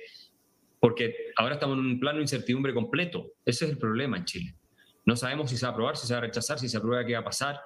porque 0.86 1.32
ahora 1.34 1.54
estamos 1.54 1.76
en 1.78 1.84
un 1.84 1.98
plano 1.98 2.18
de 2.18 2.22
incertidumbre 2.22 2.72
completo. 2.72 3.32
Ese 3.44 3.64
es 3.64 3.72
el 3.72 3.76
problema 3.76 4.18
en 4.18 4.24
Chile. 4.24 4.54
No 5.04 5.16
sabemos 5.16 5.50
si 5.50 5.56
se 5.56 5.66
va 5.66 5.70
a 5.70 5.72
aprobar, 5.72 5.96
si 5.96 6.06
se 6.06 6.14
va 6.14 6.18
a 6.18 6.20
rechazar, 6.20 6.60
si 6.60 6.68
se 6.68 6.76
aprueba, 6.76 7.04
qué 7.04 7.14
va 7.14 7.18
a 7.18 7.24
pasar. 7.24 7.58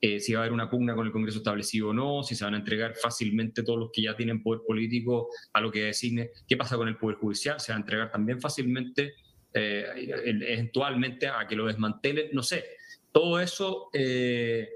Eh, 0.00 0.20
si 0.20 0.32
va 0.32 0.38
a 0.38 0.42
haber 0.42 0.52
una 0.52 0.70
pugna 0.70 0.94
con 0.94 1.04
el 1.04 1.10
Congreso 1.10 1.38
establecido 1.38 1.88
o 1.88 1.92
no, 1.92 2.22
si 2.22 2.36
se 2.36 2.44
van 2.44 2.54
a 2.54 2.58
entregar 2.58 2.94
fácilmente 2.94 3.64
todos 3.64 3.80
los 3.80 3.90
que 3.92 4.02
ya 4.02 4.14
tienen 4.14 4.44
poder 4.44 4.60
político 4.64 5.28
a 5.54 5.60
lo 5.60 5.72
que 5.72 5.86
designe, 5.86 6.30
qué 6.46 6.56
pasa 6.56 6.76
con 6.76 6.86
el 6.86 6.96
Poder 6.96 7.16
Judicial, 7.16 7.58
se 7.58 7.72
va 7.72 7.78
a 7.78 7.80
entregar 7.80 8.12
también 8.12 8.40
fácilmente, 8.40 9.14
eh, 9.52 9.84
eventualmente 10.24 11.26
a 11.26 11.48
que 11.48 11.56
lo 11.56 11.66
desmantelen, 11.66 12.28
no 12.32 12.44
sé. 12.44 12.62
Todo 13.10 13.40
eso 13.40 13.90
eh, 13.92 14.68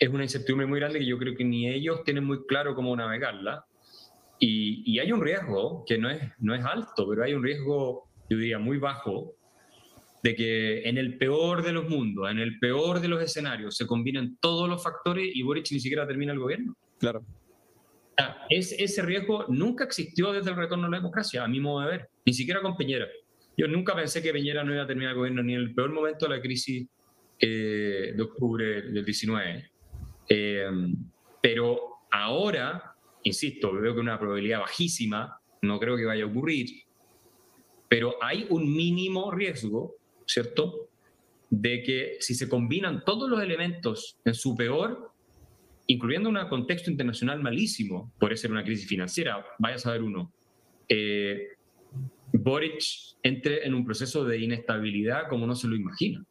es 0.00 0.08
una 0.08 0.24
incertidumbre 0.24 0.66
muy 0.66 0.80
grande 0.80 0.98
que 0.98 1.06
yo 1.06 1.16
creo 1.16 1.36
que 1.36 1.44
ni 1.44 1.68
ellos 1.68 2.02
tienen 2.02 2.24
muy 2.24 2.44
claro 2.44 2.74
cómo 2.74 2.96
navegarla. 2.96 3.64
Y, 4.38 4.82
y 4.84 4.98
hay 4.98 5.12
un 5.12 5.22
riesgo 5.22 5.84
que 5.86 5.98
no 5.98 6.10
es, 6.10 6.20
no 6.38 6.54
es 6.54 6.64
alto, 6.64 7.08
pero 7.08 7.24
hay 7.24 7.34
un 7.34 7.42
riesgo, 7.42 8.08
yo 8.28 8.36
diría, 8.36 8.58
muy 8.58 8.78
bajo, 8.78 9.36
de 10.26 10.34
que 10.34 10.88
en 10.88 10.98
el 10.98 11.18
peor 11.18 11.62
de 11.62 11.72
los 11.72 11.88
mundos, 11.88 12.28
en 12.28 12.38
el 12.38 12.58
peor 12.58 13.00
de 13.00 13.08
los 13.08 13.22
escenarios, 13.22 13.76
se 13.76 13.86
combinen 13.86 14.36
todos 14.40 14.68
los 14.68 14.82
factores 14.82 15.30
y 15.32 15.42
Boric 15.42 15.70
ni 15.70 15.78
siquiera 15.78 16.06
termina 16.06 16.32
el 16.32 16.40
gobierno. 16.40 16.76
Claro. 16.98 17.24
Es, 18.48 18.72
ese 18.72 19.02
riesgo 19.02 19.44
nunca 19.48 19.84
existió 19.84 20.32
desde 20.32 20.50
el 20.50 20.56
retorno 20.56 20.86
a 20.86 20.90
la 20.90 20.96
democracia, 20.96 21.44
a 21.44 21.48
mi 21.48 21.60
modo 21.60 21.82
de 21.82 21.88
ver, 21.88 22.08
ni 22.24 22.32
siquiera 22.32 22.60
con 22.60 22.76
Peñera. 22.76 23.06
Yo 23.56 23.68
nunca 23.68 23.94
pensé 23.94 24.22
que 24.22 24.32
Peñera 24.32 24.64
no 24.64 24.72
iba 24.72 24.82
a 24.82 24.86
terminar 24.86 25.12
el 25.12 25.18
gobierno 25.18 25.42
ni 25.42 25.54
en 25.54 25.60
el 25.60 25.74
peor 25.74 25.92
momento 25.92 26.26
de 26.26 26.36
la 26.36 26.42
crisis 26.42 26.88
eh, 27.38 28.12
de 28.16 28.22
octubre 28.22 28.82
del 28.82 29.04
19. 29.04 29.70
Eh, 30.28 30.66
pero 31.40 31.78
ahora, 32.10 32.95
insisto, 33.26 33.72
veo 33.72 33.94
que 33.94 34.00
una 34.00 34.18
probabilidad 34.18 34.60
bajísima, 34.60 35.40
no 35.62 35.78
creo 35.78 35.96
que 35.96 36.04
vaya 36.04 36.24
a 36.24 36.28
ocurrir, 36.28 36.68
pero 37.88 38.16
hay 38.22 38.46
un 38.50 38.74
mínimo 38.74 39.30
riesgo 39.30 39.96
¿cierto? 40.26 40.88
De 41.48 41.82
que 41.82 42.16
si 42.20 42.34
se 42.34 42.48
combinan 42.48 43.04
todos 43.04 43.30
los 43.30 43.42
elementos 43.42 44.18
en 44.24 44.34
su 44.34 44.54
peor, 44.56 45.12
incluyendo 45.86 46.28
un 46.28 46.48
contexto 46.48 46.90
internacional 46.90 47.40
malísimo, 47.40 48.12
puede 48.18 48.36
ser 48.36 48.50
una 48.50 48.64
crisis 48.64 48.88
financiera, 48.88 49.44
vaya 49.58 49.76
a 49.76 49.78
saber 49.78 50.02
uno, 50.02 50.32
eh, 50.88 51.48
Boric 52.32 52.82
entre 53.22 53.64
en 53.64 53.74
un 53.74 53.84
proceso 53.84 54.24
de 54.24 54.38
inestabilidad 54.38 55.28
como 55.28 55.46
no 55.46 55.54
se 55.54 55.68
lo 55.68 55.76
imagina. 55.76 56.24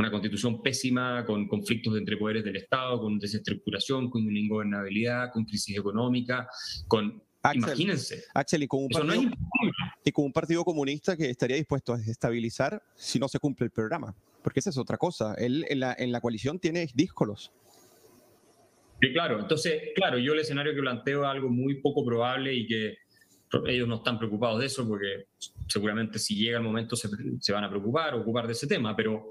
Una 0.00 0.10
constitución 0.10 0.62
pésima, 0.62 1.24
con 1.26 1.46
conflictos 1.46 1.96
entre 1.98 2.16
poderes 2.16 2.42
del 2.42 2.56
Estado, 2.56 2.98
con 3.00 3.18
desestructuración, 3.18 4.08
con 4.08 4.22
ingobernabilidad, 4.34 5.30
con 5.30 5.44
crisis 5.44 5.76
económica, 5.76 6.48
con 6.88 7.22
Imagínense. 7.54 8.24
Axel, 8.34 8.62
y 8.62 8.66
con, 8.66 8.84
un 8.84 8.88
partido, 8.88 9.22
y 10.04 10.12
con 10.12 10.24
un 10.26 10.32
partido 10.32 10.64
comunista 10.64 11.16
que 11.16 11.30
estaría 11.30 11.56
dispuesto 11.56 11.92
a 11.92 11.98
desestabilizar 11.98 12.82
si 12.94 13.18
no 13.18 13.28
se 13.28 13.38
cumple 13.38 13.66
el 13.66 13.70
programa. 13.70 14.14
Porque 14.42 14.60
esa 14.60 14.70
es 14.70 14.78
otra 14.78 14.96
cosa. 14.96 15.34
Él 15.34 15.66
en 15.68 15.80
la, 15.80 15.94
en 15.98 16.12
la 16.12 16.20
coalición 16.20 16.58
tiene 16.58 16.88
díscolos. 16.94 17.52
Sí, 19.00 19.12
claro. 19.12 19.38
Entonces, 19.38 19.82
claro, 19.94 20.18
yo 20.18 20.34
el 20.34 20.40
escenario 20.40 20.74
que 20.74 20.80
planteo 20.80 21.24
es 21.24 21.28
algo 21.28 21.48
muy 21.48 21.80
poco 21.80 22.04
probable 22.04 22.54
y 22.54 22.66
que 22.66 22.96
ellos 23.66 23.88
no 23.88 23.96
están 23.96 24.18
preocupados 24.18 24.60
de 24.60 24.66
eso 24.66 24.86
porque 24.86 25.26
seguramente 25.66 26.18
si 26.18 26.36
llega 26.36 26.58
el 26.58 26.64
momento 26.64 26.94
se, 26.94 27.08
se 27.40 27.52
van 27.52 27.64
a 27.64 27.70
preocupar 27.70 28.14
o 28.14 28.20
ocupar 28.20 28.46
de 28.46 28.52
ese 28.52 28.66
tema, 28.66 28.94
pero 28.94 29.30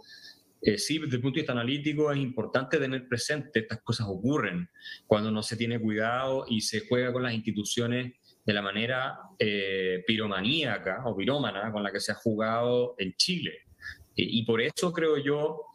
eh, 0.61 0.77
sí, 0.77 0.99
desde 0.99 1.15
el 1.15 1.21
punto 1.21 1.35
de 1.35 1.41
vista 1.41 1.53
analítico 1.53 2.11
es 2.11 2.17
importante 2.17 2.77
tener 2.77 3.07
presente, 3.07 3.59
estas 3.59 3.81
cosas 3.81 4.07
ocurren 4.09 4.69
cuando 5.07 5.31
no 5.31 5.41
se 5.41 5.55
tiene 5.55 5.79
cuidado 5.79 6.45
y 6.49 6.61
se 6.61 6.81
juega 6.87 7.13
con 7.13 7.23
las 7.23 7.33
instituciones 7.33 8.13
de 8.45 8.53
la 8.53 8.61
manera 8.61 9.17
eh, 9.37 10.03
piromaníaca 10.05 11.03
o 11.05 11.15
pirómana 11.15 11.71
con 11.71 11.83
la 11.83 11.91
que 11.91 11.99
se 11.99 12.11
ha 12.11 12.15
jugado 12.15 12.95
en 12.97 13.13
Chile. 13.13 13.59
Eh, 14.15 14.25
y 14.27 14.43
por 14.43 14.61
eso 14.61 14.91
creo 14.91 15.17
yo 15.17 15.65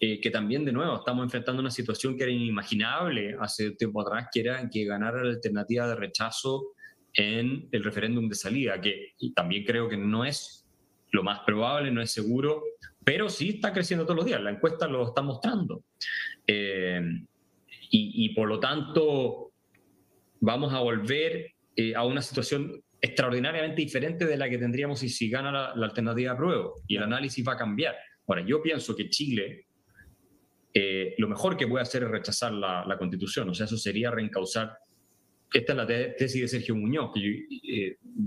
que 0.00 0.30
también, 0.32 0.64
de 0.64 0.72
nuevo, 0.72 0.96
estamos 0.96 1.22
enfrentando 1.22 1.60
una 1.60 1.70
situación 1.70 2.16
que 2.16 2.24
era 2.24 2.32
inimaginable 2.32 3.36
hace 3.38 3.70
tiempo 3.76 4.00
atrás, 4.00 4.26
que 4.32 4.40
era 4.40 4.68
que 4.68 4.84
ganara 4.84 5.22
la 5.22 5.30
alternativa 5.30 5.86
de 5.86 5.94
rechazo 5.94 6.72
en 7.14 7.68
el 7.70 7.84
referéndum 7.84 8.28
de 8.28 8.34
salida, 8.34 8.80
que 8.80 9.12
también 9.32 9.64
creo 9.64 9.88
que 9.88 9.96
no 9.96 10.24
es 10.24 10.66
lo 11.12 11.22
más 11.22 11.40
probable, 11.46 11.92
no 11.92 12.02
es 12.02 12.10
seguro, 12.10 12.64
pero 13.04 13.28
sí 13.28 13.50
está 13.50 13.72
creciendo 13.72 14.04
todos 14.04 14.16
los 14.16 14.26
días, 14.26 14.40
la 14.40 14.50
encuesta 14.50 14.86
lo 14.86 15.08
está 15.08 15.22
mostrando. 15.22 15.84
Eh, 16.46 17.00
y, 17.94 18.30
por 18.34 18.48
lo 18.48 18.58
tanto, 18.58 19.52
vamos 20.40 20.72
a 20.72 20.80
volver 20.80 21.52
eh, 21.76 21.94
a 21.94 22.06
una 22.06 22.22
situación 22.22 22.82
extraordinariamente 22.98 23.82
diferente 23.82 24.24
de 24.24 24.38
la 24.38 24.48
que 24.48 24.56
tendríamos 24.56 25.00
si, 25.00 25.10
si 25.10 25.28
gana 25.28 25.52
la, 25.52 25.84
alternativa 25.84 26.32
a 26.32 26.36
prueba, 26.36 26.70
y 26.86 26.96
el 26.96 27.02
análisis 27.02 27.46
va 27.46 27.52
a 27.52 27.56
cambiar. 27.56 27.94
Ahora, 28.26 28.42
yo 28.46 28.62
pienso 28.62 28.96
que 28.96 29.10
Chile, 29.10 29.66
eh, 30.72 31.14
lo 31.18 31.28
mejor 31.28 31.56
que 31.56 31.66
puede 31.66 31.82
hacer 31.82 32.04
es 32.04 32.10
rechazar 32.10 32.52
la, 32.52 32.86
la 32.86 32.96
constitución, 32.96 33.50
o 33.50 33.54
sea, 33.54 33.66
eso 33.66 33.76
sería 33.76 34.10
reencauzar 34.10 34.78
esta 35.52 35.72
es 35.72 35.76
la 35.76 35.86
tesis 35.86 36.42
de 36.42 36.48
Sergio 36.48 36.74
Muñoz, 36.74 37.10
que 37.12 37.20
yo, 37.20 37.30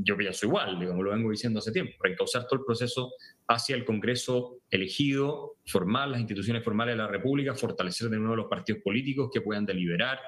yo 0.03 0.17
pienso 0.17 0.45
igual, 0.45 0.79
digamos, 0.79 1.03
lo 1.03 1.11
vengo 1.11 1.31
diciendo 1.31 1.59
hace 1.59 1.71
tiempo, 1.71 1.93
reencauzar 2.01 2.45
todo 2.47 2.59
el 2.59 2.65
proceso 2.65 3.11
hacia 3.47 3.75
el 3.75 3.85
Congreso 3.85 4.59
elegido, 4.69 5.55
formar 5.65 6.09
las 6.09 6.19
instituciones 6.19 6.63
formales 6.63 6.93
de 6.93 6.97
la 6.97 7.07
República, 7.07 7.55
fortalecer 7.55 8.09
de 8.09 8.17
nuevo 8.17 8.35
los 8.35 8.47
partidos 8.47 8.81
políticos 8.83 9.29
que 9.33 9.41
puedan 9.41 9.65
deliberar 9.65 10.19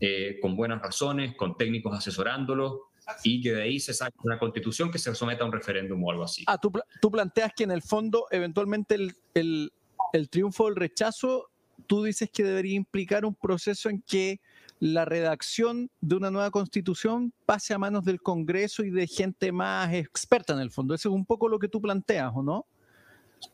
eh, 0.00 0.38
con 0.40 0.56
buenas 0.56 0.82
razones, 0.82 1.34
con 1.36 1.56
técnicos 1.56 1.96
asesorándolos, 1.96 2.80
y 3.24 3.40
que 3.40 3.52
de 3.52 3.62
ahí 3.62 3.80
se 3.80 3.92
saque 3.92 4.16
una 4.22 4.38
constitución 4.38 4.90
que 4.90 4.98
se 4.98 5.14
someta 5.14 5.42
a 5.42 5.46
un 5.46 5.52
referéndum 5.52 6.02
o 6.04 6.10
algo 6.10 6.24
así. 6.24 6.44
Ah, 6.46 6.58
tú, 6.58 6.72
tú 7.00 7.10
planteas 7.10 7.52
que 7.56 7.64
en 7.64 7.72
el 7.72 7.82
fondo, 7.82 8.26
eventualmente, 8.30 8.94
el, 8.94 9.14
el, 9.34 9.72
el 10.12 10.28
triunfo 10.28 10.66
del 10.66 10.76
rechazo, 10.76 11.50
tú 11.86 12.04
dices 12.04 12.30
que 12.32 12.44
debería 12.44 12.76
implicar 12.76 13.24
un 13.24 13.34
proceso 13.34 13.90
en 13.90 14.02
que 14.02 14.40
la 14.82 15.04
redacción 15.04 15.92
de 16.00 16.16
una 16.16 16.32
nueva 16.32 16.50
constitución 16.50 17.32
pase 17.46 17.72
a 17.72 17.78
manos 17.78 18.04
del 18.04 18.20
Congreso 18.20 18.82
y 18.82 18.90
de 18.90 19.06
gente 19.06 19.52
más 19.52 19.94
experta 19.94 20.54
en 20.54 20.58
el 20.58 20.72
fondo. 20.72 20.92
Eso 20.92 21.08
es 21.08 21.14
un 21.14 21.24
poco 21.24 21.48
lo 21.48 21.60
que 21.60 21.68
tú 21.68 21.80
planteas, 21.80 22.32
¿o 22.34 22.42
no? 22.42 22.66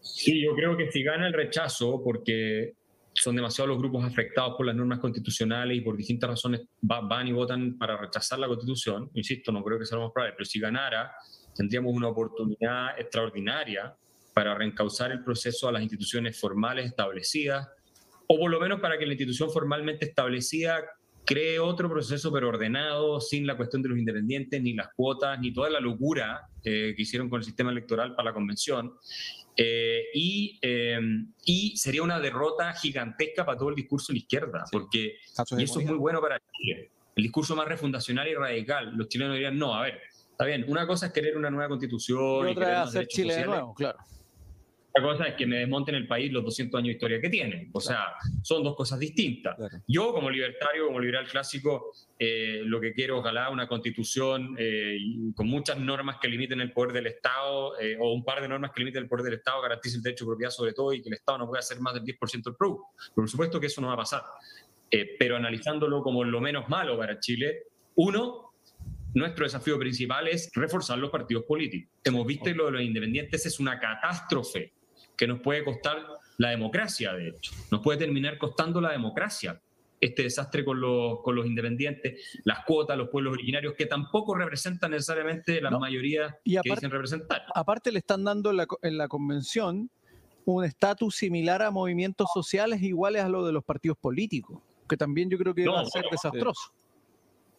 Sí, 0.00 0.42
yo 0.42 0.54
creo 0.54 0.74
que 0.74 0.90
si 0.90 1.02
gana 1.02 1.26
el 1.26 1.34
rechazo, 1.34 2.02
porque 2.02 2.72
son 3.12 3.36
demasiados 3.36 3.68
los 3.68 3.78
grupos 3.78 4.06
afectados 4.06 4.56
por 4.56 4.64
las 4.64 4.74
normas 4.74 5.00
constitucionales 5.00 5.76
y 5.76 5.82
por 5.82 5.98
distintas 5.98 6.30
razones 6.30 6.62
van 6.80 7.28
y 7.28 7.32
votan 7.32 7.76
para 7.76 7.98
rechazar 7.98 8.38
la 8.38 8.46
constitución, 8.46 9.10
insisto, 9.12 9.52
no 9.52 9.62
creo 9.62 9.78
que 9.78 9.84
sea 9.84 9.98
lo 9.98 10.04
más 10.04 10.12
probable, 10.14 10.34
pero 10.34 10.46
si 10.46 10.58
ganara, 10.58 11.12
tendríamos 11.54 11.92
una 11.92 12.08
oportunidad 12.08 12.98
extraordinaria 12.98 13.94
para 14.32 14.54
reencauzar 14.54 15.12
el 15.12 15.22
proceso 15.22 15.68
a 15.68 15.72
las 15.72 15.82
instituciones 15.82 16.40
formales 16.40 16.86
establecidas, 16.86 17.68
o 18.28 18.38
por 18.38 18.50
lo 18.50 18.58
menos 18.58 18.80
para 18.80 18.98
que 18.98 19.04
la 19.04 19.12
institución 19.12 19.50
formalmente 19.50 20.06
establecida 20.06 20.82
cree 21.28 21.58
otro 21.58 21.90
proceso 21.90 22.32
pero 22.32 22.48
ordenado, 22.48 23.20
sin 23.20 23.46
la 23.46 23.54
cuestión 23.54 23.82
de 23.82 23.90
los 23.90 23.98
independientes, 23.98 24.62
ni 24.62 24.72
las 24.72 24.88
cuotas, 24.96 25.38
ni 25.38 25.52
toda 25.52 25.68
la 25.68 25.78
locura 25.78 26.48
eh, 26.64 26.94
que 26.96 27.02
hicieron 27.02 27.28
con 27.28 27.40
el 27.40 27.44
sistema 27.44 27.70
electoral 27.70 28.14
para 28.14 28.30
la 28.30 28.32
convención. 28.32 28.94
Eh, 29.54 30.04
y, 30.14 30.58
eh, 30.62 30.98
y, 31.44 31.76
sería 31.76 32.02
una 32.02 32.18
derrota 32.18 32.72
gigantesca 32.72 33.44
para 33.44 33.58
todo 33.58 33.68
el 33.68 33.74
discurso 33.74 34.10
de 34.10 34.14
la 34.14 34.18
izquierda, 34.20 34.64
porque 34.72 35.16
y 35.58 35.62
eso 35.62 35.80
es 35.80 35.86
muy 35.86 35.98
bueno 35.98 36.22
para 36.22 36.40
Chile. 36.56 36.92
El 37.14 37.24
discurso 37.24 37.54
más 37.54 37.68
refundacional 37.68 38.26
y 38.26 38.34
radical. 38.34 38.92
Los 38.96 39.08
chilenos 39.08 39.34
dirían, 39.34 39.58
no, 39.58 39.74
a 39.74 39.82
ver, 39.82 40.00
está 40.30 40.46
bien, 40.46 40.64
una 40.66 40.86
cosa 40.86 41.06
es 41.08 41.12
querer 41.12 41.36
una 41.36 41.50
nueva 41.50 41.68
constitución. 41.68 42.48
Y 42.48 42.52
otra 42.52 42.84
es 42.84 42.88
hacer 42.88 43.06
Chile 43.06 43.36
de 43.36 43.44
nuevo, 43.44 43.74
claro 43.74 43.98
cosa 45.02 45.24
es 45.24 45.34
que 45.34 45.46
me 45.46 45.58
desmonten 45.58 45.94
el 45.94 46.06
país 46.06 46.32
los 46.32 46.44
200 46.44 46.78
años 46.78 46.88
de 46.88 46.92
historia 46.92 47.20
que 47.20 47.28
tienen. 47.28 47.70
O 47.72 47.80
sea, 47.80 48.14
son 48.42 48.62
dos 48.62 48.76
cosas 48.76 48.98
distintas. 48.98 49.56
Yo, 49.86 50.12
como 50.12 50.30
libertario, 50.30 50.86
como 50.86 51.00
liberal 51.00 51.26
clásico, 51.26 51.92
eh, 52.18 52.62
lo 52.64 52.80
que 52.80 52.92
quiero, 52.92 53.18
ojalá, 53.18 53.50
una 53.50 53.68
constitución 53.68 54.56
eh, 54.58 54.98
con 55.34 55.48
muchas 55.48 55.78
normas 55.78 56.16
que 56.20 56.28
limiten 56.28 56.60
el 56.60 56.72
poder 56.72 56.92
del 56.92 57.06
Estado, 57.06 57.78
eh, 57.80 57.96
o 58.00 58.12
un 58.12 58.24
par 58.24 58.40
de 58.40 58.48
normas 58.48 58.72
que 58.72 58.80
limiten 58.80 59.02
el 59.02 59.08
poder 59.08 59.24
del 59.24 59.34
Estado, 59.34 59.62
garanticen 59.62 59.98
el 59.98 60.02
derecho 60.02 60.24
de 60.24 60.30
propiedad 60.30 60.50
sobre 60.50 60.72
todo, 60.72 60.92
y 60.92 61.02
que 61.02 61.08
el 61.08 61.14
Estado 61.14 61.38
no 61.38 61.46
pueda 61.46 61.60
hacer 61.60 61.80
más 61.80 61.94
del 61.94 62.04
10% 62.04 62.42
del 62.42 62.56
producto. 62.56 62.86
Por 63.14 63.28
supuesto 63.28 63.60
que 63.60 63.66
eso 63.66 63.80
no 63.80 63.88
va 63.88 63.94
a 63.94 63.98
pasar. 63.98 64.22
pero 65.18 65.36
analizándolo 65.36 66.02
como 66.02 66.24
lo 66.24 66.40
menos 66.40 66.68
malo 66.68 66.96
para 66.96 67.20
Chile, 67.20 67.64
uno, 67.96 68.54
nuestro 69.14 69.44
desafío 69.44 69.78
principal 69.78 70.28
es 70.28 70.50
reforzar 70.54 70.98
los 70.98 71.10
partidos 71.10 71.44
políticos. 71.44 71.92
Hemos 72.04 72.26
visto 72.26 72.44
que 72.44 72.54
lo 72.54 72.66
de 72.66 72.72
los 72.72 72.82
independientes 72.82 73.44
es 73.44 73.60
una 73.60 73.78
catástrofe 73.78 74.72
que 75.18 75.26
nos 75.26 75.40
puede 75.40 75.64
costar 75.64 75.98
la 76.38 76.50
democracia, 76.50 77.12
de 77.12 77.28
hecho. 77.28 77.52
Nos 77.70 77.82
puede 77.82 77.98
terminar 77.98 78.38
costando 78.38 78.80
la 78.80 78.92
democracia 78.92 79.60
este 80.00 80.22
desastre 80.22 80.64
con 80.64 80.80
los, 80.80 81.20
con 81.22 81.34
los 81.34 81.44
independientes, 81.44 82.40
las 82.44 82.64
cuotas, 82.64 82.96
los 82.96 83.08
pueblos 83.08 83.32
originarios, 83.32 83.74
que 83.74 83.86
tampoco 83.86 84.36
representan 84.36 84.92
necesariamente 84.92 85.60
la 85.60 85.70
mayoría 85.76 86.38
que 86.44 86.60
dicen 86.62 86.90
representar. 86.90 87.42
Aparte 87.52 87.90
le 87.90 87.98
están 87.98 88.22
dando 88.22 88.50
en 88.50 88.96
la, 88.96 89.08
convención 89.08 89.90
un 90.44 90.64
estatus 90.64 91.16
similar 91.16 91.62
a 91.62 91.72
movimientos 91.72 92.28
sociales 92.32 92.80
iguales 92.80 93.24
a 93.24 93.28
lo 93.28 93.44
de 93.44 93.52
los 93.52 93.64
partidos 93.64 93.98
políticos, 93.98 94.62
que 94.88 94.96
también 94.96 95.28
yo 95.28 95.36
creo 95.36 95.52
que 95.52 95.66
va 95.66 95.80
a 95.80 95.86
ser 95.86 96.04
desastroso. 96.10 96.72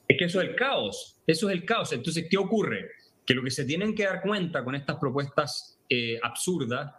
Es 0.07 0.17
que 0.17 0.25
eso 0.25 0.41
es 0.41 0.47
el 0.47 0.55
caos, 0.55 1.17
eso 1.27 1.49
es 1.49 1.55
el 1.55 1.65
caos. 1.65 1.91
Entonces, 1.91 2.25
¿qué 2.29 2.37
ocurre? 2.37 2.89
Que 3.25 3.35
lo 3.35 3.43
que 3.43 3.51
se 3.51 3.65
tienen 3.65 3.93
que 3.93 4.05
dar 4.05 4.21
cuenta 4.21 4.63
con 4.63 4.73
estas 4.75 4.95
propuestas 4.95 5.77
eh, 5.89 6.19
absurdas 6.23 6.93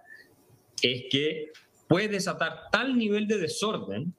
es 0.83 1.05
que 1.11 1.53
puede 1.89 2.09
desatar 2.09 2.71
tal 2.71 2.97
nivel 2.97 3.27
de 3.27 3.39
desorden 3.39 4.15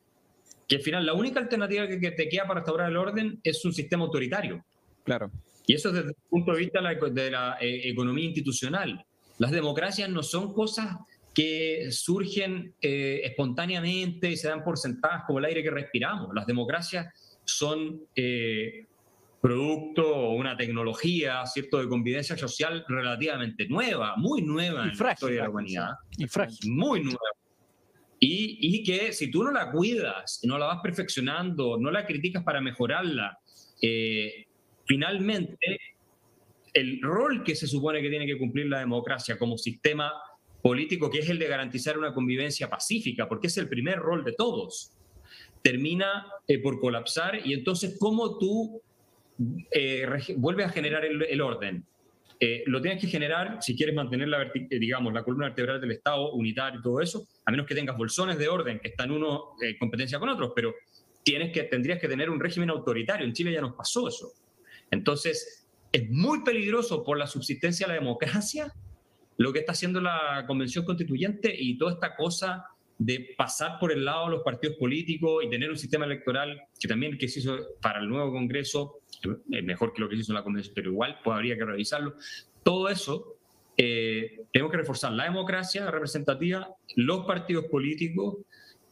que 0.68 0.78
al 0.78 0.82
final 0.82 1.06
la 1.06 1.14
única 1.14 1.40
alternativa 1.40 1.88
que, 1.88 2.12
te 2.12 2.30
queda 2.30 2.48
para 2.48 2.62
restaurar 2.62 2.90
el 2.90 2.96
orden 2.96 3.40
es 3.44 3.64
un 3.66 3.74
sistema 3.74 4.06
autoritario. 4.06 4.64
Claro. 5.04 5.30
Y 5.68 5.74
eso 5.74 5.92
desde 5.92 6.10
el 6.10 6.16
punto 6.30 6.54
de 6.54 6.60
vista 6.60 6.80
de 6.82 7.32
la, 7.32 7.58
eh, 7.60 7.90
economía 7.90 8.26
institucional. 8.26 9.06
Las 9.38 9.52
democracias 9.52 10.10
no 10.10 10.24
son 10.24 10.54
cosas 10.54 10.96
que 11.34 11.88
surgen 11.92 12.74
eh, 12.82 13.22
espontáneamente 13.24 14.30
y 14.30 14.38
se 14.38 14.48
dan 14.48 14.64
por 14.64 14.78
sentadas 14.78 15.24
como 15.28 15.40
el 15.40 15.46
aire 15.46 15.64
que 15.64 15.72
respiramos. 15.72 16.30
Las 16.34 16.48
democracias 16.48 17.14
son 17.44 18.02
eh, 18.16 18.86
producto 19.42 20.08
o 20.08 20.34
una 20.36 20.56
tecnología, 20.56 21.46
¿cierto?, 21.46 21.80
de 21.80 21.88
convivencia 21.88 22.38
social 22.38 22.86
relativamente 22.88 23.68
nueva, 23.68 24.16
muy 24.16 24.44
nueva 24.44 24.84
en 24.84 24.98
la 24.98 25.12
historia 25.14 25.38
de 25.38 25.44
la 25.44 25.50
humanidad. 25.50 25.90
Y 26.18 26.28
frágil. 26.28 26.72
Muy 26.72 27.04
nueva. 27.04 27.20
Y, 28.20 28.60
y, 28.62 28.84
que 28.84 29.14
si 29.14 29.32
tú 29.32 29.44
no 29.44 29.52
la 29.52 29.72
cuidas, 29.72 30.42
no 30.44 30.60
la 30.60 30.68
vas 30.68 30.80
perfeccionando, 30.84 31.80
no 31.80 31.90
la 31.90 32.06
criticas 32.06 32.44
para 32.44 32.62
mejorarla, 32.62 33.40
eh, 33.82 34.46
finalmente 34.86 35.80
el 36.74 37.02
rol 37.02 37.44
que 37.44 37.56
se 37.56 37.66
supone 37.66 38.00
que 38.00 38.10
tiene 38.10 38.28
que 38.28 38.38
cumplir 38.38 38.68
la 38.68 38.80
democracia 38.80 39.40
como 39.40 39.58
sistema 39.58 40.14
político, 40.62 41.10
que 41.10 41.20
es 41.20 41.30
el 41.30 41.40
de 41.40 41.48
garantizar 41.48 41.98
una 41.98 42.14
convivencia 42.14 42.70
pacífica, 42.70 43.28
porque 43.28 43.48
es 43.48 43.58
el 43.58 43.68
primer 43.68 43.98
rol 43.98 44.24
de 44.24 44.34
todos, 44.34 44.92
termina 45.64 46.28
eh, 46.48 46.60
por 46.60 46.80
colapsar 46.80 47.46
y 47.46 47.54
entonces 47.54 47.98
cómo 48.00 48.38
tú 48.38 48.82
eh, 49.72 50.06
a 50.06 50.70
generar 50.70 51.06
el, 51.06 51.42
orden. 51.42 51.86
Eh, 52.40 52.64
lo 52.66 52.82
tienes 52.82 53.02
que 53.02 53.08
generar 53.08 53.58
si 53.62 53.76
quieres 53.76 53.96
mantener 53.96 54.28
la, 54.28 54.52
digamos, 54.70 55.14
la 55.14 55.24
columna 55.24 55.48
vertebral 55.48 55.80
del 55.80 55.92
Estado 55.92 56.32
unitario 56.34 56.80
y 56.80 56.84
todo 56.84 57.02
eso, 57.02 57.28
a 57.46 57.52
menos 57.52 57.66
que 57.66 57.76
tengas 57.76 57.98
bolsones 57.98 58.38
de 58.38 58.48
orden 58.48 58.80
que 58.80 58.90
están 58.90 59.12
uno 59.12 59.56
en 59.62 59.78
competencia 59.78 60.20
con 60.20 60.30
otros, 60.30 60.52
pero 60.56 60.74
tienes 61.24 61.52
que, 61.52 61.64
tendrías 61.64 62.00
que 62.00 62.08
tener 62.08 62.30
un 62.30 62.40
régimen 62.40 62.70
autoritario. 62.70 63.26
En 63.26 63.34
Chile 63.34 63.54
ya 63.54 63.62
nos 63.62 63.76
pasó 63.76 64.08
eso. 64.08 64.32
Entonces, 64.90 65.68
es 65.92 66.10
muy 66.10 66.44
peligroso 66.44 67.04
por 67.04 67.18
la 67.18 67.28
subsistencia 67.28 67.86
de 67.86 67.94
la 67.94 68.00
democracia 68.00 68.74
lo 69.38 69.52
que 69.52 69.60
está 69.60 69.72
haciendo 69.72 70.00
la 70.00 70.46
Convención 70.48 70.86
Constituyente 70.86 71.54
y 71.58 71.78
toda 71.78 71.94
esta 71.94 72.16
cosa 72.16 72.66
de 72.98 73.34
pasar 73.36 73.80
por 73.80 73.92
el 73.92 74.06
lado 74.06 74.26
de 74.26 74.32
los 74.34 74.44
partidos 74.44 74.78
políticos 74.78 75.44
y 75.44 75.50
tener 75.50 75.72
un 75.72 75.78
sistema 75.78 76.06
electoral 76.06 76.62
que 76.80 76.88
también 76.88 77.18
que 77.18 77.28
se 77.28 77.40
hizo 77.40 77.58
para 77.82 78.00
el 78.00 78.08
nuevo 78.08 78.32
Congreso 78.32 79.00
es 79.00 79.01
mejor 79.48 79.94
que 79.94 80.02
lo 80.02 80.10
que 80.10 80.16
se 80.16 80.22
hizo 80.22 80.32
en 80.32 80.38
la 80.38 80.44
Convención, 80.44 80.74
pero 80.76 80.92
igual 80.92 81.20
pues, 81.24 81.36
habría 81.36 81.58
que 81.58 81.66
revisarlo. 81.66 82.16
Todo 82.64 82.90
eso 82.90 83.38
eh, 83.78 84.46
tenemos 84.52 84.72
que 84.72 84.78
reforzar 84.78 85.12
la 85.14 85.26
democracia 85.26 85.90
representativa, 85.90 86.70
los 86.96 87.26
partidos 87.26 87.66
políticos, 87.66 88.38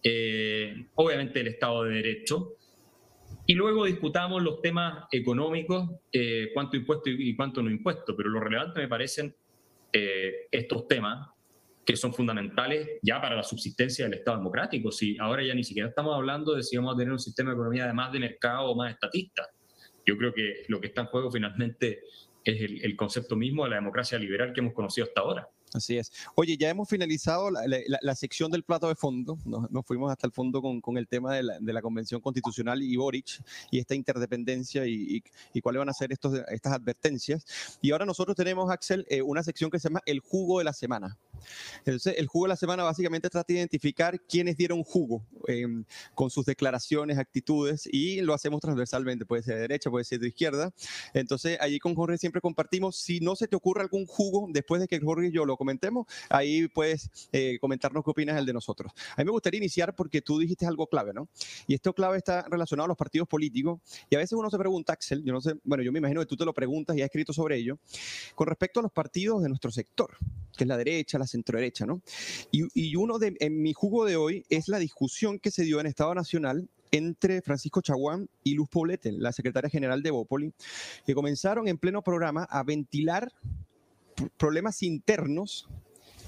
eh, 0.03 0.87
obviamente 0.95 1.41
el 1.41 1.47
Estado 1.47 1.83
de 1.83 1.95
Derecho, 1.95 2.55
y 3.49 3.55
luego 3.55 3.85
discutamos 3.85 4.43
los 4.43 4.61
temas 4.61 5.05
económicos, 5.11 5.89
eh, 6.11 6.51
cuánto 6.53 6.77
impuesto 6.77 7.09
y, 7.09 7.35
cuánto 7.35 7.63
no 7.63 7.71
impuesto, 7.71 8.15
pero 8.15 8.29
lo 8.29 8.39
relevante 8.39 8.79
me 8.79 8.87
parecen 8.87 9.35
eh, 9.91 10.47
estos 10.51 10.87
temas 10.87 11.29
que 11.83 11.95
son 11.95 12.13
fundamentales 12.13 12.99
ya 13.01 13.19
para 13.19 13.35
la 13.35 13.41
subsistencia 13.41 14.05
del 14.05 14.19
Estado 14.19 14.37
democrático. 14.37 14.91
Si 14.91 15.17
ahora 15.17 15.41
ya 15.41 15.55
ni 15.55 15.63
siquiera 15.63 15.89
estamos 15.89 16.15
hablando 16.15 16.53
de 16.53 16.61
si 16.61 16.77
vamos 16.77 16.93
a 16.93 16.97
tener 16.99 17.11
un 17.11 17.17
sistema 17.17 17.49
de 17.49 17.55
economía 17.55 17.87
de 17.87 17.93
más 17.93 18.11
de 18.11 18.19
mercado 18.19 18.69
o 18.69 18.75
más 18.75 18.93
estatista. 18.93 19.47
Yo 20.09 20.17
creo 20.17 20.33
que 20.33 20.63
lo 20.67 20.81
que 20.81 20.87
está 20.87 21.01
en 21.01 21.07
juego 21.07 21.31
finalmente 21.31 22.01
es 22.43 22.61
el 22.61 22.95
concepto 22.95 23.35
mismo 23.35 23.63
de 23.63 23.69
la 23.69 23.75
democracia 23.75 24.17
liberal 24.17 24.53
que 24.53 24.61
hemos 24.61 24.73
conocido 24.73 25.05
hasta 25.05 25.21
ahora. 25.21 25.49
Así 25.73 25.97
es. 25.97 26.11
Oye, 26.35 26.57
ya 26.57 26.69
hemos 26.69 26.89
finalizado 26.89 27.49
la, 27.51 28.15
sección 28.15 28.51
del 28.51 28.63
plato 28.63 28.87
de 28.87 28.95
fondo. 28.95 29.37
Nos, 29.45 29.85
fuimos 29.85 30.11
hasta 30.11 30.25
el 30.25 30.33
fondo 30.33 30.61
con, 30.61 30.97
el 30.97 31.07
tema 31.07 31.35
de 31.35 31.43
la, 31.73 31.81
Convención 31.81 32.21
Constitucional 32.21 32.81
y 32.81 32.95
Boric 32.95 33.41
y 33.71 33.79
esta 33.79 33.95
interdependencia 33.95 34.85
y, 34.85 35.23
cuáles 35.61 35.79
van 35.79 35.89
a 35.89 35.93
ser 35.93 36.11
estos, 36.11 36.39
estas 36.49 36.73
advertencias. 36.73 37.77
Y 37.81 37.91
ahora 37.91 38.05
nosotros 38.05 38.35
tenemos, 38.35 38.71
Axel, 38.71 39.05
eh, 39.09 39.21
una 39.21 39.43
sección 39.43 39.69
que 39.69 39.79
se 39.79 39.89
llama 39.89 40.01
El 40.05 40.19
Jugo 40.19 40.59
de 40.59 40.65
la 40.65 40.73
Semana. 40.73 41.17
Entonces, 41.79 42.15
el 42.17 42.27
jugo 42.27 42.45
de 42.45 42.49
la 42.49 42.55
semana 42.55 42.83
básicamente 42.83 43.29
trata 43.29 43.53
de 43.53 43.59
identificar 43.59 44.19
quiénes 44.21 44.57
dieron 44.57 44.83
jugo 44.83 45.25
em, 45.47 45.83
con 46.13 46.29
sus 46.29 46.45
declaraciones, 46.45 47.17
actitudes, 47.17 47.87
y 47.91 48.21
lo 48.21 48.33
hacemos 48.33 48.59
transversalmente, 48.61 49.25
puede 49.25 49.43
ser 49.43 49.55
de 49.55 49.61
derecha, 49.61 49.89
puede 49.89 50.05
ser 50.05 50.19
de 50.19 50.27
izquierda. 50.27 50.71
Entonces, 51.13 51.57
allí 51.61 51.79
con 51.79 51.95
Jorge 51.95 52.17
siempre 52.17 52.41
compartimos, 52.41 52.97
si 52.97 53.19
no 53.19 53.35
se 53.35 53.47
te 53.47 53.55
ocurre 53.55 53.81
algún 53.81 54.05
jugo 54.05 54.47
después 54.51 54.81
de 54.81 54.87
que 54.87 54.99
Jorge 54.99 55.27
y 55.27 55.31
yo 55.31 55.45
lo 55.45 55.57
comentemos, 55.57 56.07
ahí 56.29 56.67
puedes 56.67 57.09
eh, 57.31 57.57
comentarnos 57.59 58.03
qué 58.03 58.11
opinas 58.11 58.37
el 58.37 58.45
de 58.45 58.53
nosotros. 58.53 58.91
A 59.15 59.21
mí 59.21 59.25
me 59.25 59.31
gustaría 59.31 59.57
iniciar 59.57 59.95
porque 59.95 60.21
tú 60.21 60.39
dijiste 60.39 60.65
algo 60.65 60.87
clave, 60.87 61.13
¿no? 61.13 61.29
Y 61.67 61.73
esto 61.73 61.93
clave 61.93 62.17
está 62.17 62.43
relacionado 62.49 62.85
a 62.85 62.87
los 62.89 62.97
partidos 62.97 63.27
políticos, 63.27 63.79
y 64.09 64.15
a 64.15 64.19
veces 64.19 64.33
uno 64.33 64.49
se 64.49 64.57
pregunta, 64.57 64.93
Axel, 64.93 65.23
yo 65.23 65.33
no 65.33 65.41
sé, 65.41 65.55
bueno, 65.63 65.83
yo 65.83 65.91
me 65.91 65.99
imagino 65.99 66.21
que 66.21 66.27
tú 66.27 66.35
te 66.35 66.45
lo 66.45 66.53
preguntas 66.53 66.95
y 66.95 67.01
has 67.01 67.05
escrito 67.05 67.33
sobre 67.33 67.57
ello, 67.57 67.77
con 68.35 68.47
respecto 68.47 68.79
a 68.79 68.83
los 68.83 68.91
partidos 68.91 69.41
de 69.41 69.49
nuestro 69.49 69.71
sector, 69.71 70.17
que 70.55 70.63
es 70.63 70.67
la 70.67 70.77
derecha, 70.77 71.17
la 71.17 71.27
centro 71.29 71.57
derecha, 71.57 71.85
¿no? 71.85 72.01
Y, 72.51 72.95
uno 72.95 73.19
de, 73.19 73.35
en 73.39 73.61
mi 73.61 73.73
jugo 73.73 74.05
de 74.05 74.17
hoy 74.17 74.45
es 74.49 74.67
la 74.67 74.79
discusión 74.79 75.39
que 75.39 75.51
se 75.51 75.63
dio 75.63 75.79
en 75.79 75.87
Estado 75.87 76.13
Nacional 76.13 76.67
entre 76.91 77.41
Francisco 77.41 77.81
Chaguán 77.81 78.29
y 78.43 78.55
Luz 78.55 78.67
Poblete, 78.69 79.11
la 79.11 79.31
secretaria 79.31 79.69
general 79.69 80.01
de 80.01 80.11
Bópoli, 80.11 80.53
que 81.05 81.13
comenzaron 81.13 81.67
en 81.67 81.77
pleno 81.77 82.01
programa 82.01 82.43
a 82.43 82.63
ventilar 82.63 83.31
problemas 84.37 84.83
internos 84.83 85.69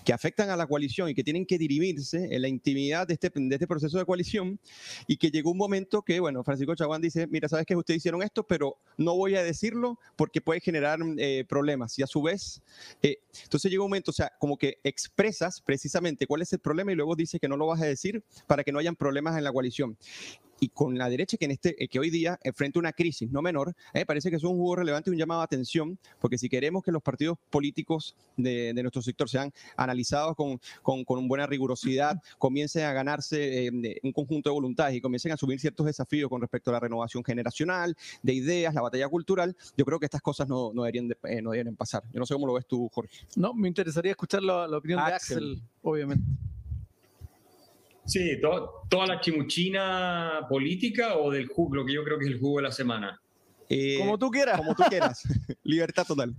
que 0.03 0.13
afectan 0.13 0.49
a 0.49 0.55
la 0.55 0.67
coalición 0.67 1.09
y 1.09 1.13
que 1.13 1.23
tienen 1.23 1.45
que 1.45 1.57
dirimirse 1.57 2.33
en 2.33 2.41
la 2.41 2.47
intimidad 2.47 3.07
de 3.07 3.13
este, 3.13 3.31
de 3.33 3.55
este 3.55 3.67
proceso 3.67 3.97
de 3.97 4.05
coalición 4.05 4.59
y 5.07 5.17
que 5.17 5.29
llegó 5.29 5.51
un 5.51 5.57
momento 5.57 6.01
que, 6.01 6.19
bueno, 6.19 6.43
Francisco 6.43 6.75
Chaguán 6.75 7.01
dice, 7.01 7.27
mira, 7.27 7.47
sabes 7.47 7.65
que 7.65 7.75
ustedes 7.75 7.97
hicieron 7.97 8.23
esto, 8.23 8.43
pero 8.43 8.77
no 8.97 9.15
voy 9.15 9.35
a 9.35 9.43
decirlo 9.43 9.99
porque 10.15 10.41
puede 10.41 10.59
generar 10.59 10.99
eh, 11.17 11.45
problemas. 11.47 11.97
Y 11.99 12.03
a 12.03 12.07
su 12.07 12.21
vez, 12.21 12.61
eh, 13.01 13.19
entonces 13.43 13.71
llegó 13.71 13.85
un 13.85 13.91
momento, 13.91 14.11
o 14.11 14.13
sea, 14.13 14.31
como 14.39 14.57
que 14.57 14.79
expresas 14.83 15.61
precisamente 15.61 16.27
cuál 16.27 16.41
es 16.41 16.53
el 16.53 16.59
problema 16.59 16.91
y 16.91 16.95
luego 16.95 17.15
dice 17.15 17.39
que 17.39 17.47
no 17.47 17.57
lo 17.57 17.67
vas 17.67 17.81
a 17.81 17.85
decir 17.85 18.23
para 18.47 18.63
que 18.63 18.71
no 18.71 18.79
hayan 18.79 18.95
problemas 18.95 19.37
en 19.37 19.43
la 19.43 19.51
coalición 19.51 19.97
y 20.61 20.69
con 20.69 20.95
la 20.95 21.09
derecha 21.09 21.37
que, 21.37 21.45
en 21.45 21.51
este, 21.51 21.83
eh, 21.83 21.87
que 21.87 21.99
hoy 21.99 22.11
día 22.11 22.39
enfrenta 22.43 22.77
una 22.79 22.93
crisis 22.93 23.29
no 23.31 23.41
menor, 23.41 23.73
me 23.95 24.05
parece 24.05 24.29
que 24.29 24.35
es 24.35 24.43
un 24.43 24.55
juego 24.55 24.75
relevante 24.75 25.09
y 25.09 25.13
un 25.13 25.17
llamado 25.17 25.41
a 25.41 25.43
atención, 25.43 25.97
porque 26.19 26.37
si 26.37 26.49
queremos 26.49 26.83
que 26.83 26.91
los 26.91 27.01
partidos 27.01 27.39
políticos 27.49 28.15
de, 28.37 28.71
nuestro 28.75 29.01
sector 29.01 29.27
sean 29.27 29.51
analizados 29.75 30.35
con, 30.35 30.59
con, 30.83 31.27
buena 31.27 31.47
rigurosidad, 31.47 32.21
comiencen 32.37 32.85
a 32.85 32.93
ganarse 32.93 33.67
eh, 33.67 33.99
un 34.03 34.11
conjunto 34.13 34.49
de 34.49 34.53
voluntades 34.53 34.95
y 34.95 35.01
comiencen 35.01 35.31
a 35.31 35.33
asumir 35.33 35.59
ciertos 35.59 35.87
desafíos 35.87 36.29
con 36.29 36.41
respecto 36.41 36.69
a 36.69 36.73
la 36.73 36.79
renovación 36.79 37.23
generacional, 37.23 37.97
de 38.21 38.33
ideas, 38.33 38.75
la 38.75 38.81
batalla 38.81 39.09
cultural, 39.09 39.57
yo 39.75 39.83
creo 39.83 39.99
que 39.99 40.05
estas 40.05 40.21
cosas 40.21 40.47
no, 40.47 40.71
no, 40.73 40.83
deberían, 40.83 41.09
eh, 41.23 41.41
no 41.41 41.51
deberían 41.51 41.75
pasar. 41.75 42.03
Yo 42.13 42.19
no 42.19 42.25
sé 42.27 42.35
cómo 42.35 42.45
lo 42.45 42.53
ves 42.53 42.67
tú, 42.67 42.87
Jorge. 42.93 43.25
No, 43.35 43.55
me 43.55 43.67
interesaría 43.67 44.11
escuchar 44.11 44.43
la, 44.43 44.65
opinión 44.77 45.03
de 45.03 45.11
Axel, 45.11 45.61
obviamente. 45.81 46.23
Sí, 48.05 48.39
toda 48.41 49.07
la 49.07 49.19
chimuchina 49.21 50.45
política 50.49 51.17
o 51.17 51.31
del 51.31 51.47
jugo, 51.47 51.75
lo 51.75 51.85
que 51.85 51.93
yo 51.93 52.03
creo 52.03 52.17
que 52.17 52.25
es 52.25 52.31
el 52.31 52.39
jugo 52.39 52.57
de 52.57 52.63
la 52.63 52.71
semana. 52.71 53.21
Eh, 53.69 53.97
como 53.99 54.17
tú 54.17 54.29
quieras. 54.29 54.57
Como 54.57 54.75
tú 54.75 54.83
quieras. 54.89 55.23
Libertad 55.63 56.05
total. 56.05 56.35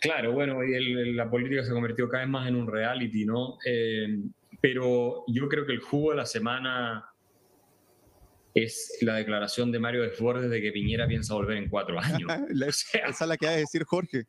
Claro, 0.00 0.32
bueno, 0.32 0.58
la 0.62 1.30
política 1.30 1.64
se 1.64 1.70
ha 1.70 1.74
convertido 1.74 2.08
cada 2.08 2.24
vez 2.24 2.30
más 2.30 2.48
en 2.48 2.56
un 2.56 2.66
reality, 2.66 3.24
¿no? 3.24 3.58
Eh, 3.64 4.18
pero 4.60 5.24
yo 5.28 5.48
creo 5.48 5.66
que 5.66 5.72
el 5.72 5.80
jugo 5.80 6.10
de 6.10 6.16
la 6.16 6.26
semana 6.26 7.04
es 8.56 8.96
la 9.02 9.16
declaración 9.16 9.70
de 9.70 9.78
Mario 9.78 10.02
Desbordes 10.02 10.48
de 10.48 10.62
que 10.62 10.72
Piñera 10.72 11.06
piensa 11.06 11.34
volver 11.34 11.58
en 11.58 11.68
cuatro 11.68 12.00
años. 12.00 12.22
esa 12.70 13.08
es 13.10 13.20
la 13.20 13.36
que 13.36 13.46
va 13.46 13.52
a 13.52 13.56
decir 13.56 13.84
Jorge. 13.86 14.24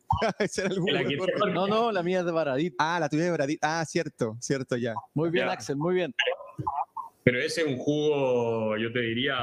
No, 1.54 1.66
no, 1.66 1.94
la 1.94 2.04
mía 2.04 2.20
es 2.20 2.26
de 2.26 2.32
Baradit. 2.34 2.76
Ah, 2.78 3.00
la 3.00 3.08
tuya 3.08 3.22
es 3.22 3.28
de 3.28 3.32
Baradit. 3.32 3.60
Ah, 3.62 3.86
cierto, 3.88 4.36
cierto, 4.42 4.76
ya. 4.76 4.96
Muy 5.14 5.30
bien, 5.30 5.48
Axel, 5.48 5.78
muy 5.78 5.96
bien. 5.96 6.14
Pero 7.24 7.40
ese 7.40 7.62
es 7.62 7.68
un 7.68 7.78
jugo, 7.78 8.76
yo 8.78 8.92
te 8.92 9.00
diría, 9.00 9.38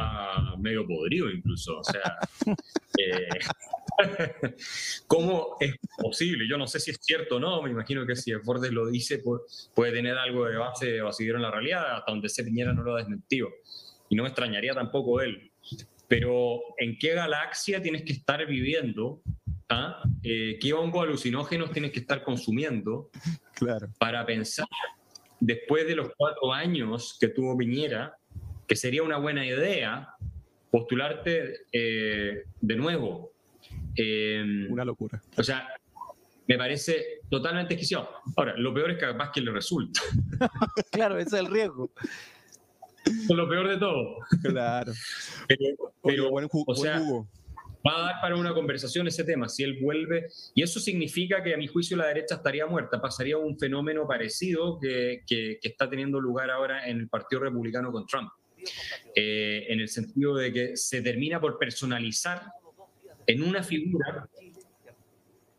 medio 0.58 0.86
podrido 0.86 1.30
incluso. 1.30 1.78
O 1.78 1.84
sea, 1.84 2.18
eh, 2.98 3.28
¿cómo 5.06 5.56
es 5.60 5.76
posible? 5.96 6.46
Yo 6.46 6.58
no 6.58 6.66
sé 6.66 6.78
si 6.78 6.90
es 6.90 6.98
cierto 7.00 7.36
o 7.36 7.40
no. 7.40 7.62
Me 7.62 7.70
imagino 7.70 8.04
que 8.04 8.16
si 8.16 8.32
Desbordes 8.32 8.70
lo 8.70 8.86
dice, 8.88 9.22
puede 9.74 9.92
tener 9.92 10.18
algo 10.18 10.44
de 10.44 10.58
base 10.58 11.00
o 11.00 11.10
seguir 11.10 11.36
en 11.36 11.42
la 11.42 11.50
realidad, 11.50 11.96
hasta 11.96 12.12
donde 12.12 12.28
se 12.28 12.44
Piñera 12.44 12.74
no 12.74 12.82
lo 12.82 12.96
ha 12.96 12.98
desmentido 12.98 13.48
y 14.14 14.16
no 14.16 14.22
me 14.22 14.28
extrañaría 14.28 14.74
tampoco 14.74 15.20
él. 15.20 15.50
Pero 16.06 16.60
¿en 16.78 16.96
qué 16.98 17.14
galaxia 17.14 17.82
tienes 17.82 18.04
que 18.04 18.12
estar 18.12 18.46
viviendo 18.46 19.22
¿ah? 19.68 20.02
Eh, 20.22 20.56
qué 20.60 20.72
hongo 20.72 21.02
alucinógenos 21.02 21.72
tienes 21.72 21.90
que 21.90 21.98
estar 21.98 22.22
consumiendo 22.22 23.10
claro. 23.54 23.88
para 23.98 24.24
pensar, 24.24 24.68
después 25.40 25.84
de 25.88 25.96
los 25.96 26.10
cuatro 26.16 26.52
años 26.52 27.16
que 27.20 27.26
tuvo 27.26 27.56
Piñera, 27.58 28.16
que 28.68 28.76
sería 28.76 29.02
una 29.02 29.16
buena 29.16 29.44
idea 29.44 30.14
postularte 30.70 31.66
eh, 31.72 32.44
de 32.60 32.76
nuevo. 32.76 33.32
Em, 33.96 34.70
una 34.70 34.84
locura. 34.84 35.20
O 35.36 35.42
sea, 35.42 35.68
me 36.46 36.56
parece 36.56 37.20
totalmente 37.28 37.74
exquisito. 37.74 38.08
Ahora, 38.36 38.54
lo 38.56 38.72
peor 38.72 38.92
es 38.92 38.98
que 38.98 39.06
capaz 39.06 39.32
que 39.32 39.40
le 39.40 39.50
resulta. 39.50 40.00
claro, 40.92 41.18
ese 41.18 41.36
es 41.36 41.40
el 41.40 41.46
riesgo. 41.46 41.90
Lo 43.28 43.48
peor 43.48 43.68
de 43.68 43.76
todo. 43.78 44.18
Claro. 44.42 44.92
Pero, 46.02 46.30
buen 46.30 46.48
o 46.50 46.74
sea, 46.74 47.00
va 47.86 47.98
a 47.98 48.00
dar 48.00 48.20
para 48.20 48.36
una 48.36 48.54
conversación 48.54 49.06
ese 49.06 49.24
tema, 49.24 49.48
si 49.48 49.62
él 49.62 49.78
vuelve, 49.80 50.28
y 50.54 50.62
eso 50.62 50.80
significa 50.80 51.42
que 51.42 51.54
a 51.54 51.56
mi 51.56 51.66
juicio 51.66 51.96
la 51.96 52.06
derecha 52.06 52.36
estaría 52.36 52.66
muerta, 52.66 53.00
pasaría 53.00 53.36
un 53.36 53.58
fenómeno 53.58 54.06
parecido 54.06 54.78
que, 54.80 55.22
que, 55.26 55.58
está 55.62 55.88
teniendo 55.88 56.20
lugar 56.20 56.50
ahora 56.50 56.88
en 56.88 56.98
el 57.00 57.08
Partido 57.08 57.42
Republicano 57.42 57.92
con 57.92 58.06
Trump, 58.06 58.30
eh, 59.14 59.66
en 59.68 59.80
el 59.80 59.88
sentido 59.88 60.34
de 60.36 60.52
que 60.52 60.76
se 60.76 61.02
termina 61.02 61.40
por 61.40 61.58
personalizar 61.58 62.42
en 63.26 63.42
una 63.42 63.62
figura 63.62 64.28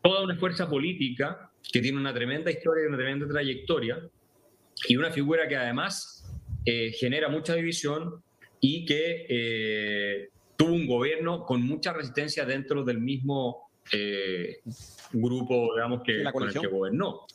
toda 0.02 0.22
una 0.22 0.36
fuerza 0.36 0.68
política 0.68 1.50
que 1.72 1.80
tiene 1.80 1.98
una 1.98 2.14
tremenda 2.14 2.50
historia 2.50 2.84
y 2.84 2.86
una 2.86 2.96
tremenda 2.96 3.26
trayectoria, 3.26 4.00
y 4.88 4.96
una 4.96 5.10
figura 5.10 5.48
que 5.48 5.56
además 5.56 6.15
eh, 6.66 6.92
genera 6.92 7.28
mucha 7.30 7.54
división 7.54 8.22
y 8.60 8.84
que 8.84 9.26
eh, 9.28 10.28
tuvo 10.56 10.72
un 10.72 10.86
gobierno 10.86 11.44
con 11.44 11.62
mucha 11.62 11.92
resistencia 11.92 12.44
dentro 12.44 12.84
del 12.84 12.98
mismo 12.98 13.70
eh, 13.92 14.60
grupo, 15.12 15.74
digamos, 15.74 16.02
que, 16.02 16.24
con 16.32 16.48
el 16.48 16.52
que 16.52 16.66
gobernó. 16.66 17.26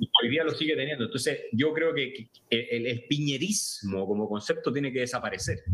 Y 0.00 0.08
hoy 0.22 0.28
día 0.28 0.44
lo 0.44 0.52
sigue 0.52 0.76
teniendo. 0.76 1.04
Entonces, 1.04 1.40
yo 1.52 1.72
creo 1.72 1.92
que 1.92 2.28
el, 2.50 3.04
piñerismo 3.08 4.06
como 4.06 4.28
concepto 4.28 4.72
tiene 4.72 4.92
que 4.92 5.00
desaparecer. 5.00 5.64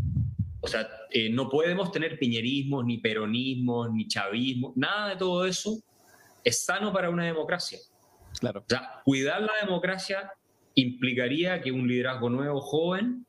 O 0.61 0.67
sea, 0.67 0.89
eh, 1.11 1.29
no 1.29 1.47
podemos 1.47 1.91
tener 1.91 2.17
piñerismos, 2.17 2.83
ni 2.85 2.97
peronismos, 2.97 3.91
ni 3.93 4.07
chavismo, 4.07 4.73
nada 4.75 5.09
de 5.09 5.17
todo 5.17 5.45
eso 5.45 5.79
es 6.43 6.63
sano 6.63 6.91
para 6.91 7.11
una 7.11 7.25
democracia. 7.25 7.79
Claro. 8.39 8.61
O 8.61 8.65
sea, 8.67 9.01
cuidar 9.03 9.41
la 9.41 9.53
democracia 9.61 10.31
implicaría 10.75 11.61
que 11.61 11.71
un 11.71 11.87
liderazgo 11.87 12.29
nuevo, 12.29 12.61
joven, 12.61 13.25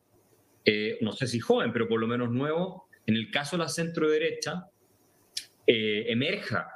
eh, 0.65 0.99
no 1.01 1.13
sé 1.13 1.27
si 1.27 1.39
joven, 1.39 1.73
pero 1.73 1.89
por 1.89 2.01
lo 2.01 2.07
menos 2.07 2.31
nuevo, 2.31 2.89
en 3.07 3.15
el 3.15 3.31
caso 3.31 3.57
de 3.57 3.63
la 3.63 3.69
centro 3.69 4.11
derecha, 4.11 4.69
eh, 5.67 6.05
emerja 6.09 6.69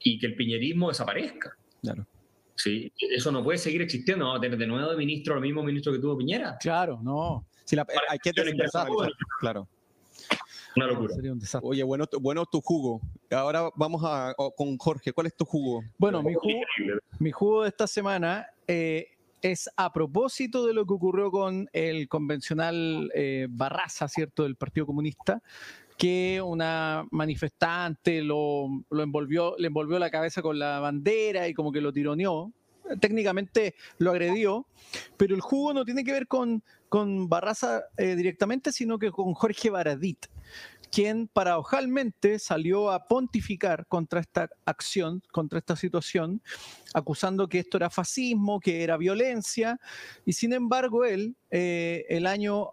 y 0.00 0.18
que 0.18 0.26
el 0.26 0.36
piñerismo 0.36 0.88
desaparezca. 0.88 1.56
Claro. 1.82 2.06
Sí, 2.54 2.90
eso 2.98 3.30
no 3.30 3.44
puede 3.44 3.58
seguir 3.58 3.82
existiendo. 3.82 4.24
Vamos 4.24 4.38
a 4.38 4.40
tener 4.40 4.58
de 4.58 4.66
nuevo 4.66 4.90
de 4.90 4.96
ministro 4.96 5.34
lo 5.34 5.42
mismo 5.42 5.62
ministro 5.62 5.92
que 5.92 5.98
tuvo 5.98 6.16
Piñera. 6.16 6.56
Claro, 6.58 7.00
no. 7.02 7.46
Si 7.64 7.76
la, 7.76 7.86
hay 8.08 8.18
que 8.18 8.32
Claro. 9.40 9.68
Una 10.76 10.86
locura. 10.86 11.14
Oye, 11.62 11.82
bueno, 11.82 12.06
bueno 12.20 12.44
tu 12.46 12.60
jugo. 12.60 13.00
Ahora 13.30 13.70
vamos 13.74 14.02
a, 14.04 14.34
con 14.56 14.76
Jorge. 14.78 15.12
¿Cuál 15.12 15.26
es 15.26 15.36
tu 15.36 15.44
jugo? 15.44 15.82
Bueno, 15.98 16.22
mi 16.22 16.34
jugo, 16.34 16.60
mi 17.18 17.30
jugo 17.30 17.62
de 17.62 17.68
esta 17.68 17.86
semana 17.86 18.46
eh, 18.66 19.15
es 19.52 19.70
a 19.76 19.92
propósito 19.92 20.66
de 20.66 20.74
lo 20.74 20.86
que 20.86 20.94
ocurrió 20.94 21.30
con 21.30 21.68
el 21.72 22.08
convencional 22.08 23.10
eh, 23.14 23.46
Barraza, 23.48 24.08
¿cierto?, 24.08 24.42
del 24.42 24.56
Partido 24.56 24.86
Comunista, 24.86 25.42
que 25.96 26.42
una 26.44 27.06
manifestante 27.10 28.22
lo, 28.22 28.66
envolvió, 28.90 29.54
le 29.58 29.68
envolvió 29.68 29.98
la 29.98 30.10
cabeza 30.10 30.42
con 30.42 30.58
la 30.58 30.80
bandera 30.80 31.48
y 31.48 31.54
como 31.54 31.72
que 31.72 31.80
lo 31.80 31.92
tironeó. 31.92 32.52
Técnicamente 33.00 33.74
lo 33.98 34.12
agredió, 34.12 34.66
pero 35.16 35.34
el 35.34 35.40
jugo 35.40 35.72
no 35.72 35.84
tiene 35.84 36.04
que 36.04 36.12
ver 36.12 36.28
con, 36.28 36.62
Barraza 37.28 37.82
eh, 37.98 38.14
directamente, 38.16 38.72
sino 38.72 38.98
que 38.98 39.10
con 39.10 39.34
Jorge 39.34 39.70
Baradit 39.70 40.26
quien 40.96 41.28
paradojalmente 41.28 42.38
salió 42.38 42.90
a 42.90 43.06
pontificar 43.06 43.86
contra 43.86 44.20
esta 44.20 44.48
acción, 44.64 45.22
contra 45.30 45.58
esta 45.58 45.76
situación, 45.76 46.40
acusando 46.94 47.50
que 47.50 47.58
esto 47.58 47.76
era 47.76 47.90
fascismo, 47.90 48.60
que 48.60 48.82
era 48.82 48.96
violencia, 48.96 49.78
y 50.24 50.32
sin 50.32 50.54
embargo 50.54 51.04
él, 51.04 51.36
eh, 51.50 52.06
el 52.08 52.26
año 52.26 52.70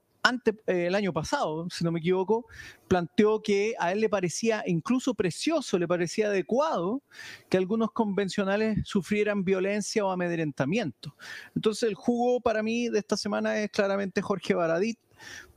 eh, 0.67 0.85
el 0.87 0.95
año 0.95 1.11
pasado, 1.11 1.67
si 1.69 1.83
no 1.83 1.91
me 1.91 1.99
equivoco, 1.99 2.45
planteó 2.87 3.41
que 3.41 3.73
a 3.77 3.91
él 3.91 3.99
le 3.99 4.07
parecía 4.07 4.63
incluso 4.67 5.15
precioso, 5.15 5.77
le 5.77 5.85
parecía 5.85 6.27
adecuado 6.27 7.01
que 7.49 7.57
algunos 7.57 7.91
convencionales 7.91 8.79
sufrieran 8.85 9.43
violencia 9.43 10.05
o 10.05 10.11
amedrentamiento. 10.11 11.13
Entonces 11.57 11.89
el 11.89 11.95
jugo 11.95 12.39
para 12.39 12.63
mí 12.63 12.87
de 12.87 12.99
esta 12.99 13.17
semana 13.17 13.59
es 13.59 13.69
claramente 13.69 14.21
Jorge 14.21 14.53
Baradit, 14.53 14.97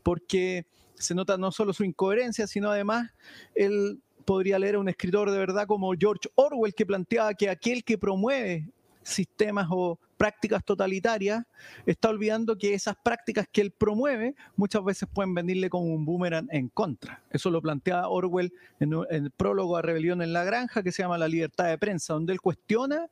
porque 0.03 0.67
se 0.99 1.15
nota 1.15 1.37
no 1.37 1.53
solo 1.53 1.73
su 1.73 1.85
incoherencia, 1.85 2.47
sino 2.47 2.71
además 2.71 3.11
él 3.55 4.01
podría 4.25 4.59
leer 4.59 4.75
a 4.75 4.81
un 4.81 4.89
escritor 4.89 5.31
de 5.31 5.39
verdad 5.39 5.67
como 5.67 5.93
George 5.99 6.29
Orwell 6.35 6.75
que 6.75 6.87
planteaba 6.87 7.35
que 7.35 7.49
aquel 7.49 7.85
que 7.85 7.97
promueve 7.97 8.71
sistemas 9.03 9.69
o 9.71 9.99
prácticas 10.17 10.65
totalitarias, 10.65 11.45
está 11.85 12.09
olvidando 12.09 12.57
que 12.57 12.75
esas 12.75 12.97
prácticas 13.03 13.47
que 13.51 13.61
él 13.61 13.71
promueve 13.71 14.35
muchas 14.57 14.83
veces 14.85 15.09
pueden 15.13 15.35
venirle 15.35 15.71
como 15.71 15.85
un 15.85 16.05
boomerang 16.05 16.49
en 16.51 16.69
contra. 16.69 17.23
Eso 17.31 17.51
lo 17.51 17.61
plantea 17.61 18.09
Orwell 18.09 18.53
en, 18.81 18.95
el 19.11 19.31
prólogo 19.31 19.77
a 19.77 19.83
Rebelión 19.83 20.23
en 20.23 20.33
la 20.33 20.45
Granja, 20.45 20.83
que 20.83 20.93
se 20.93 21.03
llama 21.03 21.19
La 21.19 21.29
libertad 21.29 21.67
de 21.67 21.79
prensa, 21.79 22.15
donde 22.15 22.33
él 22.33 22.41
cuestiona 22.41 23.09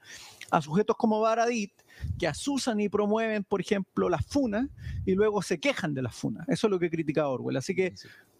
a 0.50 0.60
sujetos 0.60 0.96
como 0.96 1.20
Baradit, 1.20 1.72
que 2.18 2.26
asusan 2.26 2.80
y 2.80 2.88
promueven, 2.88 3.44
por 3.44 3.60
ejemplo, 3.60 4.08
las 4.08 4.26
funas 4.26 4.68
y 5.04 5.14
luego 5.14 5.42
se 5.42 5.58
quejan 5.58 5.94
de 5.94 6.02
las 6.02 6.14
funas. 6.14 6.48
Eso 6.48 6.66
es 6.66 6.70
lo 6.70 6.78
que 6.78 6.90
critica 6.90 7.28
Orwell. 7.28 7.56
Así 7.56 7.74
que, 7.74 7.94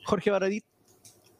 Jorge 0.04 0.30
Baradit, 0.30 0.64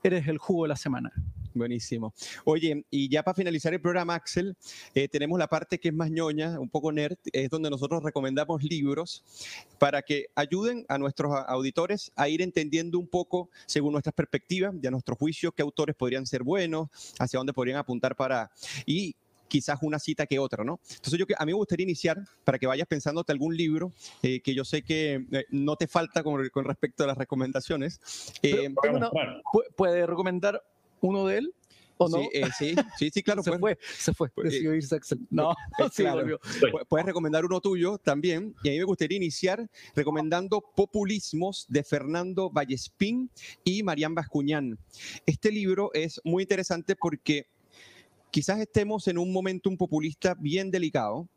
eres 0.03 0.29
el 0.29 0.39
jugo 0.39 0.65
de 0.65 0.69
la 0.69 0.77
semana. 0.77 1.13
Buenísimo. 1.55 2.13
Oye, 2.45 2.85
y 2.91 3.09
ya 3.09 3.23
para 3.23 3.37
finalizar 3.37 3.73
el 3.73 3.81
programa, 3.81 4.17
Axel, 4.17 4.57
eh, 4.93 5.07
tenemos 5.07 5.39
la 5.39 5.47
parte 5.47 5.79
que 5.79 5.89
es 5.89 5.95
más 5.95 6.11
ñoña, 6.11 6.59
un 6.59 6.69
poco 6.69 6.91
nerd, 6.91 7.17
es 7.33 7.49
donde 7.49 7.71
nosotros 7.71 8.03
recomendamos 8.03 8.65
libros 8.65 9.23
para 9.79 10.03
que 10.03 10.27
ayuden 10.35 10.85
a 10.89 10.99
nuestros 10.99 11.33
auditores 11.47 12.11
a 12.17 12.29
ir 12.29 12.43
entendiendo 12.43 12.99
un 12.99 13.07
poco, 13.07 13.51
según 13.67 13.93
nuestras 13.93 14.15
perspectivas, 14.15 14.75
y 14.83 14.87
a 14.89 14.91
nuestro 14.91 15.15
juicio, 15.15 15.53
qué 15.53 15.63
autores 15.63 15.95
podrían 15.95 16.27
ser 16.27 16.43
buenos, 16.43 16.89
hacia 17.21 17.39
dónde 17.39 17.53
podrían 17.53 17.79
apuntar 17.79 18.17
para... 18.17 18.51
Y 18.85 19.15
quizás 19.47 19.79
una 19.83 20.01
cita 20.01 20.27
que 20.27 20.41
otra, 20.41 20.65
¿no? 20.65 20.81
Entonces 20.97 21.17
yo 21.17 21.27
a 21.39 21.45
mí 21.45 21.53
me 21.53 21.57
gustaría 21.57 21.85
iniciar 21.85 22.19
para 22.43 22.59
que 22.59 22.67
vayas 22.67 22.89
pensándote 22.89 23.31
algún 23.31 23.57
libro 23.57 23.93
eh, 24.21 24.41
que 24.41 24.53
yo 24.53 24.65
sé 24.65 24.83
que 24.83 25.25
eh, 25.31 25.45
no 25.51 25.77
te 25.77 25.87
falta 25.87 26.25
con, 26.25 26.43
respecto 26.65 27.05
a 27.05 27.07
las 27.07 27.17
recomendaciones. 27.17 28.01
¿Puede 29.77 30.07
recomendar 30.07 30.61
uno 31.09 31.27
de 31.27 31.39
él? 31.39 31.55
¿O 31.97 32.09
no? 32.09 32.19
Eh, 32.33 32.45
sí, 32.59 32.75
sí, 32.99 33.11
sí, 33.11 33.23
claro. 33.23 33.43
se 33.43 33.57
fue, 33.59 33.79
se 33.99 34.13
fue. 34.13 34.29
Decidió 34.37 34.75
irse 34.75 34.97
Axel. 34.97 35.21
No, 35.31 35.55
sí, 35.93 36.03
volvió. 36.03 36.41
Puedes 36.89 37.07
recomendar 37.07 37.45
uno 37.45 37.61
tuyo 37.61 37.99
también. 37.99 38.55
Y 38.65 38.69
a 38.69 38.73
mí 38.73 38.79
me 38.79 38.85
gustaría 38.85 39.17
iniciar 39.17 39.69
recomendando 39.95 40.61
Populismos 40.75 41.67
de 41.69 41.85
Fernando 41.85 42.51
Vallespín 42.51 43.31
y 43.63 43.83
Marián 43.83 44.15
Bascuñán. 44.15 44.79
Este 45.25 45.53
libro 45.53 45.91
es 45.95 46.21
muy 46.25 46.43
interesante 46.43 46.97
porque 46.97 47.47
quizás 48.31 48.59
estemos 48.59 49.07
en 49.07 49.19
un 49.19 49.33
momento 49.33 49.71
un 49.71 49.77
populista 49.77 50.35
bien 50.35 50.71
delicado, 50.71 51.29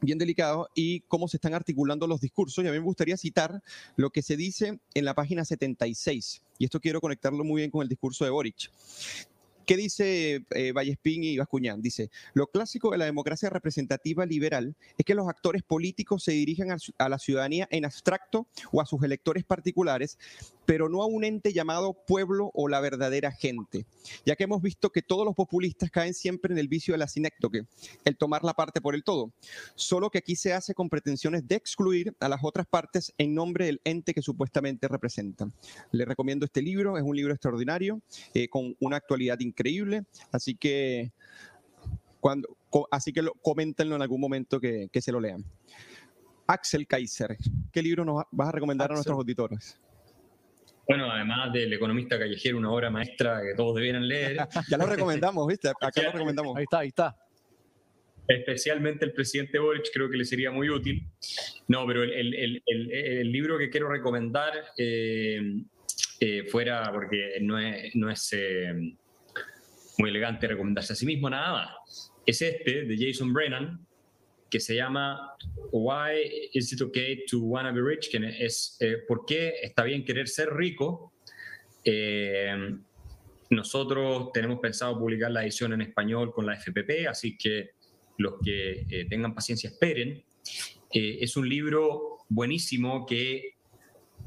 bien 0.00 0.18
delicado 0.18 0.68
y 0.74 1.00
cómo 1.00 1.28
se 1.28 1.36
están 1.36 1.54
articulando 1.54 2.06
los 2.06 2.20
discursos. 2.20 2.64
Y 2.64 2.68
a 2.68 2.72
mí 2.72 2.78
me 2.78 2.84
gustaría 2.84 3.16
citar 3.16 3.62
lo 3.96 4.10
que 4.10 4.22
se 4.22 4.36
dice 4.36 4.80
en 4.94 5.04
la 5.04 5.14
página 5.14 5.44
76. 5.44 6.42
Y 6.58 6.64
esto 6.64 6.80
quiero 6.80 7.00
conectarlo 7.00 7.44
muy 7.44 7.60
bien 7.60 7.70
con 7.70 7.82
el 7.82 7.88
discurso 7.88 8.24
de 8.24 8.30
Boric. 8.30 8.70
¿Qué 9.68 9.76
dice 9.76 10.46
eh, 10.52 10.72
Vallespín 10.72 11.24
y 11.24 11.36
Bascuñán? 11.36 11.82
Dice, 11.82 12.10
lo 12.32 12.46
clásico 12.46 12.90
de 12.90 12.96
la 12.96 13.04
democracia 13.04 13.50
representativa 13.50 14.24
liberal 14.24 14.74
es 14.96 15.04
que 15.04 15.14
los 15.14 15.28
actores 15.28 15.62
políticos 15.62 16.24
se 16.24 16.32
dirigen 16.32 16.70
a, 16.72 17.08
la 17.10 17.18
ciudadanía 17.18 17.68
en 17.70 17.84
abstracto 17.84 18.46
o 18.72 18.80
a 18.80 18.86
sus 18.86 19.02
electores 19.02 19.44
particulares, 19.44 20.16
pero 20.64 20.88
no 20.88 21.02
a 21.02 21.06
un 21.06 21.22
ente 21.22 21.52
llamado 21.52 21.92
pueblo 22.06 22.50
o 22.54 22.66
la 22.68 22.80
verdadera 22.80 23.30
gente, 23.30 23.84
ya 24.24 24.36
que 24.36 24.44
hemos 24.44 24.62
visto 24.62 24.88
que 24.88 25.02
todos 25.02 25.26
los 25.26 25.34
populistas 25.34 25.90
caen 25.90 26.14
siempre 26.14 26.50
en 26.50 26.58
el 26.58 26.68
vicio 26.68 26.92
de 26.94 26.98
la 26.98 27.06
sinéctoque, 27.06 27.66
el 28.06 28.16
tomar 28.16 28.44
la 28.44 28.54
parte 28.54 28.80
por 28.80 28.94
el 28.94 29.04
todo, 29.04 29.34
solo 29.74 30.08
que 30.08 30.16
aquí 30.16 30.34
se 30.34 30.54
hace 30.54 30.72
con 30.72 30.88
pretensiones 30.88 31.46
de 31.46 31.56
excluir 31.56 32.14
a 32.20 32.30
las 32.30 32.40
otras 32.42 32.66
partes 32.66 33.12
en 33.18 33.34
nombre 33.34 33.66
del 33.66 33.82
ente 33.84 34.14
que 34.14 34.22
supuestamente 34.22 34.88
representan. 34.88 35.52
Le 35.92 36.06
recomiendo 36.06 36.46
este 36.46 36.62
libro, 36.62 36.96
es 36.96 37.02
un 37.02 37.14
libro 37.14 37.34
extraordinario, 37.34 38.00
eh, 38.32 38.48
con 38.48 38.74
una 38.80 38.96
actualidad 38.96 39.38
increíble 39.40 39.57
increíble. 39.58 40.02
Así 40.32 40.54
que, 40.54 41.12
cuando, 42.20 42.48
así 42.90 43.12
que 43.12 43.22
lo, 43.22 43.32
coméntenlo 43.34 43.96
en 43.96 44.02
algún 44.02 44.20
momento 44.20 44.60
que, 44.60 44.88
que, 44.92 45.00
se 45.00 45.12
lo 45.12 45.20
lean. 45.20 45.44
Axel 46.46 46.86
Kaiser, 46.86 47.36
¿qué 47.72 47.82
libro 47.82 48.04
nos 48.04 48.24
vas 48.30 48.48
a 48.48 48.52
recomendar 48.52 48.90
a 48.90 48.94
nuestros 48.94 49.16
auditores? 49.16 49.78
Bueno, 50.86 51.10
además 51.10 51.52
del 51.52 51.72
economista 51.72 52.18
callejero, 52.18 52.56
una 52.56 52.70
obra 52.70 52.90
maestra 52.90 53.42
que 53.42 53.54
todos 53.54 53.74
debieran 53.74 54.08
leer. 54.08 54.38
ya 54.70 54.78
lo 54.78 54.86
recomendamos, 54.86 55.46
¿viste? 55.46 55.68
Acá 55.68 56.02
lo 56.02 56.12
recomendamos. 56.12 56.56
Ahí 56.56 56.64
está, 56.64 56.78
ahí 56.78 56.88
está. 56.88 57.16
Especialmente 58.26 59.04
el 59.04 59.12
presidente 59.12 59.58
Boric 59.58 59.86
creo 59.92 60.10
que 60.10 60.16
le 60.16 60.24
sería 60.24 60.50
muy 60.50 60.68
útil. 60.70 61.06
No, 61.66 61.86
pero 61.86 62.02
el, 62.02 63.32
libro 63.32 63.58
que 63.58 63.70
quiero 63.70 63.88
recomendar 63.88 64.52
eh, 64.76 65.62
eh, 66.20 66.44
fuera, 66.44 66.90
porque 66.92 67.38
no 67.40 67.58
es, 67.58 67.94
no 67.94 68.10
es 68.10 68.32
eh, 68.32 68.94
muy 69.98 70.10
elegante 70.10 70.46
recomendarse 70.46 70.92
a 70.92 70.96
sí 70.96 71.04
mismo 71.04 71.28
nada 71.28 71.52
más, 71.52 72.12
es 72.24 72.40
este 72.40 72.84
de 72.84 72.96
Jason 72.96 73.32
Brennan, 73.32 73.86
que 74.50 74.60
se 74.60 74.76
llama 74.76 75.34
Why 75.72 76.50
is 76.52 76.72
it 76.72 76.80
okay 76.80 77.24
to 77.26 77.40
wanna 77.40 77.72
be 77.72 77.80
rich? 77.82 78.10
Que 78.10 78.18
es 78.38 78.76
eh, 78.80 78.98
¿por 79.06 79.26
qué 79.26 79.54
está 79.62 79.82
bien 79.84 80.04
querer 80.04 80.28
ser 80.28 80.50
rico? 80.54 81.12
Eh, 81.84 82.76
nosotros 83.50 84.30
tenemos 84.32 84.58
pensado 84.60 84.98
publicar 84.98 85.30
la 85.30 85.42
edición 85.42 85.72
en 85.72 85.82
español 85.82 86.32
con 86.32 86.46
la 86.46 86.54
FPP, 86.54 87.08
así 87.08 87.36
que 87.36 87.70
los 88.18 88.34
que 88.42 88.86
eh, 88.88 89.06
tengan 89.08 89.34
paciencia 89.34 89.70
esperen. 89.70 90.22
es 90.90 91.36
un 91.36 91.48
libro 91.48 92.18
buenísimo 92.28 93.04
que 93.04 93.57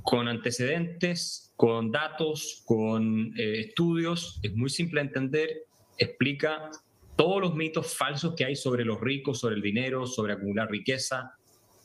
con 0.03 0.27
antecedentes, 0.27 1.53
con 1.55 1.91
datos, 1.91 2.63
con 2.65 3.33
estudios, 3.37 4.39
es 4.41 4.55
muy 4.55 4.69
simple 4.69 5.01
de 5.01 5.07
entender, 5.07 5.49
explica 5.97 6.71
todos 7.15 7.41
los 7.41 7.55
mitos 7.55 7.95
falsos 7.95 8.33
que 8.35 8.45
hay 8.45 8.55
sobre 8.55 8.83
los 8.83 8.99
ricos, 8.99 9.39
sobre 9.39 9.55
el 9.55 9.61
dinero, 9.61 10.07
sobre 10.07 10.33
acumular 10.33 10.69
riqueza, 10.71 11.35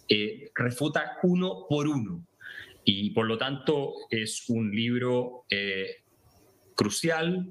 eh, 0.08 0.50
refuta 0.54 1.18
uno 1.22 1.66
por 1.68 1.88
uno. 1.88 2.26
Y 2.84 3.10
por 3.10 3.26
lo 3.26 3.36
tanto 3.36 3.92
es 4.08 4.48
un 4.48 4.70
libro 4.70 5.44
eh, 5.50 5.96
crucial, 6.74 7.50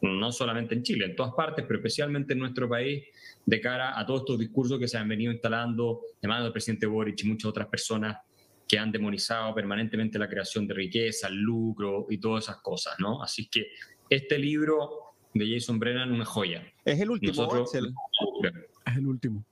no 0.00 0.32
solamente 0.32 0.74
en 0.74 0.82
Chile, 0.82 1.04
en 1.04 1.14
todas 1.14 1.34
partes, 1.34 1.64
pero 1.68 1.78
especialmente 1.78 2.32
en 2.32 2.40
nuestro 2.40 2.68
país, 2.68 3.04
de 3.44 3.60
cara 3.60 3.98
a 3.98 4.06
todos 4.06 4.22
estos 4.22 4.38
discursos 4.38 4.78
que 4.78 4.88
se 4.88 4.96
han 4.96 5.08
venido 5.08 5.32
instalando 5.32 6.00
de 6.20 6.28
mano 6.28 6.44
del 6.44 6.52
presidente 6.52 6.86
Boric 6.86 7.22
y 7.22 7.28
muchas 7.28 7.48
otras 7.50 7.68
personas 7.68 8.16
que 8.72 8.78
han 8.78 8.90
demonizado 8.90 9.54
permanentemente 9.54 10.18
la 10.18 10.26
creación 10.26 10.66
de 10.66 10.72
riqueza, 10.72 11.28
el 11.28 11.34
lucro 11.34 12.06
y 12.08 12.16
todas 12.16 12.44
esas 12.44 12.62
cosas, 12.62 12.94
¿no? 12.98 13.22
Así 13.22 13.46
que 13.50 13.66
este 14.08 14.38
libro 14.38 15.12
de 15.34 15.46
Jason 15.52 15.78
Brennan 15.78 16.10
una 16.10 16.24
joya. 16.24 16.66
¿Es 16.82 16.98
el 16.98 17.10
último, 17.10 17.42
Axel? 17.42 17.92
Es 18.86 18.96
el 18.96 19.06
último. 19.06 19.44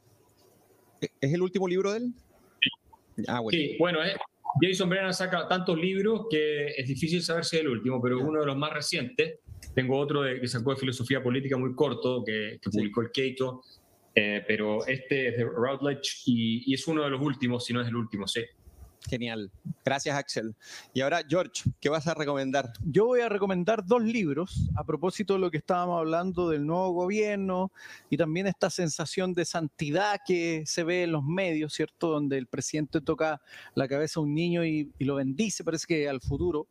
¿Es 1.20 1.34
el 1.34 1.42
último 1.42 1.68
libro 1.68 1.92
de 1.92 1.98
él? 1.98 2.14
Sí, 3.14 3.24
ah, 3.28 3.40
bueno. 3.40 3.58
Sí, 3.58 3.76
bueno, 3.78 4.02
eh, 4.02 4.16
Jason 4.62 4.88
Brennan 4.88 5.12
saca 5.12 5.46
tantos 5.46 5.78
libros 5.78 6.24
que 6.30 6.68
es 6.68 6.88
difícil 6.88 7.22
saber 7.22 7.44
si 7.44 7.56
es 7.56 7.62
el 7.62 7.68
último, 7.68 8.00
pero 8.00 8.20
uno 8.20 8.40
de 8.40 8.46
los 8.46 8.56
más 8.56 8.72
recientes. 8.72 9.40
Tengo 9.74 9.98
otro 9.98 10.22
de, 10.22 10.40
que 10.40 10.48
sacó 10.48 10.70
de 10.70 10.76
filosofía 10.76 11.22
política 11.22 11.58
muy 11.58 11.74
corto, 11.74 12.24
que, 12.24 12.58
publicó 12.64 13.02
el 13.02 13.10
Keito, 13.10 13.60
eh, 14.14 14.42
pero 14.48 14.86
este 14.86 15.28
es 15.28 15.36
de 15.36 15.44
Routledge 15.44 16.22
y, 16.24 16.72
y, 16.72 16.72
es 16.72 16.88
uno 16.88 17.04
de 17.04 17.10
los 17.10 17.20
últimos, 17.20 17.66
si 17.66 17.74
no 17.74 17.82
es 17.82 17.88
el 17.88 17.96
último, 17.96 18.26
sí. 18.26 18.40
Genial. 19.08 19.50
Gracias, 19.84 20.16
Axel. 20.16 20.54
Y 20.92 21.00
ahora, 21.00 21.22
George, 21.26 21.64
¿qué 21.80 21.88
vas 21.88 22.06
a 22.06 22.14
recomendar? 22.14 22.72
Yo 22.84 23.06
voy 23.06 23.20
a 23.20 23.28
recomendar 23.28 23.84
dos 23.84 24.02
libros 24.02 24.68
a 24.76 24.84
propósito 24.84 25.34
de 25.34 25.40
lo 25.40 25.50
que 25.50 25.56
estábamos 25.56 25.98
hablando 25.98 26.50
del 26.50 26.66
nuevo 26.66 26.90
gobierno 26.92 27.72
y 28.10 28.16
también 28.16 28.46
esta 28.46 28.68
sensación 28.68 29.32
de 29.32 29.44
santidad 29.44 30.20
que 30.24 30.64
se 30.66 30.84
ve 30.84 31.04
en 31.04 31.12
los 31.12 31.24
medios, 31.24 31.72
¿cierto? 31.72 32.08
Donde 32.08 32.36
el 32.36 32.46
presidente 32.46 33.00
toca 33.00 33.40
la 33.74 33.88
cabeza 33.88 34.20
a 34.20 34.22
un 34.22 34.34
niño 34.34 34.64
y, 34.64 34.92
lo 34.98 35.14
bendice, 35.14 35.64
parece 35.64 35.86
que 35.86 36.08
al 36.08 36.20
futuro. 36.20 36.68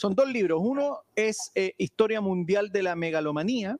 Son 0.00 0.14
dos 0.14 0.28
libros. 0.28 0.60
Uno 0.62 0.98
es 1.14 1.52
eh, 1.54 1.72
Historia 1.78 2.20
Mundial 2.20 2.70
de 2.70 2.82
la 2.82 2.96
Megalomanía 2.96 3.78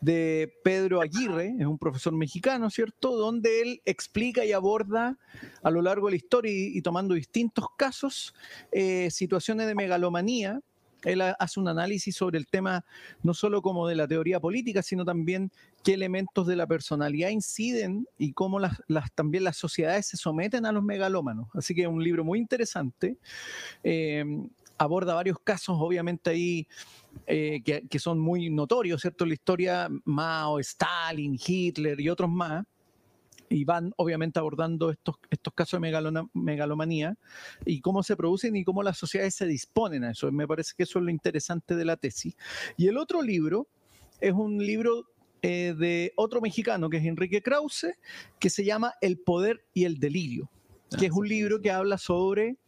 de 0.00 0.52
Pedro 0.62 1.00
Aguirre, 1.00 1.54
es 1.58 1.66
un 1.66 1.78
profesor 1.78 2.12
mexicano, 2.12 2.70
¿cierto? 2.70 3.16
Donde 3.16 3.62
él 3.62 3.82
explica 3.84 4.44
y 4.44 4.52
aborda 4.52 5.18
a 5.62 5.70
lo 5.70 5.82
largo 5.82 6.06
de 6.06 6.12
la 6.12 6.16
historia 6.16 6.52
y, 6.52 6.80
tomando 6.82 7.14
distintos 7.14 7.66
casos, 7.76 8.34
eh, 8.72 9.10
situaciones 9.10 9.66
de 9.66 9.74
megalomanía. 9.74 10.60
Él 11.04 11.22
hace 11.22 11.60
un 11.60 11.68
análisis 11.68 12.16
sobre 12.16 12.38
el 12.38 12.48
tema 12.48 12.84
no 13.22 13.32
solo 13.32 13.62
como 13.62 13.86
de 13.86 13.94
la 13.94 14.08
teoría 14.08 14.40
política, 14.40 14.82
sino 14.82 15.04
también 15.04 15.52
qué 15.84 15.94
elementos 15.94 16.46
de 16.48 16.56
la 16.56 16.66
personalidad 16.66 17.30
inciden 17.30 18.08
y 18.18 18.32
cómo 18.32 18.58
las, 18.58 18.80
también 19.14 19.44
las 19.44 19.56
sociedades 19.56 20.06
se 20.06 20.16
someten 20.16 20.66
a 20.66 20.72
los 20.72 20.82
megalómanos. 20.82 21.48
Así 21.54 21.72
que 21.72 21.82
es 21.82 21.88
un 21.88 22.02
libro 22.02 22.24
muy 22.24 22.40
interesante. 22.40 23.16
Eh, 23.84 24.24
aborda 24.78 25.14
varios 25.14 25.38
casos, 25.40 25.76
obviamente 25.78 26.30
ahí 26.30 26.66
eh, 27.26 27.62
que, 27.62 27.98
son 27.98 28.18
muy 28.18 28.48
notorios, 28.48 29.00
¿cierto? 29.00 29.26
La 29.26 29.34
historia, 29.34 29.88
Mao, 30.04 30.58
Stalin, 30.60 31.38
Hitler 31.44 32.00
y 32.00 32.08
otros 32.08 32.30
más, 32.30 32.64
y 33.50 33.64
van 33.64 33.92
obviamente 33.96 34.38
abordando 34.38 34.90
estos, 34.90 35.16
estos 35.30 35.54
casos 35.54 35.80
de 35.80 36.28
megalomanía 36.34 37.16
y 37.64 37.80
cómo 37.80 38.02
se 38.02 38.16
producen 38.16 38.56
y 38.56 38.64
cómo 38.64 38.82
las 38.82 38.98
sociedades 38.98 39.34
se 39.34 39.46
disponen 39.46 40.04
a 40.04 40.10
eso. 40.10 40.30
Me 40.30 40.46
parece 40.46 40.74
que 40.76 40.82
eso 40.82 40.98
es 40.98 41.04
lo 41.04 41.10
interesante 41.10 41.74
de 41.74 41.84
la 41.84 41.96
tesis. 41.96 42.36
Y 42.76 42.88
el 42.88 42.98
otro 42.98 43.22
libro 43.22 43.68
es 44.20 44.32
un 44.32 44.58
libro 44.58 45.06
eh, 45.42 45.74
de 45.76 46.12
otro 46.16 46.40
mexicano, 46.40 46.90
que 46.90 46.98
es 46.98 47.04
Enrique 47.04 47.42
Krause, 47.42 47.94
que 48.38 48.50
se 48.50 48.64
llama 48.64 48.94
El 49.00 49.18
poder 49.18 49.64
y 49.72 49.84
el 49.84 49.98
delirio, 49.98 50.50
que 50.98 51.06
es 51.06 51.12
un 51.12 51.28
libro 51.28 51.60
que 51.60 51.70
habla 51.70 51.96
sobre 51.96 52.58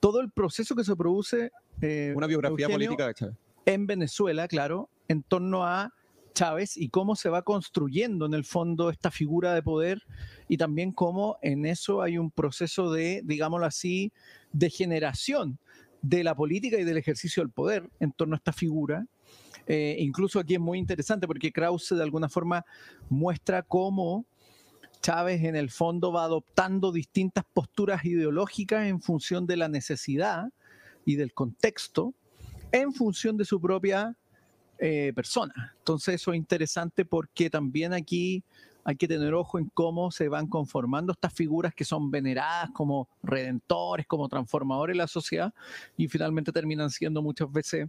todo 0.00 0.20
el 0.20 0.30
proceso 0.30 0.74
que 0.74 0.84
se 0.84 0.96
produce. 0.96 1.52
Eh, 1.80 2.12
Una 2.16 2.26
biografía 2.26 2.68
política 2.68 3.06
de 3.06 3.14
Chávez. 3.14 3.36
En 3.66 3.86
Venezuela, 3.86 4.48
claro, 4.48 4.88
en 5.06 5.22
torno 5.22 5.64
a 5.64 5.92
Chávez 6.32 6.76
y 6.76 6.88
cómo 6.88 7.16
se 7.16 7.28
va 7.28 7.42
construyendo 7.42 8.26
en 8.26 8.34
el 8.34 8.44
fondo 8.44 8.90
esta 8.90 9.10
figura 9.10 9.54
de 9.54 9.62
poder 9.62 10.02
y 10.48 10.56
también 10.56 10.92
cómo 10.92 11.36
en 11.42 11.66
eso 11.66 12.02
hay 12.02 12.18
un 12.18 12.30
proceso 12.30 12.90
de, 12.92 13.20
digámoslo 13.24 13.66
así, 13.66 14.12
de 14.52 14.70
generación 14.70 15.58
de 16.02 16.24
la 16.24 16.34
política 16.34 16.78
y 16.78 16.84
del 16.84 16.96
ejercicio 16.96 17.42
del 17.42 17.52
poder 17.52 17.90
en 18.00 18.12
torno 18.12 18.34
a 18.34 18.38
esta 18.38 18.52
figura. 18.52 19.06
Eh, 19.66 19.96
incluso 19.98 20.40
aquí 20.40 20.54
es 20.54 20.60
muy 20.60 20.78
interesante 20.78 21.26
porque 21.26 21.52
Krause 21.52 21.94
de 21.94 22.02
alguna 22.02 22.28
forma 22.28 22.64
muestra 23.08 23.62
cómo 23.62 24.24
Chávez 25.00 25.44
en 25.44 25.56
el 25.56 25.70
fondo 25.70 26.12
va 26.12 26.24
adoptando 26.24 26.92
distintas 26.92 27.44
posturas 27.52 28.04
ideológicas 28.04 28.86
en 28.86 29.00
función 29.00 29.46
de 29.46 29.56
la 29.56 29.68
necesidad 29.68 30.48
y 31.04 31.16
del 31.16 31.32
contexto, 31.32 32.14
en 32.72 32.92
función 32.92 33.36
de 33.36 33.44
su 33.44 33.60
propia 33.60 34.16
eh, 34.78 35.12
persona. 35.14 35.74
Entonces 35.78 36.16
eso 36.16 36.32
es 36.32 36.36
interesante 36.36 37.04
porque 37.04 37.50
también 37.50 37.92
aquí 37.92 38.44
hay 38.84 38.96
que 38.96 39.08
tener 39.08 39.34
ojo 39.34 39.58
en 39.58 39.70
cómo 39.74 40.10
se 40.10 40.28
van 40.28 40.46
conformando 40.46 41.12
estas 41.12 41.32
figuras 41.32 41.74
que 41.74 41.84
son 41.84 42.10
veneradas 42.10 42.70
como 42.72 43.08
redentores, 43.22 44.06
como 44.06 44.28
transformadores 44.28 44.94
de 44.94 44.98
la 44.98 45.06
sociedad 45.06 45.52
y 45.96 46.08
finalmente 46.08 46.52
terminan 46.52 46.90
siendo 46.90 47.22
muchas 47.22 47.50
veces 47.52 47.88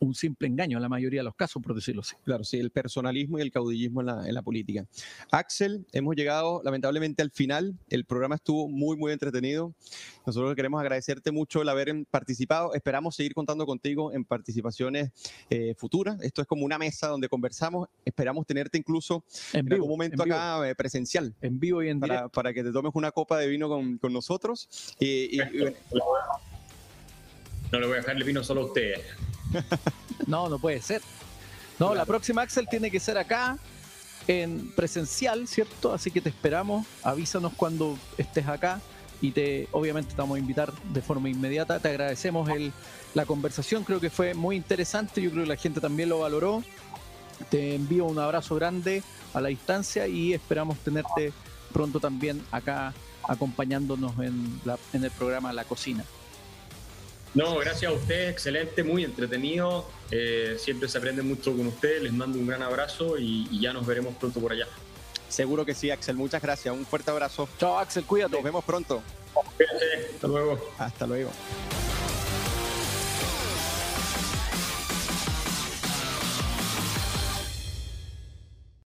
un 0.00 0.14
simple 0.14 0.48
engaño 0.48 0.78
en 0.78 0.82
la 0.82 0.88
mayoría 0.88 1.20
de 1.20 1.24
los 1.24 1.34
casos, 1.34 1.62
por 1.62 1.74
decirlo 1.74 2.00
así. 2.00 2.16
Claro, 2.24 2.42
sí, 2.42 2.58
el 2.58 2.70
personalismo 2.70 3.38
y 3.38 3.42
el 3.42 3.52
caudillismo 3.52 4.00
en 4.00 4.34
la, 4.34 4.42
política. 4.42 4.86
Axel, 5.30 5.86
hemos 5.92 6.16
llegado 6.16 6.62
lamentablemente 6.64 7.22
al 7.22 7.30
final. 7.30 7.78
El 7.88 8.06
programa 8.06 8.36
estuvo 8.36 8.68
muy, 8.68 8.96
muy 8.96 9.12
entretenido. 9.12 9.74
Nosotros 10.26 10.54
queremos 10.54 10.80
agradecerte 10.80 11.30
mucho 11.30 11.62
el 11.62 11.68
haber 11.68 11.94
participado. 12.10 12.74
Esperamos 12.74 13.14
seguir 13.14 13.34
contando 13.34 13.66
contigo 13.66 14.12
en 14.12 14.24
participaciones 14.24 15.10
eh, 15.50 15.74
futuras. 15.76 16.16
Esto 16.22 16.40
es 16.40 16.48
como 16.48 16.64
una 16.64 16.78
mesa 16.78 17.08
donde 17.08 17.28
conversamos. 17.28 17.88
Esperamos 18.04 18.46
tenerte 18.46 18.78
incluso 18.78 19.24
en, 19.52 19.70
algún 19.72 19.88
momento 19.88 20.22
acá 20.22 20.68
eh, 20.68 20.74
presencial. 20.74 21.34
En 21.42 21.60
vivo 21.60 21.82
y 21.82 21.90
en 21.90 22.00
para, 22.00 22.14
directo. 22.14 22.32
Para 22.32 22.54
que 22.54 22.64
te 22.64 22.72
tomes 22.72 22.92
una 22.94 23.10
copa 23.12 23.38
de 23.38 23.48
vino 23.48 23.68
con, 23.68 23.98
nosotros. 24.10 24.68
No 27.72 27.80
le 27.80 27.86
voy 27.86 27.94
a 27.94 28.00
dejar 28.00 28.16
el 28.16 28.24
vino 28.24 28.42
solo 28.42 28.62
a 28.62 28.64
ustedes. 28.66 29.00
no, 30.26 30.48
no 30.48 30.58
puede 30.58 30.80
ser. 30.80 31.02
No, 31.78 31.94
la 31.94 32.04
próxima 32.04 32.42
Axel 32.42 32.68
tiene 32.68 32.90
que 32.90 33.00
ser 33.00 33.16
acá 33.16 33.58
en 34.28 34.70
presencial, 34.72 35.48
¿cierto? 35.48 35.92
Así 35.92 36.10
que 36.10 36.20
te 36.20 36.28
esperamos, 36.28 36.86
avísanos 37.02 37.52
cuando 37.56 37.98
estés 38.18 38.46
acá 38.46 38.80
y 39.22 39.32
te 39.32 39.68
obviamente 39.72 40.10
te 40.14 40.16
vamos 40.16 40.36
a 40.36 40.38
invitar 40.38 40.72
de 40.92 41.02
forma 41.02 41.28
inmediata. 41.28 41.78
Te 41.78 41.88
agradecemos 41.88 42.48
el, 42.50 42.72
la 43.14 43.24
conversación, 43.24 43.84
creo 43.84 44.00
que 44.00 44.10
fue 44.10 44.34
muy 44.34 44.56
interesante, 44.56 45.22
yo 45.22 45.30
creo 45.30 45.44
que 45.44 45.48
la 45.48 45.56
gente 45.56 45.80
también 45.80 46.08
lo 46.08 46.20
valoró. 46.20 46.62
Te 47.50 47.74
envío 47.74 48.04
un 48.04 48.18
abrazo 48.18 48.54
grande 48.56 49.02
a 49.32 49.40
la 49.40 49.48
distancia 49.48 50.06
y 50.06 50.34
esperamos 50.34 50.78
tenerte 50.78 51.32
pronto 51.72 51.98
también 51.98 52.42
acá 52.50 52.92
acompañándonos 53.26 54.18
en, 54.18 54.60
en 54.92 55.04
el 55.04 55.10
programa 55.12 55.52
La 55.52 55.64
Cocina. 55.64 56.04
No, 57.34 57.56
gracias 57.58 57.90
a 57.90 57.94
ustedes, 57.94 58.32
excelente, 58.32 58.82
muy 58.82 59.04
entretenido. 59.04 59.88
Eh, 60.10 60.56
siempre 60.58 60.88
se 60.88 60.98
aprende 60.98 61.22
mucho 61.22 61.56
con 61.56 61.66
ustedes. 61.66 62.02
Les 62.02 62.12
mando 62.12 62.38
un 62.38 62.46
gran 62.46 62.62
abrazo 62.62 63.18
y, 63.18 63.46
y, 63.50 63.60
ya 63.60 63.72
nos 63.72 63.86
veremos 63.86 64.14
pronto 64.16 64.40
por 64.40 64.52
allá. 64.52 64.66
Seguro 65.28 65.64
que 65.64 65.74
sí, 65.74 65.90
Axel. 65.90 66.16
Muchas 66.16 66.42
gracias. 66.42 66.74
Un 66.74 66.84
fuerte 66.84 67.10
abrazo. 67.10 67.48
Chao, 67.58 67.78
Axel. 67.78 68.04
Cuídate. 68.04 68.34
Nos 68.34 68.42
vemos 68.42 68.64
pronto. 68.64 69.02
Hasta 70.14 70.26
luego. 70.26 70.58
Hasta 70.78 71.06
luego. 71.06 71.30